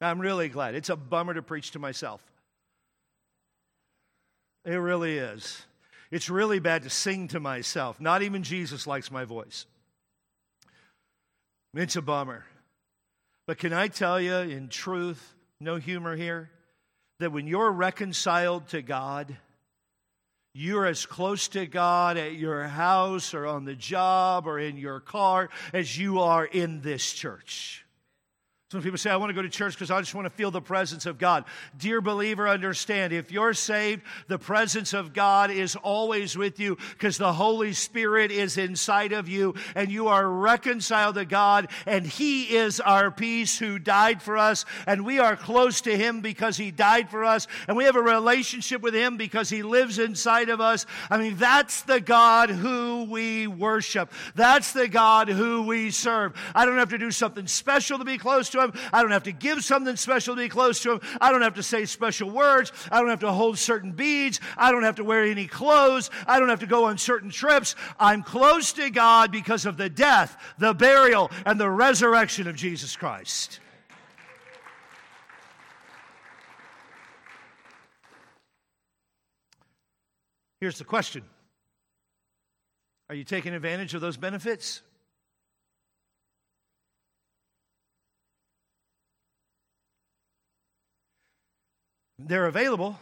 I'm 0.00 0.20
really 0.20 0.48
glad. 0.48 0.74
It's 0.74 0.88
a 0.88 0.96
bummer 0.96 1.34
to 1.34 1.42
preach 1.42 1.72
to 1.72 1.78
myself. 1.78 2.20
It 4.64 4.74
really 4.74 5.18
is. 5.18 5.62
It's 6.10 6.28
really 6.28 6.58
bad 6.58 6.82
to 6.82 6.90
sing 6.90 7.28
to 7.28 7.40
myself. 7.40 8.00
Not 8.00 8.22
even 8.22 8.42
Jesus 8.42 8.86
likes 8.86 9.10
my 9.10 9.24
voice. 9.24 9.66
It's 11.74 11.96
a 11.96 12.02
bummer. 12.02 12.44
But 13.46 13.58
can 13.58 13.72
I 13.72 13.88
tell 13.88 14.20
you 14.20 14.34
in 14.34 14.68
truth, 14.68 15.34
no 15.60 15.76
humor 15.76 16.16
here, 16.16 16.50
that 17.18 17.32
when 17.32 17.46
you're 17.46 17.70
reconciled 17.70 18.66
to 18.68 18.82
God, 18.82 19.36
you're 20.52 20.86
as 20.86 21.06
close 21.06 21.48
to 21.48 21.66
God 21.66 22.16
at 22.16 22.34
your 22.34 22.64
house 22.64 23.34
or 23.34 23.46
on 23.46 23.64
the 23.64 23.76
job 23.76 24.46
or 24.46 24.58
in 24.58 24.76
your 24.76 24.98
car 24.98 25.48
as 25.72 25.96
you 25.96 26.20
are 26.20 26.44
in 26.44 26.80
this 26.80 27.12
church. 27.12 27.84
Some 28.70 28.82
people 28.82 28.98
say, 28.98 29.10
I 29.10 29.16
want 29.16 29.30
to 29.30 29.34
go 29.34 29.42
to 29.42 29.48
church 29.48 29.74
because 29.74 29.90
I 29.90 29.98
just 29.98 30.14
want 30.14 30.26
to 30.26 30.30
feel 30.30 30.52
the 30.52 30.60
presence 30.60 31.04
of 31.04 31.18
God. 31.18 31.44
Dear 31.76 32.00
believer, 32.00 32.48
understand 32.48 33.12
if 33.12 33.32
you're 33.32 33.52
saved, 33.52 34.02
the 34.28 34.38
presence 34.38 34.92
of 34.92 35.12
God 35.12 35.50
is 35.50 35.74
always 35.74 36.38
with 36.38 36.60
you 36.60 36.78
because 36.92 37.18
the 37.18 37.32
Holy 37.32 37.72
Spirit 37.72 38.30
is 38.30 38.56
inside 38.58 39.12
of 39.12 39.28
you 39.28 39.56
and 39.74 39.90
you 39.90 40.06
are 40.06 40.24
reconciled 40.24 41.16
to 41.16 41.24
God 41.24 41.66
and 41.84 42.06
He 42.06 42.44
is 42.44 42.78
our 42.78 43.10
peace 43.10 43.58
who 43.58 43.80
died 43.80 44.22
for 44.22 44.38
us 44.38 44.64
and 44.86 45.04
we 45.04 45.18
are 45.18 45.34
close 45.34 45.80
to 45.80 45.96
Him 45.96 46.20
because 46.20 46.56
He 46.56 46.70
died 46.70 47.10
for 47.10 47.24
us 47.24 47.48
and 47.66 47.76
we 47.76 47.86
have 47.86 47.96
a 47.96 48.00
relationship 48.00 48.82
with 48.82 48.94
Him 48.94 49.16
because 49.16 49.50
He 49.50 49.64
lives 49.64 49.98
inside 49.98 50.48
of 50.48 50.60
us. 50.60 50.86
I 51.10 51.18
mean, 51.18 51.34
that's 51.38 51.82
the 51.82 52.00
God 52.00 52.50
who 52.50 53.08
we 53.10 53.48
worship. 53.48 54.12
That's 54.36 54.72
the 54.72 54.86
God 54.86 55.28
who 55.28 55.62
we 55.62 55.90
serve. 55.90 56.34
I 56.54 56.64
don't 56.64 56.78
have 56.78 56.90
to 56.90 56.98
do 56.98 57.10
something 57.10 57.48
special 57.48 57.98
to 57.98 58.04
be 58.04 58.16
close 58.16 58.48
to 58.50 58.59
him. 58.60 58.72
I 58.92 59.02
don't 59.02 59.10
have 59.10 59.24
to 59.24 59.32
give 59.32 59.64
something 59.64 59.96
special 59.96 60.34
to 60.34 60.40
be 60.40 60.48
close 60.48 60.80
to 60.82 60.92
him. 60.92 61.00
I 61.20 61.32
don't 61.32 61.42
have 61.42 61.54
to 61.54 61.62
say 61.62 61.84
special 61.84 62.30
words. 62.30 62.72
I 62.90 63.00
don't 63.00 63.10
have 63.10 63.20
to 63.20 63.32
hold 63.32 63.58
certain 63.58 63.92
beads. 63.92 64.40
I 64.56 64.72
don't 64.72 64.82
have 64.82 64.96
to 64.96 65.04
wear 65.04 65.24
any 65.24 65.46
clothes. 65.46 66.10
I 66.26 66.38
don't 66.38 66.48
have 66.48 66.60
to 66.60 66.66
go 66.66 66.84
on 66.84 66.98
certain 66.98 67.30
trips. 67.30 67.74
I'm 67.98 68.22
close 68.22 68.72
to 68.74 68.90
God 68.90 69.32
because 69.32 69.66
of 69.66 69.76
the 69.76 69.88
death, 69.88 70.36
the 70.58 70.74
burial, 70.74 71.30
and 71.46 71.58
the 71.58 71.70
resurrection 71.70 72.46
of 72.46 72.56
Jesus 72.56 72.96
Christ. 72.96 73.60
Here's 80.60 80.78
the 80.78 80.84
question 80.84 81.24
Are 83.08 83.14
you 83.14 83.24
taking 83.24 83.54
advantage 83.54 83.94
of 83.94 84.00
those 84.00 84.16
benefits? 84.16 84.82
They're 92.26 92.46
available. 92.46 92.98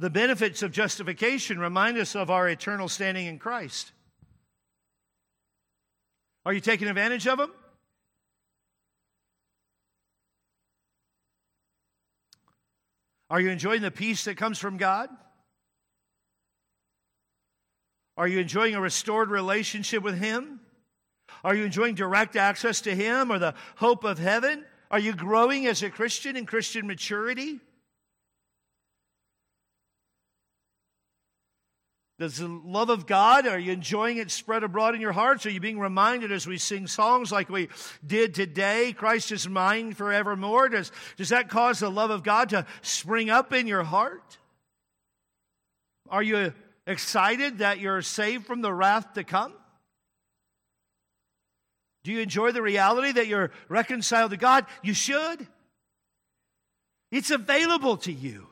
The 0.00 0.10
benefits 0.10 0.62
of 0.62 0.72
justification 0.72 1.58
remind 1.58 1.96
us 1.98 2.16
of 2.16 2.28
our 2.30 2.48
eternal 2.48 2.88
standing 2.88 3.26
in 3.26 3.38
Christ. 3.38 3.92
Are 6.44 6.52
you 6.52 6.60
taking 6.60 6.88
advantage 6.88 7.26
of 7.26 7.38
them? 7.38 7.52
Are 13.30 13.40
you 13.40 13.50
enjoying 13.50 13.82
the 13.82 13.90
peace 13.90 14.24
that 14.24 14.36
comes 14.36 14.58
from 14.58 14.76
God? 14.76 15.08
Are 18.16 18.28
you 18.28 18.38
enjoying 18.40 18.74
a 18.74 18.80
restored 18.80 19.30
relationship 19.30 20.02
with 20.02 20.18
Him? 20.18 20.60
Are 21.42 21.54
you 21.54 21.64
enjoying 21.64 21.94
direct 21.94 22.36
access 22.36 22.80
to 22.82 22.94
Him 22.94 23.30
or 23.32 23.38
the 23.38 23.54
hope 23.76 24.04
of 24.04 24.18
heaven? 24.18 24.64
Are 24.94 25.00
you 25.00 25.12
growing 25.12 25.66
as 25.66 25.82
a 25.82 25.90
Christian 25.90 26.36
in 26.36 26.46
Christian 26.46 26.86
maturity? 26.86 27.58
Does 32.20 32.36
the 32.36 32.46
love 32.46 32.90
of 32.90 33.04
God, 33.04 33.44
are 33.48 33.58
you 33.58 33.72
enjoying 33.72 34.18
it 34.18 34.30
spread 34.30 34.62
abroad 34.62 34.94
in 34.94 35.00
your 35.00 35.10
hearts? 35.10 35.46
Are 35.46 35.50
you 35.50 35.58
being 35.58 35.80
reminded 35.80 36.30
as 36.30 36.46
we 36.46 36.58
sing 36.58 36.86
songs 36.86 37.32
like 37.32 37.48
we 37.48 37.70
did 38.06 38.36
today, 38.36 38.92
Christ 38.92 39.32
is 39.32 39.48
mine 39.48 39.94
forevermore? 39.94 40.68
Does, 40.68 40.92
does 41.16 41.30
that 41.30 41.48
cause 41.48 41.80
the 41.80 41.90
love 41.90 42.10
of 42.10 42.22
God 42.22 42.50
to 42.50 42.64
spring 42.80 43.30
up 43.30 43.52
in 43.52 43.66
your 43.66 43.82
heart? 43.82 44.38
Are 46.08 46.22
you 46.22 46.54
excited 46.86 47.58
that 47.58 47.80
you're 47.80 48.00
saved 48.00 48.46
from 48.46 48.62
the 48.62 48.72
wrath 48.72 49.14
to 49.14 49.24
come? 49.24 49.54
Do 52.04 52.12
you 52.12 52.20
enjoy 52.20 52.52
the 52.52 52.62
reality 52.62 53.12
that 53.12 53.26
you're 53.26 53.50
reconciled 53.68 54.30
to 54.30 54.36
God? 54.36 54.66
You 54.82 54.94
should. 54.94 55.46
It's 57.10 57.30
available 57.30 57.96
to 57.98 58.12
you. 58.12 58.46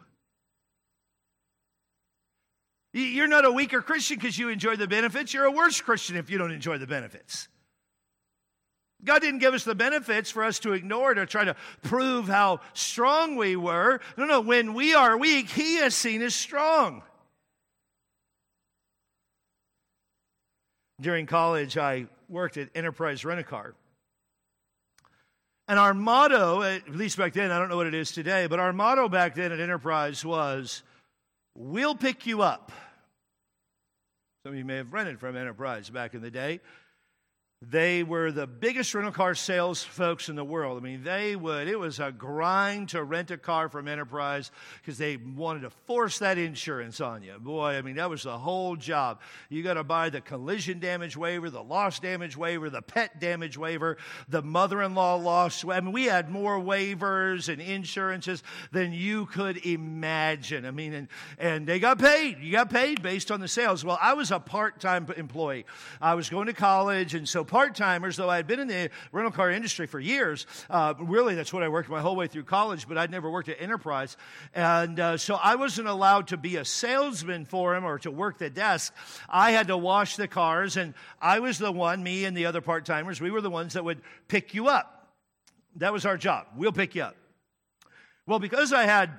You're 2.95 3.27
not 3.27 3.45
a 3.45 3.53
weaker 3.53 3.81
Christian 3.81 4.17
because 4.17 4.39
you 4.39 4.49
enjoy 4.49 4.77
the 4.77 4.87
benefits. 4.87 5.33
You're 5.33 5.45
a 5.45 5.51
worse 5.51 5.81
Christian 5.81 6.17
if 6.17 6.31
you 6.31 6.39
don't 6.39 6.51
enjoy 6.51 6.79
the 6.79 6.87
benefits. 6.87 7.49
God 9.05 9.21
didn't 9.21 9.41
give 9.41 9.55
us 9.55 9.65
the 9.65 9.75
benefits 9.75 10.31
for 10.31 10.45
us 10.45 10.59
to 10.61 10.73
ignore 10.73 11.13
to 11.13 11.27
try 11.27 11.45
to 11.45 11.57
prove 11.83 12.29
how 12.29 12.61
strong 12.73 13.37
we 13.37 13.57
were. 13.57 14.01
No, 14.17 14.27
no, 14.27 14.41
when 14.41 14.75
we 14.75 14.95
are 14.95 15.17
weak, 15.17 15.51
He 15.51 15.77
is 15.77 15.95
seen 15.95 16.23
as 16.23 16.35
strong. 16.35 17.03
During 21.01 21.27
college, 21.27 21.77
I 21.77 22.07
worked 22.33 22.57
at 22.57 22.71
Enterprise 22.75 23.25
Rent 23.25 23.41
a 23.41 23.45
Car. 23.45 23.75
And 25.69 25.79
our 25.79 25.95
motto, 25.95 26.63
at 26.63 26.89
least 26.89 27.17
back 27.17 27.35
then, 27.35 27.53
I 27.53 27.59
don't 27.59 27.69
know 27.69 27.77
what 27.77 27.87
it 27.87 27.95
is 27.95 28.11
today, 28.11 28.47
but 28.49 28.59
our 28.59 28.73
motto 28.73 29.09
back 29.09 29.37
then 29.37 29.53
at 29.53 29.61
Enterprise 29.61 30.25
was, 30.25 30.83
We'll 31.55 31.95
pick 31.95 32.27
you 32.27 32.43
up. 32.43 32.73
Some 34.43 34.55
of 34.55 34.59
you 34.59 34.65
may 34.65 34.77
have 34.77 34.93
rented 34.93 35.21
from 35.21 35.37
Enterprise 35.37 35.91
back 35.91 36.15
in 36.15 36.23
the 36.23 36.31
day. 36.31 36.61
They 37.71 38.03
were 38.03 38.33
the 38.33 38.49
biggest 38.49 38.93
rental 38.93 39.13
car 39.13 39.37
sales 39.37 39.85
folks 39.85 40.29
in 40.29 40.35
the 40.35 40.45
world. 40.45 40.79
I 40.79 40.85
mean, 40.85 41.05
they 41.05 41.37
would, 41.37 41.69
it 41.69 41.79
was 41.79 42.01
a 42.01 42.11
grind 42.11 42.89
to 42.89 43.05
rent 43.05 43.31
a 43.31 43.39
car 43.39 43.69
from 43.69 43.87
Enterprise 43.87 44.51
because 44.81 44.99
they 44.99 45.17
wanted 45.17 45.61
to 45.61 45.71
force 45.87 46.19
that 46.19 46.39
insurance 46.39 47.01
on 47.01 47.23
you. 47.23 47.35
Boy, 47.39 47.77
I 47.77 47.83
mean, 47.83 47.95
that 47.97 48.11
was 48.11 48.25
the 48.25 48.37
whole 48.37 48.75
job. 48.75 49.21
You 49.49 49.63
got 49.63 49.75
to 49.75 49.85
buy 49.85 50.11
the 50.11 50.21
collision 50.21 50.81
damage 50.81 51.17
waiver, 51.17 51.51
the 51.51 51.63
loss 51.63 52.01
damage 52.01 52.37
waiver, 52.37 52.69
the 52.69 52.83
pet 52.83 53.21
damage 53.21 53.57
waiver, 53.57 53.97
the 54.29 54.43
mother 54.43 54.83
in 54.83 54.97
law 54.97 55.15
loss. 55.15 55.65
I 55.65 55.79
mean, 55.81 55.93
we 55.93 56.07
had 56.07 56.31
more 56.31 56.59
waivers 56.59 57.49
and 57.49 57.63
insurances 57.63 58.43
than 58.73 58.93
you 58.93 59.27
could 59.27 59.65
imagine. 59.65 60.67
I 60.67 60.73
mean, 60.73 60.95
and, 60.95 61.09
and 61.39 61.65
they 61.69 61.79
got 61.79 62.01
paid. 62.01 62.41
You 62.41 62.51
got 62.51 62.71
paid 62.71 63.03
based 63.03 63.31
on 63.31 63.39
the 63.39 63.47
sales. 63.47 63.85
Well, 63.85 63.99
I 64.03 64.15
was 64.15 64.33
a 64.33 64.41
part 64.41 64.81
time 64.81 65.07
employee. 65.17 65.65
I 66.01 66.15
was 66.15 66.29
going 66.29 66.49
to 66.49 66.53
college, 66.53 67.15
and 67.15 67.29
so 67.29 67.45
part 67.53 67.75
timers, 67.75 68.17
though 68.17 68.31
I 68.31 68.37
had 68.37 68.47
been 68.47 68.61
in 68.61 68.67
the 68.67 68.89
rental 69.13 69.31
car 69.31 69.51
industry 69.51 69.87
for 69.87 70.01
years. 70.01 70.47
Uh, 70.71 70.95
really, 70.99 71.35
that's 71.35 71.53
what 71.53 71.63
I 71.63 71.69
worked 71.69 71.91
my 71.91 72.01
whole 72.01 72.17
way 72.17 72.27
through 72.27 72.45
college, 72.45 72.89
but 72.89 72.97
I'd 72.97 73.11
never 73.11 73.31
worked 73.31 73.51
at 73.51 73.61
Enterprise. 73.61 74.17
And 74.55 74.99
uh, 74.99 75.19
so 75.19 75.35
I 75.35 75.57
wasn't 75.57 75.87
allowed 75.87 76.29
to 76.29 76.39
be 76.39 76.57
a 76.57 76.65
salesman 76.65 77.45
for 77.45 77.77
him 77.77 77.85
or 77.85 77.99
to 77.99 78.11
work 78.11 78.39
the 78.39 78.49
desk. 78.49 78.95
I 79.29 79.51
had 79.51 79.67
to 79.67 79.77
wash 79.77 80.17
the 80.17 80.27
cars, 80.27 80.79
and 80.79 80.95
I 81.21 81.41
was 81.41 81.59
the 81.59 81.71
one, 81.71 82.03
me 82.03 82.25
and 82.25 82.35
the 82.35 82.47
other 82.47 82.63
part 82.63 82.87
timers, 82.87 83.21
we 83.21 83.31
were 83.31 83.43
the 83.43 83.51
ones 83.51 83.75
that 83.75 83.85
would 83.85 84.01
pick 84.29 84.55
you 84.55 84.69
up. 84.69 85.13
That 85.77 85.93
was 85.93 86.07
our 86.07 86.17
job. 86.17 86.47
We'll 86.57 86.73
pick 86.73 86.95
you 86.95 87.03
up. 87.03 87.17
Well, 88.27 88.39
because 88.39 88.73
I 88.73 88.85
had 88.85 89.11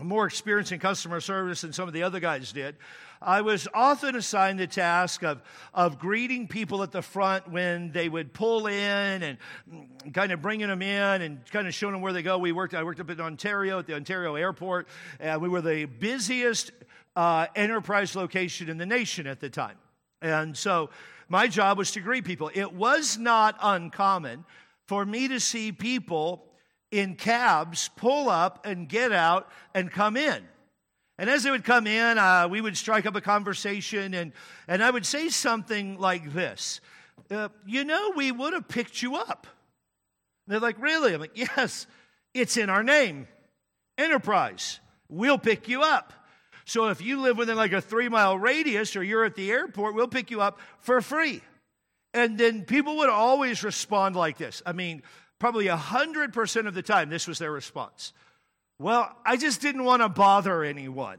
more 0.00 0.24
experience 0.24 0.72
in 0.72 0.78
customer 0.78 1.20
service 1.20 1.60
than 1.60 1.74
some 1.74 1.86
of 1.86 1.92
the 1.92 2.02
other 2.02 2.18
guys 2.18 2.50
did. 2.50 2.76
I 3.24 3.40
was 3.42 3.68
often 3.72 4.16
assigned 4.16 4.58
the 4.58 4.66
task 4.66 5.22
of, 5.22 5.42
of 5.72 5.98
greeting 5.98 6.48
people 6.48 6.82
at 6.82 6.92
the 6.92 7.02
front 7.02 7.48
when 7.50 7.92
they 7.92 8.08
would 8.08 8.32
pull 8.32 8.66
in 8.66 9.22
and 9.22 9.38
kind 10.12 10.32
of 10.32 10.42
bringing 10.42 10.68
them 10.68 10.82
in 10.82 11.22
and 11.22 11.40
kind 11.50 11.66
of 11.66 11.74
showing 11.74 11.92
them 11.92 12.02
where 12.02 12.12
they 12.12 12.22
go. 12.22 12.38
We 12.38 12.52
worked, 12.52 12.74
I 12.74 12.82
worked 12.82 13.00
up 13.00 13.10
in 13.10 13.20
Ontario 13.20 13.78
at 13.78 13.86
the 13.86 13.94
Ontario 13.94 14.34
airport, 14.34 14.88
and 15.20 15.40
we 15.40 15.48
were 15.48 15.60
the 15.60 15.84
busiest 15.84 16.72
uh, 17.14 17.46
enterprise 17.54 18.16
location 18.16 18.68
in 18.68 18.78
the 18.78 18.86
nation 18.86 19.26
at 19.26 19.40
the 19.40 19.50
time. 19.50 19.76
And 20.20 20.56
so 20.56 20.90
my 21.28 21.46
job 21.48 21.78
was 21.78 21.92
to 21.92 22.00
greet 22.00 22.24
people. 22.24 22.50
It 22.54 22.72
was 22.72 23.18
not 23.18 23.56
uncommon 23.62 24.44
for 24.86 25.04
me 25.04 25.28
to 25.28 25.40
see 25.40 25.72
people 25.72 26.44
in 26.90 27.16
cabs 27.16 27.88
pull 27.96 28.28
up 28.28 28.66
and 28.66 28.88
get 28.88 29.12
out 29.12 29.48
and 29.74 29.90
come 29.90 30.16
in. 30.16 30.42
And 31.18 31.28
as 31.28 31.42
they 31.42 31.50
would 31.50 31.64
come 31.64 31.86
in, 31.86 32.18
uh, 32.18 32.48
we 32.48 32.60
would 32.60 32.76
strike 32.76 33.06
up 33.06 33.14
a 33.14 33.20
conversation, 33.20 34.14
and, 34.14 34.32
and 34.66 34.82
I 34.82 34.90
would 34.90 35.06
say 35.06 35.28
something 35.28 35.98
like 35.98 36.32
this 36.32 36.80
uh, 37.30 37.48
You 37.66 37.84
know, 37.84 38.12
we 38.16 38.32
would 38.32 38.52
have 38.52 38.68
picked 38.68 39.02
you 39.02 39.16
up. 39.16 39.46
And 40.46 40.54
they're 40.54 40.60
like, 40.60 40.80
Really? 40.80 41.14
I'm 41.14 41.20
like, 41.20 41.36
Yes, 41.36 41.86
it's 42.34 42.56
in 42.56 42.70
our 42.70 42.82
name 42.82 43.28
Enterprise. 43.98 44.80
We'll 45.08 45.38
pick 45.38 45.68
you 45.68 45.82
up. 45.82 46.14
So 46.64 46.88
if 46.88 47.02
you 47.02 47.20
live 47.20 47.36
within 47.36 47.56
like 47.56 47.72
a 47.72 47.80
three 47.80 48.08
mile 48.08 48.38
radius 48.38 48.96
or 48.96 49.02
you're 49.02 49.24
at 49.24 49.34
the 49.34 49.50
airport, 49.50 49.94
we'll 49.94 50.08
pick 50.08 50.30
you 50.30 50.40
up 50.40 50.60
for 50.80 51.00
free. 51.02 51.42
And 52.14 52.38
then 52.38 52.64
people 52.64 52.98
would 52.98 53.10
always 53.10 53.64
respond 53.64 54.16
like 54.16 54.38
this. 54.38 54.62
I 54.64 54.72
mean, 54.72 55.02
probably 55.38 55.66
100% 55.66 56.66
of 56.66 56.74
the 56.74 56.82
time, 56.82 57.10
this 57.10 57.26
was 57.26 57.38
their 57.38 57.52
response. 57.52 58.12
Well, 58.82 59.14
I 59.24 59.36
just 59.36 59.60
didn't 59.60 59.84
want 59.84 60.02
to 60.02 60.08
bother 60.08 60.64
anyone. 60.64 61.18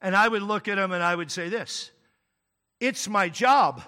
And 0.00 0.16
I 0.16 0.26
would 0.26 0.40
look 0.40 0.66
at 0.66 0.76
them 0.76 0.92
and 0.92 1.02
I 1.02 1.14
would 1.14 1.30
say 1.30 1.50
this 1.50 1.90
It's 2.80 3.06
my 3.06 3.28
job. 3.28 3.82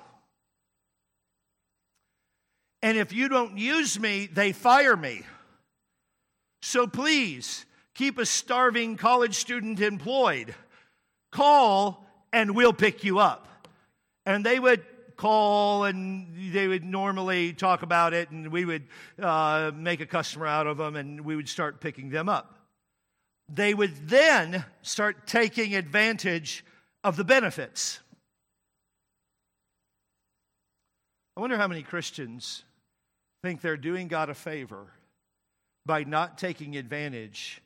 And 2.82 2.98
if 2.98 3.12
you 3.12 3.28
don't 3.28 3.56
use 3.56 3.98
me, 3.98 4.26
they 4.26 4.52
fire 4.52 4.96
me. 4.96 5.22
So 6.60 6.86
please 6.86 7.64
keep 7.94 8.18
a 8.18 8.26
starving 8.26 8.96
college 8.96 9.36
student 9.36 9.80
employed. 9.80 10.54
Call 11.30 12.04
and 12.30 12.54
we'll 12.54 12.74
pick 12.74 13.04
you 13.04 13.20
up. 13.20 13.48
And 14.26 14.44
they 14.44 14.60
would 14.60 14.84
call 15.22 15.84
and 15.84 16.26
they 16.52 16.66
would 16.66 16.82
normally 16.82 17.52
talk 17.52 17.82
about 17.82 18.12
it 18.12 18.30
and 18.32 18.50
we 18.50 18.64
would 18.64 18.82
uh, 19.20 19.70
make 19.72 20.00
a 20.00 20.06
customer 20.06 20.48
out 20.48 20.66
of 20.66 20.78
them 20.78 20.96
and 20.96 21.20
we 21.20 21.36
would 21.36 21.48
start 21.48 21.80
picking 21.80 22.10
them 22.10 22.28
up. 22.28 22.58
They 23.48 23.72
would 23.72 24.08
then 24.08 24.64
start 24.82 25.28
taking 25.28 25.76
advantage 25.76 26.64
of 27.04 27.16
the 27.16 27.22
benefits. 27.22 28.00
I 31.36 31.40
wonder 31.40 31.56
how 31.56 31.68
many 31.68 31.82
Christians 31.82 32.64
think 33.44 33.60
they're 33.60 33.76
doing 33.76 34.08
God 34.08 34.28
a 34.28 34.34
favor 34.34 34.86
by 35.86 36.02
not 36.02 36.36
taking 36.36 36.76
advantage 36.76 37.62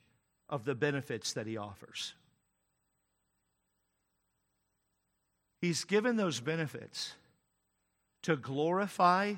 of 0.47 0.63
the 0.63 0.75
benefits 0.75 1.33
that 1.33 1.47
He 1.47 1.57
offers. 1.57 2.13
He's 5.59 5.85
given 5.85 6.17
those 6.17 6.39
benefits 6.39 7.13
to 8.23 8.35
glorify 8.35 9.35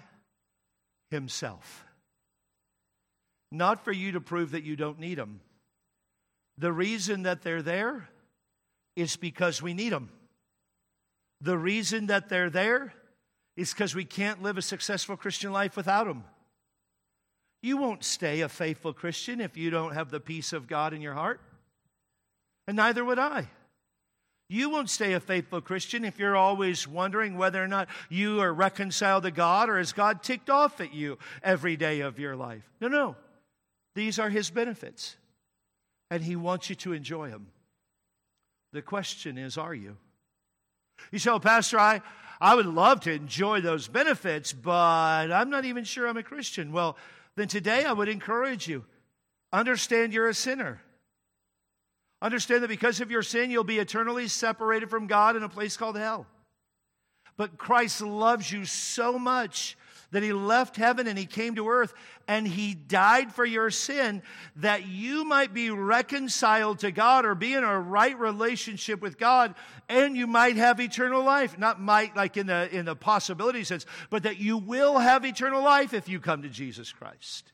Himself. 1.12 1.86
Not 3.52 3.84
for 3.84 3.92
you 3.92 4.14
to 4.14 4.22
prove 4.22 4.52
that 4.52 4.64
you 4.64 4.76
don't 4.76 5.00
need 5.00 5.18
them. 5.18 5.42
The 6.58 6.72
reason 6.72 7.24
that 7.24 7.42
they're 7.42 7.62
there 7.62 8.10
is 8.96 9.16
because 9.16 9.62
we 9.62 9.74
need 9.74 9.92
them. 9.92 10.10
The 11.42 11.58
reason 11.58 12.08
that 12.08 12.30
they're 12.30 12.50
there 12.50 12.94
is 13.56 13.74
because 13.74 13.96
we 13.96 14.06
can't 14.06 14.44
live 14.44 14.58
a 14.58 14.62
successful 14.62 15.18
Christian 15.18 15.52
life 15.52 15.76
without 15.78 16.06
them. 16.06 16.24
You 17.62 17.78
won't 17.78 18.04
stay 18.04 18.42
a 18.42 18.50
faithful 18.50 18.94
Christian 18.94 19.42
if 19.42 19.58
you 19.58 19.70
don't 19.70 19.94
have 19.94 20.12
the 20.12 20.20
peace 20.20 20.54
of 20.54 20.68
God 20.68 20.94
in 20.94 21.02
your 21.02 21.14
heart. 21.14 21.42
And 22.68 22.78
neither 22.78 23.04
would 23.04 23.20
I. 23.20 23.50
You 24.52 24.72
won't 24.72 24.90
stay 24.90 25.14
a 25.14 25.20
faithful 25.20 25.62
Christian 25.62 26.04
if 26.04 26.18
you're 26.18 26.36
always 26.36 26.88
wondering 26.88 27.38
whether 27.38 27.64
or 27.64 27.68
not 27.68 27.88
you 28.10 28.42
are 28.42 28.52
reconciled 28.52 29.24
to 29.24 29.32
God 29.32 29.70
or 29.70 29.78
is 29.78 29.94
God 29.94 30.24
ticked 30.24 30.50
off 30.50 30.82
at 30.82 30.92
you 30.92 31.20
every 31.44 31.78
day 31.78 32.00
of 32.00 32.18
your 32.18 32.36
life. 32.36 32.64
No, 32.82 32.88
no. 32.88 33.16
These 33.94 34.18
are 34.18 34.30
His 34.30 34.50
benefits, 34.50 35.16
and 36.10 36.24
He 36.24 36.36
wants 36.36 36.68
you 36.68 36.76
to 36.78 36.94
enjoy 36.94 37.30
them. 37.30 37.48
The 38.74 38.82
question 38.82 39.38
is, 39.38 39.58
are 39.58 39.74
you? 39.74 39.98
You 41.12 41.20
say, 41.20 41.30
well, 41.30 41.40
Pastor, 41.40 41.80
I, 41.80 42.02
I 42.42 42.56
would 42.56 42.66
love 42.66 43.02
to 43.02 43.12
enjoy 43.12 43.62
those 43.62 43.88
benefits, 43.88 44.52
but 44.52 45.32
I'm 45.32 45.52
not 45.52 45.66
even 45.66 45.84
sure 45.84 46.08
I'm 46.08 46.18
a 46.18 46.24
Christian. 46.24 46.72
Well, 46.72 46.98
then 47.36 47.48
today 47.48 47.86
I 47.86 47.94
would 47.94 48.10
encourage 48.10 48.68
you 48.68 48.86
understand 49.54 50.14
you're 50.14 50.30
a 50.30 50.34
sinner. 50.34 50.82
Understand 52.22 52.64
that 52.64 52.68
because 52.68 53.00
of 53.00 53.12
your 53.12 53.24
sin, 53.24 53.50
you'll 53.50 53.64
be 53.64 53.80
eternally 53.80 54.28
separated 54.28 54.90
from 54.90 55.08
God 55.08 55.36
in 55.36 55.44
a 55.44 55.50
place 55.50 55.78
called 55.78 55.98
hell. 55.98 56.28
But 57.38 57.58
Christ 57.58 58.02
loves 58.02 58.52
you 58.52 58.66
so 58.66 59.18
much 59.18 59.78
that 60.12 60.24
he 60.24 60.34
left 60.34 60.76
heaven 60.76 61.08
and 61.08 61.18
he 61.18 61.26
came 61.26 61.56
to 61.56 61.70
earth 61.70 61.94
and 62.28 62.48
he 62.48 62.74
died 62.74 63.32
for 63.32 63.46
your 63.46 63.70
sin 63.70 64.22
that 64.58 64.88
you 64.88 65.24
might 65.24 65.54
be 65.54 65.70
reconciled 65.70 66.80
to 66.80 66.92
God 66.92 67.26
or 67.26 67.36
be 67.36 67.54
in 67.54 67.64
a 67.64 67.80
right 67.80 68.18
relationship 68.20 69.02
with 69.02 69.18
God 69.18 69.56
and 69.88 70.18
you 70.18 70.28
might 70.28 70.58
have 70.58 70.82
eternal 70.82 71.24
life. 71.24 71.58
Not 71.58 71.80
might 71.80 72.16
like 72.16 72.38
in 72.38 72.48
the 72.48 72.70
in 72.76 72.86
the 72.86 72.96
possibility 72.96 73.64
sense, 73.64 73.86
but 74.10 74.24
that 74.24 74.38
you 74.38 74.58
will 74.58 74.98
have 74.98 75.26
eternal 75.26 75.64
life 75.64 75.94
if 75.94 76.10
you 76.10 76.20
come 76.20 76.42
to 76.42 76.50
Jesus 76.50 76.92
Christ. 76.92 77.52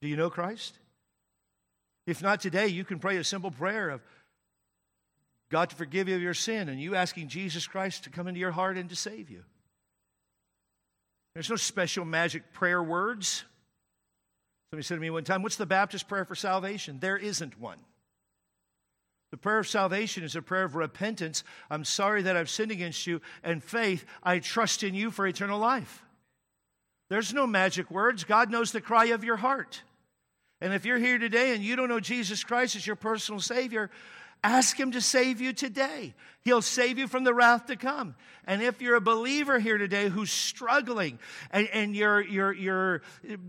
Do 0.00 0.08
you 0.08 0.16
know 0.16 0.30
Christ? 0.30 0.78
If 2.06 2.22
not 2.22 2.40
today, 2.40 2.66
you 2.66 2.84
can 2.84 2.98
pray 2.98 3.16
a 3.16 3.24
simple 3.24 3.50
prayer 3.50 3.90
of 3.90 4.00
God 5.50 5.70
to 5.70 5.76
forgive 5.76 6.08
you 6.08 6.16
of 6.16 6.22
your 6.22 6.34
sin 6.34 6.68
and 6.68 6.80
you 6.80 6.94
asking 6.94 7.28
Jesus 7.28 7.66
Christ 7.66 8.04
to 8.04 8.10
come 8.10 8.26
into 8.26 8.40
your 8.40 8.50
heart 8.50 8.76
and 8.76 8.88
to 8.88 8.96
save 8.96 9.30
you. 9.30 9.44
There's 11.34 11.50
no 11.50 11.56
special 11.56 12.04
magic 12.04 12.52
prayer 12.52 12.82
words. 12.82 13.44
Somebody 14.70 14.84
said 14.84 14.94
to 14.96 15.00
me 15.00 15.10
one 15.10 15.24
time, 15.24 15.42
What's 15.42 15.56
the 15.56 15.66
Baptist 15.66 16.08
prayer 16.08 16.24
for 16.24 16.34
salvation? 16.34 16.98
There 17.00 17.16
isn't 17.16 17.60
one. 17.60 17.78
The 19.30 19.38
prayer 19.38 19.58
of 19.58 19.68
salvation 19.68 20.24
is 20.24 20.36
a 20.36 20.42
prayer 20.42 20.64
of 20.64 20.74
repentance. 20.74 21.42
I'm 21.70 21.84
sorry 21.84 22.22
that 22.22 22.36
I've 22.36 22.50
sinned 22.50 22.70
against 22.70 23.06
you, 23.06 23.22
and 23.42 23.64
faith, 23.64 24.04
I 24.22 24.40
trust 24.40 24.82
in 24.82 24.94
you 24.94 25.10
for 25.10 25.26
eternal 25.26 25.58
life. 25.58 26.02
There's 27.08 27.32
no 27.32 27.46
magic 27.46 27.90
words. 27.90 28.24
God 28.24 28.50
knows 28.50 28.72
the 28.72 28.80
cry 28.80 29.06
of 29.06 29.24
your 29.24 29.36
heart. 29.36 29.82
And 30.62 30.72
if 30.72 30.84
you're 30.84 30.98
here 30.98 31.18
today 31.18 31.56
and 31.56 31.64
you 31.64 31.74
don't 31.74 31.88
know 31.88 31.98
Jesus 31.98 32.44
Christ 32.44 32.76
as 32.76 32.86
your 32.86 32.94
personal 32.94 33.40
Savior, 33.40 33.90
ask 34.44 34.78
Him 34.78 34.92
to 34.92 35.00
save 35.00 35.40
you 35.40 35.52
today. 35.52 36.14
He'll 36.42 36.62
save 36.62 36.98
you 36.98 37.08
from 37.08 37.24
the 37.24 37.34
wrath 37.34 37.66
to 37.66 37.74
come. 37.74 38.14
And 38.46 38.62
if 38.62 38.80
you're 38.80 38.94
a 38.94 39.00
believer 39.00 39.58
here 39.58 39.76
today 39.76 40.08
who's 40.08 40.30
struggling 40.30 41.18
and, 41.50 41.66
and 41.72 41.96
you're, 41.96 42.20
you're, 42.20 42.52
you're 42.52 43.02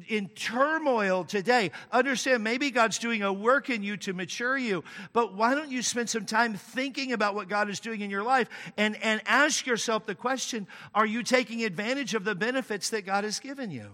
in 0.08 0.30
turmoil 0.30 1.24
today, 1.24 1.70
understand 1.92 2.44
maybe 2.44 2.72
God's 2.72 2.98
doing 2.98 3.22
a 3.22 3.32
work 3.32 3.70
in 3.70 3.84
you 3.84 3.96
to 3.98 4.14
mature 4.14 4.58
you, 4.58 4.84
but 5.14 5.36
why 5.36 5.54
don't 5.54 5.70
you 5.70 5.84
spend 5.84 6.10
some 6.10 6.26
time 6.26 6.56
thinking 6.56 7.14
about 7.14 7.36
what 7.36 7.48
God 7.48 7.70
is 7.70 7.80
doing 7.80 8.02
in 8.02 8.10
your 8.10 8.24
life 8.24 8.50
and, 8.76 8.96
and 9.04 9.22
ask 9.28 9.68
yourself 9.68 10.08
the 10.08 10.16
question 10.16 10.66
are 10.96 11.06
you 11.06 11.22
taking 11.22 11.64
advantage 11.64 12.16
of 12.16 12.24
the 12.24 12.34
benefits 12.34 12.90
that 12.90 13.06
God 13.06 13.24
has 13.24 13.40
given 13.40 13.70
you? 13.70 13.92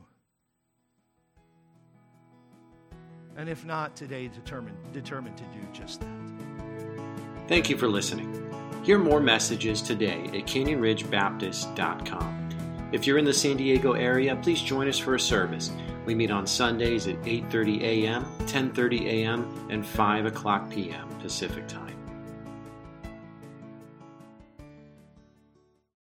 And 3.40 3.48
if 3.48 3.64
not, 3.64 3.96
today 3.96 4.28
determined, 4.28 4.76
determined 4.92 5.38
to 5.38 5.46
do 5.46 5.62
just 5.72 6.02
that. 6.02 6.10
Thank 7.48 7.70
you 7.70 7.78
for 7.78 7.88
listening. 7.88 8.52
Hear 8.84 9.00
more 9.00 9.22
messages 9.22 9.82
today 9.82 10.26
at 10.26 10.46
canyonridgebaptist.com. 10.46 12.90
If 12.92 13.08
you're 13.08 13.18
in 13.18 13.24
the 13.24 13.34
San 13.34 13.56
Diego 13.56 13.94
area, 13.94 14.36
please 14.36 14.62
join 14.62 14.90
us 14.90 15.00
for 15.00 15.16
a 15.16 15.20
service. 15.20 15.72
We 16.06 16.16
meet 16.16 16.32
on 16.32 16.46
Sundays 16.46 17.08
at 17.08 17.16
8:30 17.24 17.82
a.m., 17.82 18.26
10:30 18.40 19.06
a.m., 19.06 19.68
and 19.70 19.86
5 19.86 20.26
o'clock 20.26 20.70
p.m. 20.70 21.08
Pacific 21.22 21.66
Time. 21.66 21.99